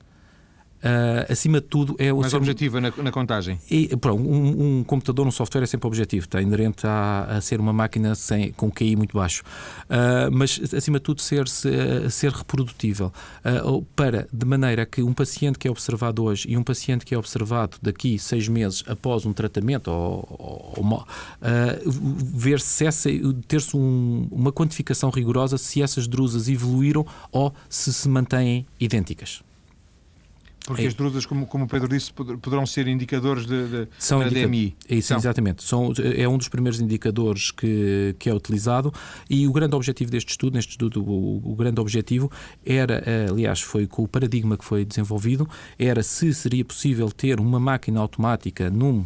Uh, 0.87 1.33
acima 1.33 1.61
de 1.61 1.67
tudo 1.67 1.97
é 1.99 2.13
o 2.13 2.21
mais 2.21 2.33
objetiva 2.33 2.81
na, 2.81 2.93
na, 2.97 3.11
contagem. 3.11 3.59
E, 3.69 3.89
pronto, 3.97 4.23
um, 4.23 4.79
um, 4.79 4.85
computador 4.85 5.27
um 5.27 5.33
software 5.33 5.65
é 5.65 5.67
sempre 5.67 5.89
objetivo 5.89 6.27
está 6.27 6.41
inerente 6.41 6.87
a, 6.87 7.25
a 7.29 7.41
ser 7.41 7.59
uma 7.59 7.73
máquina 7.73 8.15
sem, 8.15 8.53
com 8.53 8.71
QI 8.71 8.95
muito 8.95 9.17
baixo. 9.17 9.43
Uh, 9.91 10.31
mas 10.31 10.61
acima 10.73 10.99
de 10.99 11.03
tudo 11.03 11.21
ser, 11.21 11.49
ser, 11.49 12.09
ser 12.09 12.31
reprodutível. 12.31 13.13
Uh, 13.45 13.83
para 13.97 14.29
de 14.33 14.47
maneira 14.47 14.87
que 14.87 15.03
um 15.03 15.13
paciente 15.13 15.59
que 15.59 15.67
é 15.67 15.71
observado 15.71 16.23
hoje 16.23 16.49
e 16.49 16.57
um 16.57 16.63
paciente 16.63 17.05
que 17.05 17.15
é 17.17 17.19
observado 17.19 17.79
daqui 17.83 18.17
seis 18.17 18.47
meses 18.47 18.85
após 18.87 19.27
um 19.27 19.33
tratamento 19.33 19.89
ou, 19.89 20.75
ou, 20.77 20.85
ou 20.85 21.07
ver 22.33 22.61
se 22.61 22.87
essa 22.87 23.11
ter-se 23.49 23.77
um, 23.77 24.29
uma 24.31 24.53
quantificação 24.53 25.11
rigorosa 25.11 25.59
se 25.59 25.83
essas 25.83 26.07
drusas 26.07 26.49
evoluíram 26.49 27.05
ou 27.33 27.53
se 27.69 27.93
se 27.93 28.09
mantêm 28.09 28.67
idênticas 28.79 29.43
porque 30.67 30.83
é. 30.83 30.87
as 30.87 30.95
drusas, 30.95 31.25
como, 31.25 31.47
como 31.47 31.65
o 31.65 31.69
Pedro 31.69 31.89
disse, 31.89 32.13
poderão 32.13 32.67
ser 32.67 32.89
indicadores 32.89 33.47
de, 33.47 33.69
de, 33.69 33.89
São 33.99 34.19
da 34.19 34.27
indica... 34.27 34.47
DMI. 34.47 34.77
É 34.89 34.97
isso, 34.97 35.09
São. 35.09 35.17
exatamente. 35.17 35.63
São, 35.63 35.93
é 36.17 36.29
um 36.29 36.37
dos 36.37 36.49
primeiros 36.49 36.81
indicadores 36.81 37.53
que, 37.53 38.15
que 38.19 38.29
é 38.29 38.35
utilizado 38.35 38.93
e 39.31 39.47
o 39.47 39.53
grande 39.53 39.77
objetivo 39.77 40.11
deste 40.11 40.31
estudo, 40.31 40.55
neste 40.55 40.73
estudo, 40.73 41.03
o, 41.03 41.53
o 41.53 41.55
grande 41.55 41.81
objetivo 41.81 42.31
era, 42.65 43.03
aliás, 43.31 43.61
foi 43.61 43.87
com 43.87 44.03
o 44.03 44.09
paradigma 44.09 44.57
que 44.57 44.65
foi 44.65 44.85
desenvolvido, 44.85 45.49
era 45.79 46.03
se 46.03 46.35
seria 46.35 46.65
possível 46.65 47.11
ter 47.11 47.39
uma 47.39 47.61
máquina 47.61 48.01
automática 48.01 48.69
num 48.69 49.05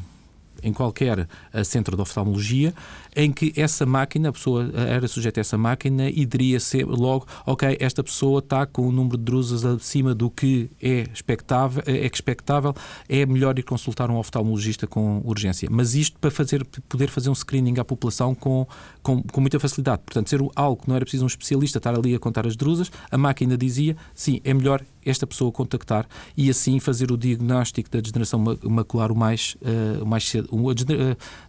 em 0.63 0.73
qualquer 0.73 1.29
eh, 1.53 1.65
centro 1.65 1.97
de 1.97 2.03
oftalmologia 2.03 2.75
em 3.15 3.33
que 3.33 3.53
essa 3.57 3.85
máquina, 3.85 4.29
a 4.29 4.33
pessoa 4.33 4.71
eh, 4.73 4.95
era 4.95 5.09
sujeita 5.09 5.41
a 5.41 5.43
essa 5.43 5.59
máquina 5.59 6.09
e 6.09 6.25
diria 6.25 6.61
ser 6.61 6.85
logo, 6.87 7.27
ok, 7.45 7.77
esta 7.81 8.03
pessoa 8.03 8.39
está 8.39 8.67
com 8.67 8.89
o 8.89 8.93
número 8.93 9.17
de 9.17 9.25
drusas 9.25 9.65
acima 9.65 10.15
do 10.15 10.31
que 10.31 10.71
é 10.81 11.05
expectável, 11.13 11.83
é 11.87 12.07
expectável, 12.07 12.75
é 13.09 13.27
melhor 13.27 13.59
ir 13.59 13.63
consultar 13.63 14.11
um 14.11 14.17
oftalmologista 14.17 14.87
com 14.87 15.21
urgência. 15.25 15.69
Mas 15.71 15.95
isto 15.95 16.19
para 16.19 16.31
fazer, 16.31 16.65
poder 16.89 17.09
fazer 17.09 17.31
um 17.31 17.35
screening 17.35 17.79
à 17.79 17.85
população 17.85 18.35
com, 18.35 18.67
com, 19.03 19.23
com 19.23 19.41
muita 19.41 19.59
facilidade. 19.59 20.03
Portanto, 20.05 20.31
ser 20.31 20.41
algo 20.55 20.83
que 20.83 20.89
não 20.89 20.97
era 20.97 21.05
preciso 21.05 21.25
um 21.25 21.29
especialista 21.29 21.79
estar 21.79 21.95
ali 21.95 22.15
a 22.15 22.19
contar 22.19 22.47
as 22.47 22.57
drusas, 22.57 22.91
a 23.11 23.19
máquina 23.19 23.57
dizia, 23.57 23.97
sim, 24.15 24.41
é 24.45 24.55
melhor 24.55 24.83
esta 25.05 25.27
pessoa 25.27 25.51
contactar 25.51 26.07
e 26.37 26.51
assim 26.51 26.79
fazer 26.79 27.11
o 27.11 27.17
diagnóstico 27.17 27.91
da 27.91 28.01
degeneração 28.01 28.43
macular 28.63 29.11
o 29.11 29.17
mais, 29.17 29.57
uh, 29.63 30.03
o 30.03 30.07
mais 30.07 30.29
cedo. 30.29 30.49
O, 30.51 30.71
uh, 30.71 30.75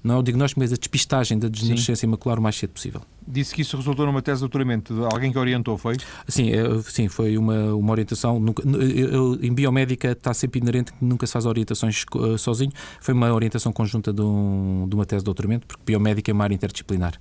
não 0.03 0.15
é 0.15 0.17
o 0.17 0.23
diagnóstico, 0.23 0.59
mas 0.59 0.71
a 0.71 0.75
despistagem 0.75 1.37
da 1.37 1.47
degenerescência 1.47 2.07
macular 2.07 2.39
o 2.39 2.41
mais 2.41 2.55
cedo 2.55 2.71
possível. 2.71 3.01
Disse 3.27 3.53
que 3.53 3.61
isso 3.61 3.77
resultou 3.77 4.05
numa 4.05 4.21
tese 4.21 4.37
de 4.37 4.41
doutoramento 4.41 4.93
de 4.93 5.03
alguém 5.03 5.31
que 5.31 5.37
orientou, 5.37 5.77
foi? 5.77 5.97
Sim, 6.27 6.51
é, 6.51 6.81
sim 6.83 7.07
foi 7.07 7.37
uma, 7.37 7.73
uma 7.75 7.91
orientação. 7.91 8.39
Nunca, 8.39 8.63
eu, 8.67 9.37
em 9.41 9.53
biomédica 9.53 10.11
está 10.11 10.33
sempre 10.33 10.59
inerente 10.59 10.91
que 10.91 11.05
nunca 11.05 11.27
se 11.27 11.33
faz 11.33 11.45
orientações 11.45 12.03
uh, 12.15 12.37
sozinho. 12.37 12.71
Foi 12.99 13.13
uma 13.13 13.31
orientação 13.31 13.71
conjunta 13.71 14.11
de, 14.11 14.21
um, 14.21 14.87
de 14.89 14.95
uma 14.95 15.05
tese 15.05 15.21
de 15.21 15.25
doutoramento, 15.25 15.67
porque 15.67 15.83
biomédica 15.85 16.31
é 16.31 16.33
uma 16.33 16.43
área 16.43 16.55
interdisciplinar. 16.55 17.13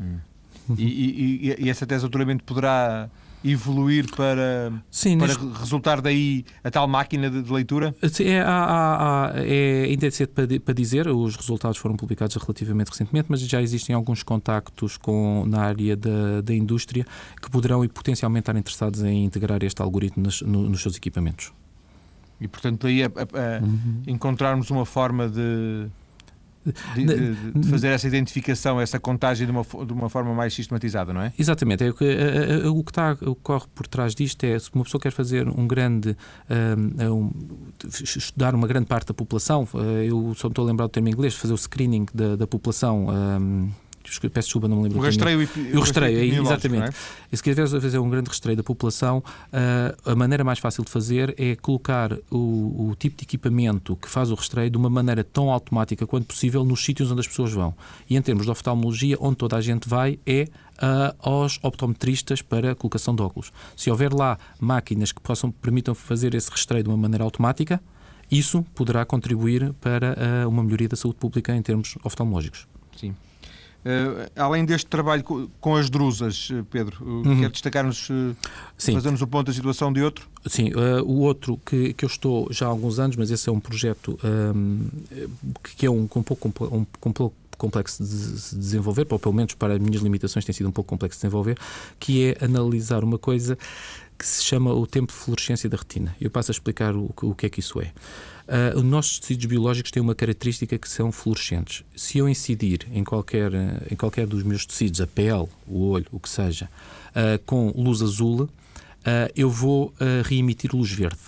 Hum. 0.00 0.18
e, 0.78 0.84
e, 0.84 1.56
e, 1.58 1.68
essa 1.68 1.86
tese 1.86 2.00
de 2.00 2.02
doutoramento 2.02 2.44
poderá 2.44 3.10
evoluir 3.44 4.06
para, 4.14 4.72
Sim, 4.90 5.18
para 5.18 5.28
neste... 5.28 5.44
resultar 5.58 6.00
daí 6.00 6.44
a 6.62 6.70
tal 6.70 6.86
máquina 6.86 7.30
de, 7.30 7.42
de 7.42 7.52
leitura? 7.52 7.94
É, 8.20 8.40
há, 8.40 9.28
há, 9.28 9.32
é 9.36 9.84
ainda 9.84 10.06
é 10.06 10.10
cedo 10.10 10.30
para, 10.30 10.60
para, 10.60 10.74
dizer, 10.74 11.08
os 11.08 11.36
resultados 11.36 11.78
foram 11.78 11.96
publicados 11.96 12.36
relativamente 12.36 12.88
recentemente, 12.88 13.26
mas 13.28 13.40
já 13.40 13.62
existem 13.62 13.94
alguns 13.94 14.22
contactos 14.22 14.96
com, 14.96 15.44
na 15.46 15.60
área 15.62 15.96
da, 15.96 16.40
da 16.42 16.54
indústria 16.54 17.06
que 17.40 17.50
poderão 17.50 17.84
e 17.84 17.88
potencialmente 17.88 18.42
estar 18.42 18.56
interessados 18.56 19.02
em 19.02 19.24
integrar 19.24 19.62
este 19.62 19.80
algoritmo 19.80 20.24
nos, 20.24 20.42
no, 20.42 20.68
nos 20.68 20.82
seus 20.82 20.96
equipamentos. 20.96 21.52
E, 22.40 22.48
portanto, 22.48 22.86
aí 22.86 23.02
a, 23.02 23.06
a, 23.06 23.08
a 23.08 23.62
uhum. 23.62 24.02
encontrarmos 24.06 24.70
uma 24.70 24.86
forma 24.86 25.28
de 25.28 25.88
de, 26.94 27.04
de, 27.04 27.52
de, 27.52 27.68
fazer 27.68 27.88
essa 27.88 28.06
identificação, 28.06 28.80
essa 28.80 29.00
contagem 29.00 29.46
de 29.46 29.52
uma, 29.52 29.62
de 29.62 29.92
uma 29.92 30.08
forma 30.08 30.34
mais 30.34 30.52
sistematizada, 30.52 31.12
não 31.12 31.22
é? 31.22 31.32
Exatamente. 31.38 31.84
É 31.84 31.90
o, 31.90 31.94
que, 31.94 32.04
é, 32.04 32.64
é, 32.64 32.68
o 32.68 32.82
que 32.82 32.90
está, 32.90 33.16
ocorre 33.22 33.66
por 33.74 33.86
trás 33.86 34.14
disto 34.14 34.44
é 34.44 34.58
se 34.58 34.70
uma 34.74 34.84
pessoa 34.84 35.00
quer 35.00 35.12
fazer 35.12 35.48
um 35.48 35.66
grande. 35.66 36.16
Um, 36.50 37.12
um, 37.12 37.30
estudar 38.02 38.54
uma 38.54 38.66
grande 38.66 38.86
parte 38.86 39.08
da 39.08 39.14
população, 39.14 39.66
eu 40.06 40.34
só 40.36 40.48
me 40.48 40.52
estou 40.52 40.64
a 40.64 40.68
lembrar 40.68 40.86
do 40.86 40.90
termo 40.90 41.08
inglês, 41.08 41.34
fazer 41.34 41.54
o 41.54 41.58
screening 41.58 42.06
da, 42.12 42.36
da 42.36 42.46
população. 42.46 43.06
Um, 43.08 43.70
peço 44.18 44.48
desculpa, 44.48 44.68
não 44.68 44.78
me 44.78 44.82
lembro. 44.84 44.98
O 44.98 45.02
rastreio, 45.02 45.42
e, 45.42 45.76
o 45.76 45.80
rastreio, 45.80 46.42
exatamente. 46.42 46.94
É? 47.30 47.36
se 47.36 47.42
quiseres 47.42 47.70
fazer 47.70 47.98
um 47.98 48.08
grande 48.08 48.28
rastreio 48.28 48.56
da 48.56 48.62
população, 48.62 49.18
uh, 49.18 50.10
a 50.10 50.14
maneira 50.14 50.42
mais 50.42 50.58
fácil 50.58 50.84
de 50.84 50.90
fazer 50.90 51.34
é 51.38 51.54
colocar 51.56 52.12
o, 52.30 52.90
o, 52.90 52.96
tipo 52.98 53.16
de 53.16 53.24
equipamento 53.24 53.96
que 53.96 54.08
faz 54.08 54.30
o 54.30 54.34
rastreio 54.34 54.70
de 54.70 54.76
uma 54.76 54.90
maneira 54.90 55.22
tão 55.22 55.50
automática 55.50 56.06
quanto 56.06 56.26
possível 56.26 56.64
nos 56.64 56.84
sítios 56.84 57.10
onde 57.10 57.20
as 57.20 57.28
pessoas 57.28 57.52
vão. 57.52 57.74
E 58.08 58.16
em 58.16 58.22
termos 58.22 58.44
de 58.44 58.50
oftalmologia, 58.50 59.16
onde 59.20 59.36
toda 59.36 59.56
a 59.56 59.60
gente 59.60 59.88
vai 59.88 60.18
é 60.26 60.48
uh, 60.80 61.14
aos 61.18 61.58
optometristas 61.62 62.42
para 62.42 62.72
a 62.72 62.74
colocação 62.74 63.14
de 63.14 63.22
óculos. 63.22 63.52
Se 63.76 63.90
houver 63.90 64.12
lá 64.12 64.38
máquinas 64.58 65.12
que 65.12 65.20
possam 65.20 65.50
permitam 65.50 65.94
fazer 65.94 66.34
esse 66.34 66.50
rastreio 66.50 66.82
de 66.82 66.88
uma 66.88 66.96
maneira 66.96 67.24
automática, 67.24 67.80
isso 68.30 68.64
poderá 68.74 69.04
contribuir 69.04 69.72
para 69.80 70.16
uh, 70.44 70.48
uma 70.48 70.62
melhoria 70.62 70.88
da 70.88 70.96
saúde 70.96 71.18
pública 71.18 71.54
em 71.54 71.62
termos 71.62 71.96
oftalmológicos. 72.04 72.66
Sim. 72.96 73.14
Uh, 73.80 74.30
além 74.36 74.64
deste 74.64 74.86
trabalho 74.86 75.50
com 75.60 75.74
as 75.74 75.88
drusas, 75.88 76.50
eh, 76.52 76.62
Pedro, 76.70 77.02
uhum. 77.02 77.40
quer 77.40 77.50
destacar-nos, 77.50 78.10
uh, 78.10 78.36
fazer-nos 78.76 79.22
o 79.22 79.26
ponto 79.26 79.46
da 79.46 79.52
situação 79.54 79.90
de 79.90 80.02
outro? 80.02 80.28
Sim, 80.46 80.72
uh, 80.74 81.02
o 81.02 81.20
outro 81.20 81.58
que, 81.64 81.94
que 81.94 82.04
eu 82.04 82.06
estou 82.06 82.46
já 82.52 82.66
há 82.66 82.68
alguns 82.68 82.98
anos, 82.98 83.16
mas 83.16 83.30
esse 83.30 83.48
é 83.48 83.52
um 83.52 83.60
projeto 83.60 84.18
um, 84.22 84.86
que 85.76 85.86
é 85.86 85.90
um, 85.90 86.02
um 86.02 86.22
pouco 86.22 86.52
um, 86.70 86.86
um 87.06 87.12
pouco 87.12 87.34
complexo 87.56 88.02
de 88.02 88.08
se 88.08 88.56
desenvolver, 88.56 89.06
ou 89.10 89.18
pelo 89.18 89.34
menos 89.34 89.54
para 89.54 89.74
as 89.74 89.78
minhas 89.78 90.02
limitações 90.02 90.44
tem 90.44 90.54
sido 90.54 90.68
um 90.68 90.72
pouco 90.72 90.88
complexo 90.88 91.18
de 91.18 91.22
desenvolver, 91.22 91.58
que 91.98 92.24
é 92.24 92.44
analisar 92.44 93.04
uma 93.04 93.18
coisa 93.18 93.56
que 94.18 94.26
se 94.26 94.44
chama 94.44 94.72
o 94.74 94.86
tempo 94.86 95.12
de 95.12 95.18
fluorescência 95.18 95.68
da 95.68 95.78
retina. 95.78 96.14
Eu 96.20 96.30
passo 96.30 96.50
a 96.50 96.52
explicar 96.52 96.94
o, 96.94 97.10
o 97.22 97.34
que 97.34 97.46
é 97.46 97.48
que 97.48 97.60
isso 97.60 97.80
é. 97.80 97.92
Uh, 98.50 98.76
os 98.76 98.82
nossos 98.82 99.20
tecidos 99.20 99.46
biológicos 99.46 99.92
têm 99.92 100.02
uma 100.02 100.14
característica 100.14 100.76
que 100.76 100.88
são 100.88 101.12
fluorescentes. 101.12 101.84
Se 101.94 102.18
eu 102.18 102.28
incidir 102.28 102.84
em 102.92 103.04
qualquer, 103.04 103.52
em 103.88 103.94
qualquer 103.94 104.26
dos 104.26 104.42
meus 104.42 104.66
tecidos, 104.66 105.00
a 105.00 105.06
pele, 105.06 105.46
o 105.68 105.88
olho, 105.90 106.06
o 106.10 106.18
que 106.18 106.28
seja, 106.28 106.68
uh, 107.10 107.40
com 107.46 107.72
luz 107.76 108.02
azul, 108.02 108.42
uh, 108.42 108.50
eu 109.36 109.48
vou 109.48 109.94
reemitir 110.24 110.74
luz 110.74 110.90
verde. 110.90 111.20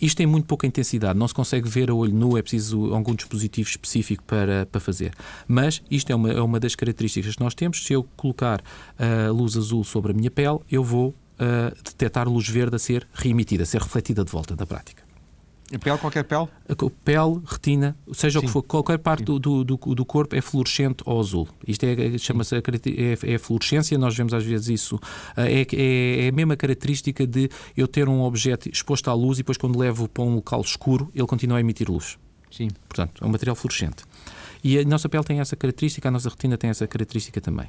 Isto 0.00 0.18
tem 0.18 0.26
muito 0.26 0.44
pouca 0.44 0.66
intensidade, 0.66 1.18
não 1.18 1.26
se 1.26 1.34
consegue 1.34 1.66
ver 1.68 1.90
a 1.90 1.94
olho 1.94 2.12
nu, 2.14 2.36
é 2.36 2.42
preciso 2.42 2.92
algum 2.92 3.14
dispositivo 3.14 3.68
específico 3.68 4.22
para, 4.24 4.66
para 4.66 4.80
fazer. 4.80 5.12
Mas 5.48 5.82
isto 5.90 6.12
é 6.12 6.14
uma, 6.14 6.30
é 6.30 6.40
uma 6.40 6.60
das 6.60 6.74
características 6.74 7.34
que 7.34 7.42
nós 7.42 7.54
temos. 7.54 7.84
Se 7.84 7.94
eu 7.94 8.06
colocar 8.16 8.62
a 8.96 9.30
luz 9.32 9.56
azul 9.56 9.82
sobre 9.82 10.12
a 10.12 10.14
minha 10.14 10.30
pele, 10.30 10.60
eu 10.70 10.84
vou 10.84 11.08
uh, 11.08 11.74
detectar 11.82 12.28
luz 12.28 12.48
verde 12.48 12.76
a 12.76 12.78
ser 12.78 13.08
reemitida, 13.12 13.62
a 13.62 13.66
ser 13.66 13.80
refletida 13.80 14.24
de 14.24 14.30
volta 14.30 14.54
da 14.54 14.66
prática. 14.66 15.07
A 15.72 15.78
pele, 15.78 15.98
qualquer 15.98 16.24
pele? 16.24 16.48
Pele, 17.04 17.42
retina, 17.44 17.94
seja 18.12 18.40
Sim. 18.40 18.46
o 18.46 18.48
que 18.48 18.52
for, 18.52 18.62
qualquer 18.62 18.98
parte 18.98 19.22
do, 19.22 19.38
do, 19.38 19.64
do, 19.64 20.04
corpo 20.04 20.34
é 20.34 20.40
fluorescente 20.40 21.02
ou 21.04 21.20
azul. 21.20 21.46
Isto 21.66 21.84
é, 21.84 22.16
chama-se 22.16 22.56
é, 22.56 23.34
é 23.34 23.38
fluorescência, 23.38 23.98
nós 23.98 24.16
vemos 24.16 24.32
às 24.32 24.44
vezes 24.44 24.68
isso. 24.68 24.98
É, 25.36 25.60
é, 25.60 26.24
é, 26.24 26.28
a 26.28 26.32
mesma 26.32 26.56
característica 26.56 27.26
de 27.26 27.50
eu 27.76 27.86
ter 27.86 28.08
um 28.08 28.22
objeto 28.22 28.68
exposto 28.70 29.10
à 29.10 29.14
luz 29.14 29.38
e 29.38 29.42
depois, 29.42 29.58
quando 29.58 29.78
levo 29.78 30.08
para 30.08 30.24
um 30.24 30.36
local 30.36 30.62
escuro, 30.62 31.10
ele 31.14 31.26
continua 31.26 31.58
a 31.58 31.60
emitir 31.60 31.90
luz. 31.90 32.18
Sim. 32.50 32.68
Portanto, 32.88 33.22
é 33.22 33.26
um 33.26 33.30
material 33.30 33.54
fluorescente. 33.54 34.04
E 34.64 34.78
a 34.78 34.84
nossa 34.84 35.08
pele 35.08 35.22
tem 35.22 35.38
essa 35.38 35.54
característica, 35.54 36.08
a 36.08 36.10
nossa 36.10 36.28
retina 36.28 36.56
tem 36.56 36.70
essa 36.70 36.86
característica 36.86 37.40
também. 37.40 37.66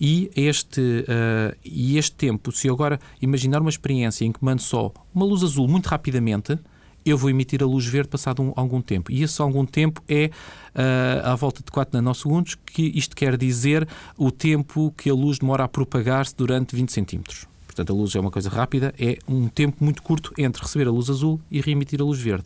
E 0.00 0.30
este, 0.34 0.80
uh, 0.80 1.56
e 1.62 1.98
este 1.98 2.16
tempo, 2.16 2.50
se 2.50 2.66
eu 2.66 2.74
agora 2.74 2.98
imaginar 3.20 3.60
uma 3.60 3.70
experiência 3.70 4.24
em 4.24 4.32
que 4.32 4.42
mando 4.42 4.62
só 4.62 4.92
uma 5.14 5.24
luz 5.24 5.42
azul 5.42 5.68
muito 5.68 5.86
rapidamente, 5.86 6.58
eu 7.04 7.16
vou 7.16 7.30
emitir 7.30 7.62
a 7.62 7.66
luz 7.66 7.86
verde 7.86 8.08
passado 8.08 8.42
um, 8.42 8.52
algum 8.56 8.80
tempo. 8.80 9.10
E 9.10 9.22
esse 9.22 9.40
algum 9.40 9.66
tempo 9.66 10.02
é 10.08 10.30
uh, 10.74 11.28
à 11.28 11.34
volta 11.34 11.62
de 11.62 11.70
4 11.70 11.94
nanosegundos, 11.96 12.54
que 12.54 12.92
isto 12.94 13.14
quer 13.14 13.36
dizer 13.36 13.86
o 14.16 14.30
tempo 14.30 14.92
que 14.96 15.10
a 15.10 15.14
luz 15.14 15.38
demora 15.38 15.64
a 15.64 15.68
propagar-se 15.68 16.34
durante 16.36 16.74
20 16.74 16.92
centímetros. 16.92 17.46
Portanto, 17.66 17.92
a 17.92 17.96
luz 17.96 18.14
é 18.14 18.20
uma 18.20 18.30
coisa 18.30 18.50
rápida, 18.50 18.94
é 18.98 19.18
um 19.26 19.48
tempo 19.48 19.82
muito 19.82 20.02
curto 20.02 20.32
entre 20.36 20.62
receber 20.62 20.86
a 20.86 20.90
luz 20.90 21.08
azul 21.08 21.40
e 21.50 21.60
reemitir 21.60 22.00
a 22.00 22.04
luz 22.04 22.20
verde. 22.20 22.44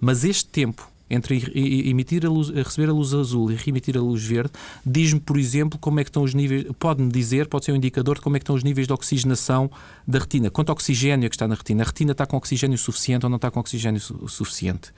Mas 0.00 0.24
este 0.24 0.46
tempo 0.46 0.91
entre 1.14 1.52
emitir 1.88 2.24
a 2.26 2.28
luz, 2.28 2.48
receber 2.48 2.88
a 2.88 2.92
luz 2.92 3.12
azul 3.12 3.52
e 3.52 3.54
reemitir 3.54 3.96
a 3.96 4.00
luz 4.00 4.24
verde, 4.24 4.52
diz-me, 4.84 5.20
por 5.20 5.38
exemplo, 5.38 5.78
como 5.78 6.00
é 6.00 6.04
que 6.04 6.10
estão 6.10 6.22
os 6.22 6.34
níveis, 6.34 6.66
pode-me 6.78 7.10
dizer, 7.10 7.46
pode 7.46 7.64
ser 7.64 7.72
um 7.72 7.76
indicador 7.76 8.16
de 8.16 8.22
como 8.22 8.36
é 8.36 8.38
que 8.38 8.44
estão 8.44 8.56
os 8.56 8.64
níveis 8.64 8.86
de 8.86 8.92
oxigenação 8.92 9.70
da 10.06 10.18
retina. 10.18 10.50
Quanto 10.50 10.70
oxigênio 10.70 11.26
é 11.26 11.28
que 11.28 11.34
está 11.34 11.46
na 11.46 11.54
retina? 11.54 11.82
A 11.82 11.86
retina 11.86 12.12
está 12.12 12.26
com 12.26 12.36
oxigênio 12.36 12.78
suficiente 12.78 13.26
ou 13.26 13.30
não 13.30 13.36
está 13.36 13.50
com 13.50 13.60
oxigênio 13.60 14.00
su 14.00 14.28
suficiente? 14.28 14.92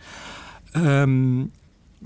Um, 0.76 1.48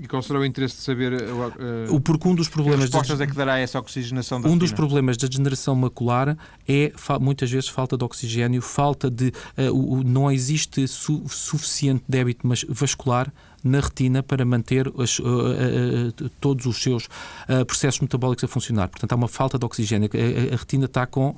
e 0.01 0.07
qual 0.07 0.21
será 0.21 0.39
o 0.39 0.45
interesse 0.45 0.77
de 0.77 0.81
saber 0.81 1.11
uh, 1.11 1.93
o 1.93 1.99
porque 1.99 2.25
um 2.25 2.33
dos 2.33 2.47
problemas 2.47 2.77
que 2.77 2.85
respostas 2.85 3.19
é 3.19 3.27
que 3.27 3.35
dará 3.35 3.59
essa 3.59 3.77
oxigenação 3.77 4.39
da 4.39 4.47
Um 4.47 4.51
retina? 4.53 4.59
dos 4.59 4.71
problemas 4.71 5.17
da 5.17 5.27
degeneração 5.27 5.75
macular 5.75 6.37
é 6.65 6.93
muitas 7.19 7.51
vezes 7.51 7.67
falta 7.67 7.97
de 7.97 8.05
oxigênio, 8.05 8.61
falta 8.61 9.11
de 9.11 9.33
uh, 9.57 9.73
o, 9.73 10.01
não 10.01 10.31
existe 10.31 10.87
su, 10.87 11.21
suficiente 11.27 12.05
débito 12.07 12.47
vascular 12.69 13.31
na 13.63 13.79
retina 13.79 14.23
para 14.23 14.45
manter 14.45 14.91
as, 14.97 15.19
uh, 15.19 15.23
uh, 15.23 16.29
todos 16.39 16.65
os 16.65 16.81
seus 16.81 17.05
uh, 17.05 17.65
processos 17.65 17.99
metabólicos 17.99 18.43
a 18.43 18.47
funcionar. 18.47 18.87
Portanto, 18.87 19.11
há 19.11 19.15
uma 19.15 19.27
falta 19.27 19.57
de 19.57 19.65
oxigênio. 19.65 20.09
A, 20.13 20.53
a, 20.53 20.57
retina 20.57 20.85
está 20.85 21.05
com, 21.05 21.35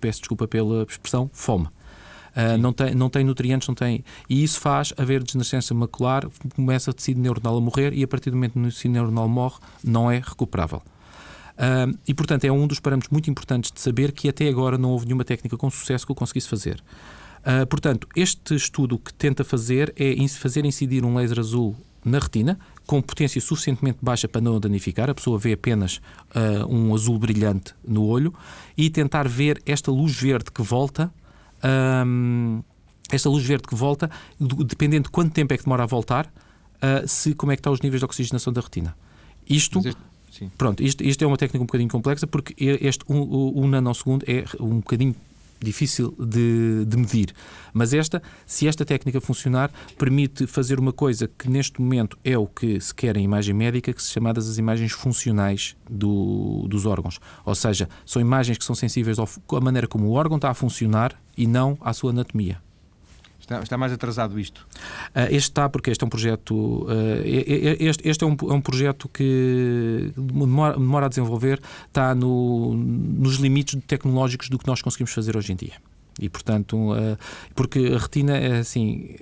peço 0.00 0.20
desculpa 0.20 0.46
pela 0.46 0.84
expressão, 0.88 1.30
fome. 1.32 1.66
Uh, 1.66 2.56
não, 2.58 2.72
tem, 2.72 2.94
não 2.94 3.10
tem 3.10 3.24
nutrientes, 3.24 3.66
não 3.68 3.74
tem. 3.74 4.04
E 4.28 4.42
isso 4.42 4.60
faz 4.60 4.92
haver 4.96 5.22
desnascência 5.22 5.74
macular, 5.74 6.24
começa 6.54 6.90
o 6.90 6.94
tecido 6.94 7.20
neuronal 7.20 7.56
a 7.56 7.60
morrer 7.60 7.92
e 7.92 8.02
a 8.02 8.08
partir 8.08 8.30
do 8.30 8.36
momento 8.36 8.52
que 8.52 8.58
o 8.60 8.64
tecido 8.64 8.92
neuronal 8.92 9.28
morre, 9.28 9.58
não 9.82 10.10
é 10.10 10.18
recuperável. 10.18 10.82
Uh, 11.58 11.98
e, 12.06 12.14
portanto, 12.14 12.44
é 12.44 12.52
um 12.52 12.66
dos 12.68 12.78
parâmetros 12.78 13.10
muito 13.10 13.28
importantes 13.28 13.72
de 13.72 13.80
saber 13.80 14.12
que 14.12 14.28
até 14.28 14.48
agora 14.48 14.78
não 14.78 14.90
houve 14.90 15.06
nenhuma 15.06 15.24
técnica 15.24 15.56
com 15.56 15.68
sucesso 15.68 16.06
que 16.06 16.12
o 16.12 16.14
conseguisse 16.14 16.48
fazer. 16.48 16.80
Uh, 17.40 17.66
portanto, 17.66 18.06
este 18.14 18.54
estudo 18.54 18.98
que 18.98 19.12
tenta 19.12 19.44
fazer 19.44 19.94
é 19.96 20.14
fazer 20.28 20.64
incidir 20.64 21.04
um 21.04 21.16
laser 21.16 21.38
azul 21.38 21.76
na 22.04 22.18
retina, 22.18 22.58
com 22.86 23.02
potência 23.02 23.40
suficientemente 23.40 23.98
baixa 24.00 24.26
para 24.26 24.40
não 24.40 24.58
danificar, 24.58 25.10
a 25.10 25.14
pessoa 25.14 25.38
vê 25.38 25.52
apenas 25.52 26.00
uh, 26.34 26.66
um 26.68 26.94
azul 26.94 27.18
brilhante 27.18 27.74
no 27.86 28.04
olho, 28.04 28.34
e 28.76 28.88
tentar 28.88 29.28
ver 29.28 29.60
esta 29.66 29.90
luz 29.90 30.18
verde 30.18 30.50
que 30.50 30.62
volta. 30.62 31.12
Um, 31.62 32.62
esta 33.10 33.28
luz 33.28 33.44
verde 33.44 33.66
que 33.66 33.74
volta, 33.74 34.10
dependendo 34.38 35.04
de 35.04 35.10
quanto 35.10 35.32
tempo 35.32 35.52
é 35.52 35.58
que 35.58 35.64
demora 35.64 35.82
a 35.82 35.86
voltar, 35.86 36.26
uh, 36.26 37.06
se 37.06 37.34
como 37.34 37.52
é 37.52 37.56
que 37.56 37.60
estão 37.60 37.72
os 37.72 37.80
níveis 37.80 38.00
de 38.00 38.04
oxigenação 38.04 38.52
da 38.52 38.60
retina. 38.60 38.94
Isto, 39.48 39.82
pronto, 40.56 40.82
isto, 40.82 41.02
isto, 41.02 41.22
é 41.22 41.26
uma 41.26 41.36
técnica 41.36 41.62
um 41.62 41.66
bocadinho 41.66 41.90
complexa 41.90 42.26
porque 42.26 42.54
este 42.58 43.02
um, 43.08 43.62
um 43.62 43.66
nanosegundo 43.66 44.24
é 44.28 44.44
um 44.60 44.76
bocadinho 44.76 45.14
difícil 45.60 46.14
de, 46.18 46.84
de, 46.84 46.96
medir. 46.96 47.34
Mas 47.72 47.92
esta, 47.92 48.22
se 48.46 48.66
esta 48.66 48.84
técnica 48.84 49.20
funcionar, 49.20 49.70
permite 49.98 50.46
fazer 50.46 50.78
uma 50.78 50.92
coisa 50.92 51.28
que 51.28 51.48
neste 51.48 51.80
momento 51.80 52.18
é 52.24 52.36
o 52.36 52.46
que 52.46 52.80
se 52.80 52.94
quer 52.94 53.16
em 53.16 53.24
imagem 53.24 53.54
médica, 53.54 53.92
que 53.92 54.02
se 54.02 54.10
chamadas 54.10 54.48
as 54.48 54.58
imagens 54.58 54.92
funcionais 54.92 55.76
do, 55.88 56.66
dos 56.68 56.86
órgãos. 56.86 57.18
Ou 57.44 57.54
seja, 57.54 57.88
são 58.04 58.20
imagens 58.20 58.58
que 58.58 58.64
são 58.64 58.74
sensíveis 58.74 59.18
à 59.18 59.60
maneira 59.60 59.86
como 59.86 60.08
o 60.08 60.12
órgão 60.12 60.36
está 60.36 60.50
a 60.50 60.54
funcionar 60.54 61.20
e 61.36 61.46
não 61.46 61.78
à 61.80 61.92
sua 61.92 62.10
anatomia. 62.10 62.67
Está, 63.48 63.62
está, 63.62 63.78
mais 63.78 63.90
atrasado 63.90 64.38
isto? 64.38 64.66
Uh, 65.16 65.20
este 65.30 65.48
está, 65.48 65.70
porque 65.70 65.90
este 65.90 66.04
é 66.04 66.06
um 66.06 66.10
projeto. 66.10 66.54
Uh, 66.54 67.22
este, 67.24 68.06
este 68.06 68.22
é, 68.22 68.26
um, 68.26 68.36
é, 68.42 68.52
um, 68.52 68.60
projeto 68.60 69.08
que 69.08 70.12
demora, 70.14 70.74
demora, 70.74 71.06
a 71.06 71.08
desenvolver, 71.08 71.58
está 71.86 72.14
no, 72.14 72.74
nos 72.74 73.36
limites 73.36 73.80
tecnológicos 73.86 74.50
do 74.50 74.58
que 74.58 74.66
nós 74.66 74.82
conseguimos 74.82 75.12
fazer 75.12 75.34
hoje 75.34 75.54
em 75.54 75.56
dia. 75.56 75.72
E, 76.20 76.28
portanto, 76.28 76.92
uh, 76.92 77.16
porque 77.54 77.92
a 77.94 77.98
retina 77.98 78.36
é 78.36 78.58
assim. 78.58 79.16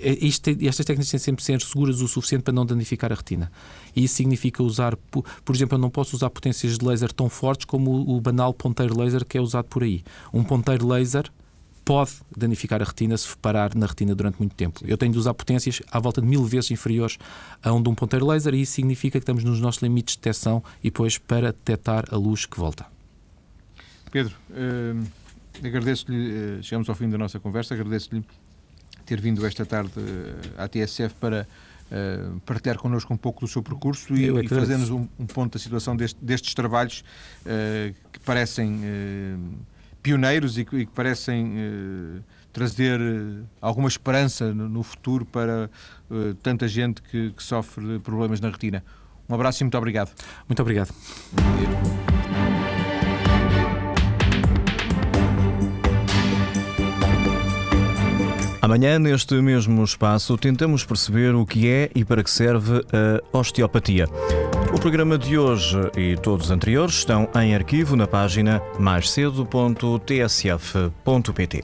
É, 0.00 0.24
isto, 0.24 0.50
estas 0.50 0.86
técnicas 0.86 1.10
têm 1.10 1.18
sempre 1.18 1.42
ser 1.42 1.60
seguras 1.60 2.00
o 2.00 2.06
suficiente 2.06 2.44
para 2.44 2.54
não 2.54 2.64
danificar 2.64 3.10
a 3.10 3.16
retina. 3.16 3.50
E 3.96 4.04
isso 4.04 4.14
significa 4.14 4.62
usar, 4.62 4.94
por, 5.10 5.24
por 5.44 5.52
exemplo, 5.52 5.74
eu 5.74 5.80
não 5.80 5.90
posso 5.90 6.14
usar 6.14 6.30
potências 6.30 6.78
de 6.78 6.84
laser 6.84 7.12
tão 7.12 7.28
fortes 7.28 7.64
como 7.64 7.90
o, 7.90 8.16
o 8.16 8.20
banal 8.20 8.54
ponteiro 8.54 8.96
laser 8.96 9.24
que 9.24 9.36
é 9.36 9.40
usado 9.40 9.64
por 9.64 9.82
aí. 9.82 10.04
Um 10.32 10.44
ponteiro 10.44 10.86
laser 10.86 11.28
pode 11.84 12.12
danificar 12.36 12.80
a 12.80 12.84
retina 12.84 13.16
se 13.16 13.36
parar 13.36 13.74
na 13.74 13.86
retina 13.86 14.14
durante 14.14 14.38
muito 14.38 14.54
tempo. 14.54 14.80
Eu 14.84 14.96
tenho 14.96 15.12
de 15.12 15.18
usar 15.18 15.34
potências 15.34 15.82
à 15.90 15.98
volta 15.98 16.20
de 16.20 16.26
mil 16.26 16.44
vezes 16.44 16.70
inferiores 16.70 17.18
a 17.62 17.72
um 17.72 17.82
de 17.82 17.88
um 17.88 17.94
ponteiro 17.94 18.26
laser 18.26 18.54
e 18.54 18.62
isso 18.62 18.72
significa 18.72 19.18
que 19.18 19.22
estamos 19.22 19.44
nos 19.44 19.60
nossos 19.60 19.82
limites 19.82 20.14
de 20.14 20.20
detecção 20.20 20.62
e 20.80 20.90
depois 20.90 21.18
para 21.18 21.52
detectar 21.52 22.04
a 22.10 22.16
luz 22.16 22.46
que 22.46 22.58
volta. 22.58 22.86
Pedro, 24.10 24.34
eh, 24.52 24.94
agradeço-lhe, 25.62 26.58
eh, 26.58 26.62
chegamos 26.62 26.88
ao 26.88 26.94
fim 26.94 27.10
da 27.10 27.18
nossa 27.18 27.38
conversa, 27.38 27.74
agradeço-lhe 27.74 28.24
ter 29.04 29.20
vindo 29.20 29.44
esta 29.44 29.66
tarde 29.66 29.92
eh, 29.98 30.62
à 30.62 30.68
TSF 30.68 31.14
para 31.16 31.46
Uh, 31.84 32.40
partilhar 32.40 32.78
connosco 32.78 33.12
um 33.12 33.16
pouco 33.16 33.40
do 33.40 33.46
seu 33.46 33.62
percurso 33.62 34.16
e, 34.16 34.26
e 34.26 34.48
fazer-nos 34.48 34.88
um, 34.88 35.06
um, 35.18 35.26
ponto 35.26 35.52
da 35.52 35.58
situação 35.62 35.94
deste, 35.94 36.18
destes 36.24 36.54
trabalhos 36.54 37.04
uh, 37.42 37.94
que 38.10 38.18
parecem 38.20 38.76
uh, 38.76 39.54
pioneiros 40.04 40.58
e 40.58 40.66
que, 40.66 40.84
parecem 40.84 41.54
eh, 41.56 42.20
trazer 42.52 43.00
eh, 43.00 43.42
alguma 43.58 43.88
esperança 43.88 44.52
no, 44.52 44.68
no 44.68 44.82
futuro 44.82 45.24
para 45.24 45.70
eh, 46.10 46.34
tanta 46.42 46.68
gente 46.68 47.00
que, 47.00 47.30
que, 47.30 47.42
sofre 47.42 47.98
problemas 48.00 48.38
na 48.38 48.50
retina. 48.50 48.84
Um 49.26 49.34
abraço 49.34 49.62
e 49.62 49.64
muito 49.64 49.78
obrigado. 49.78 50.12
Muito 50.46 50.60
obrigado. 50.60 50.94
Amanhã, 58.64 58.98
neste 58.98 59.34
mesmo 59.42 59.84
espaço, 59.84 60.38
tentamos 60.38 60.86
perceber 60.86 61.34
o 61.34 61.44
que 61.44 61.68
é 61.68 61.90
e 61.94 62.02
para 62.02 62.24
que 62.24 62.30
serve 62.30 62.82
a 63.30 63.38
osteopatia. 63.38 64.06
O 64.74 64.80
programa 64.80 65.18
de 65.18 65.36
hoje 65.36 65.76
e 65.94 66.16
todos 66.16 66.46
os 66.46 66.50
anteriores 66.50 66.94
estão 66.94 67.28
em 67.34 67.54
arquivo 67.54 67.94
na 67.94 68.06
página 68.06 68.62
maiscedo.tsf.pt. 68.78 71.62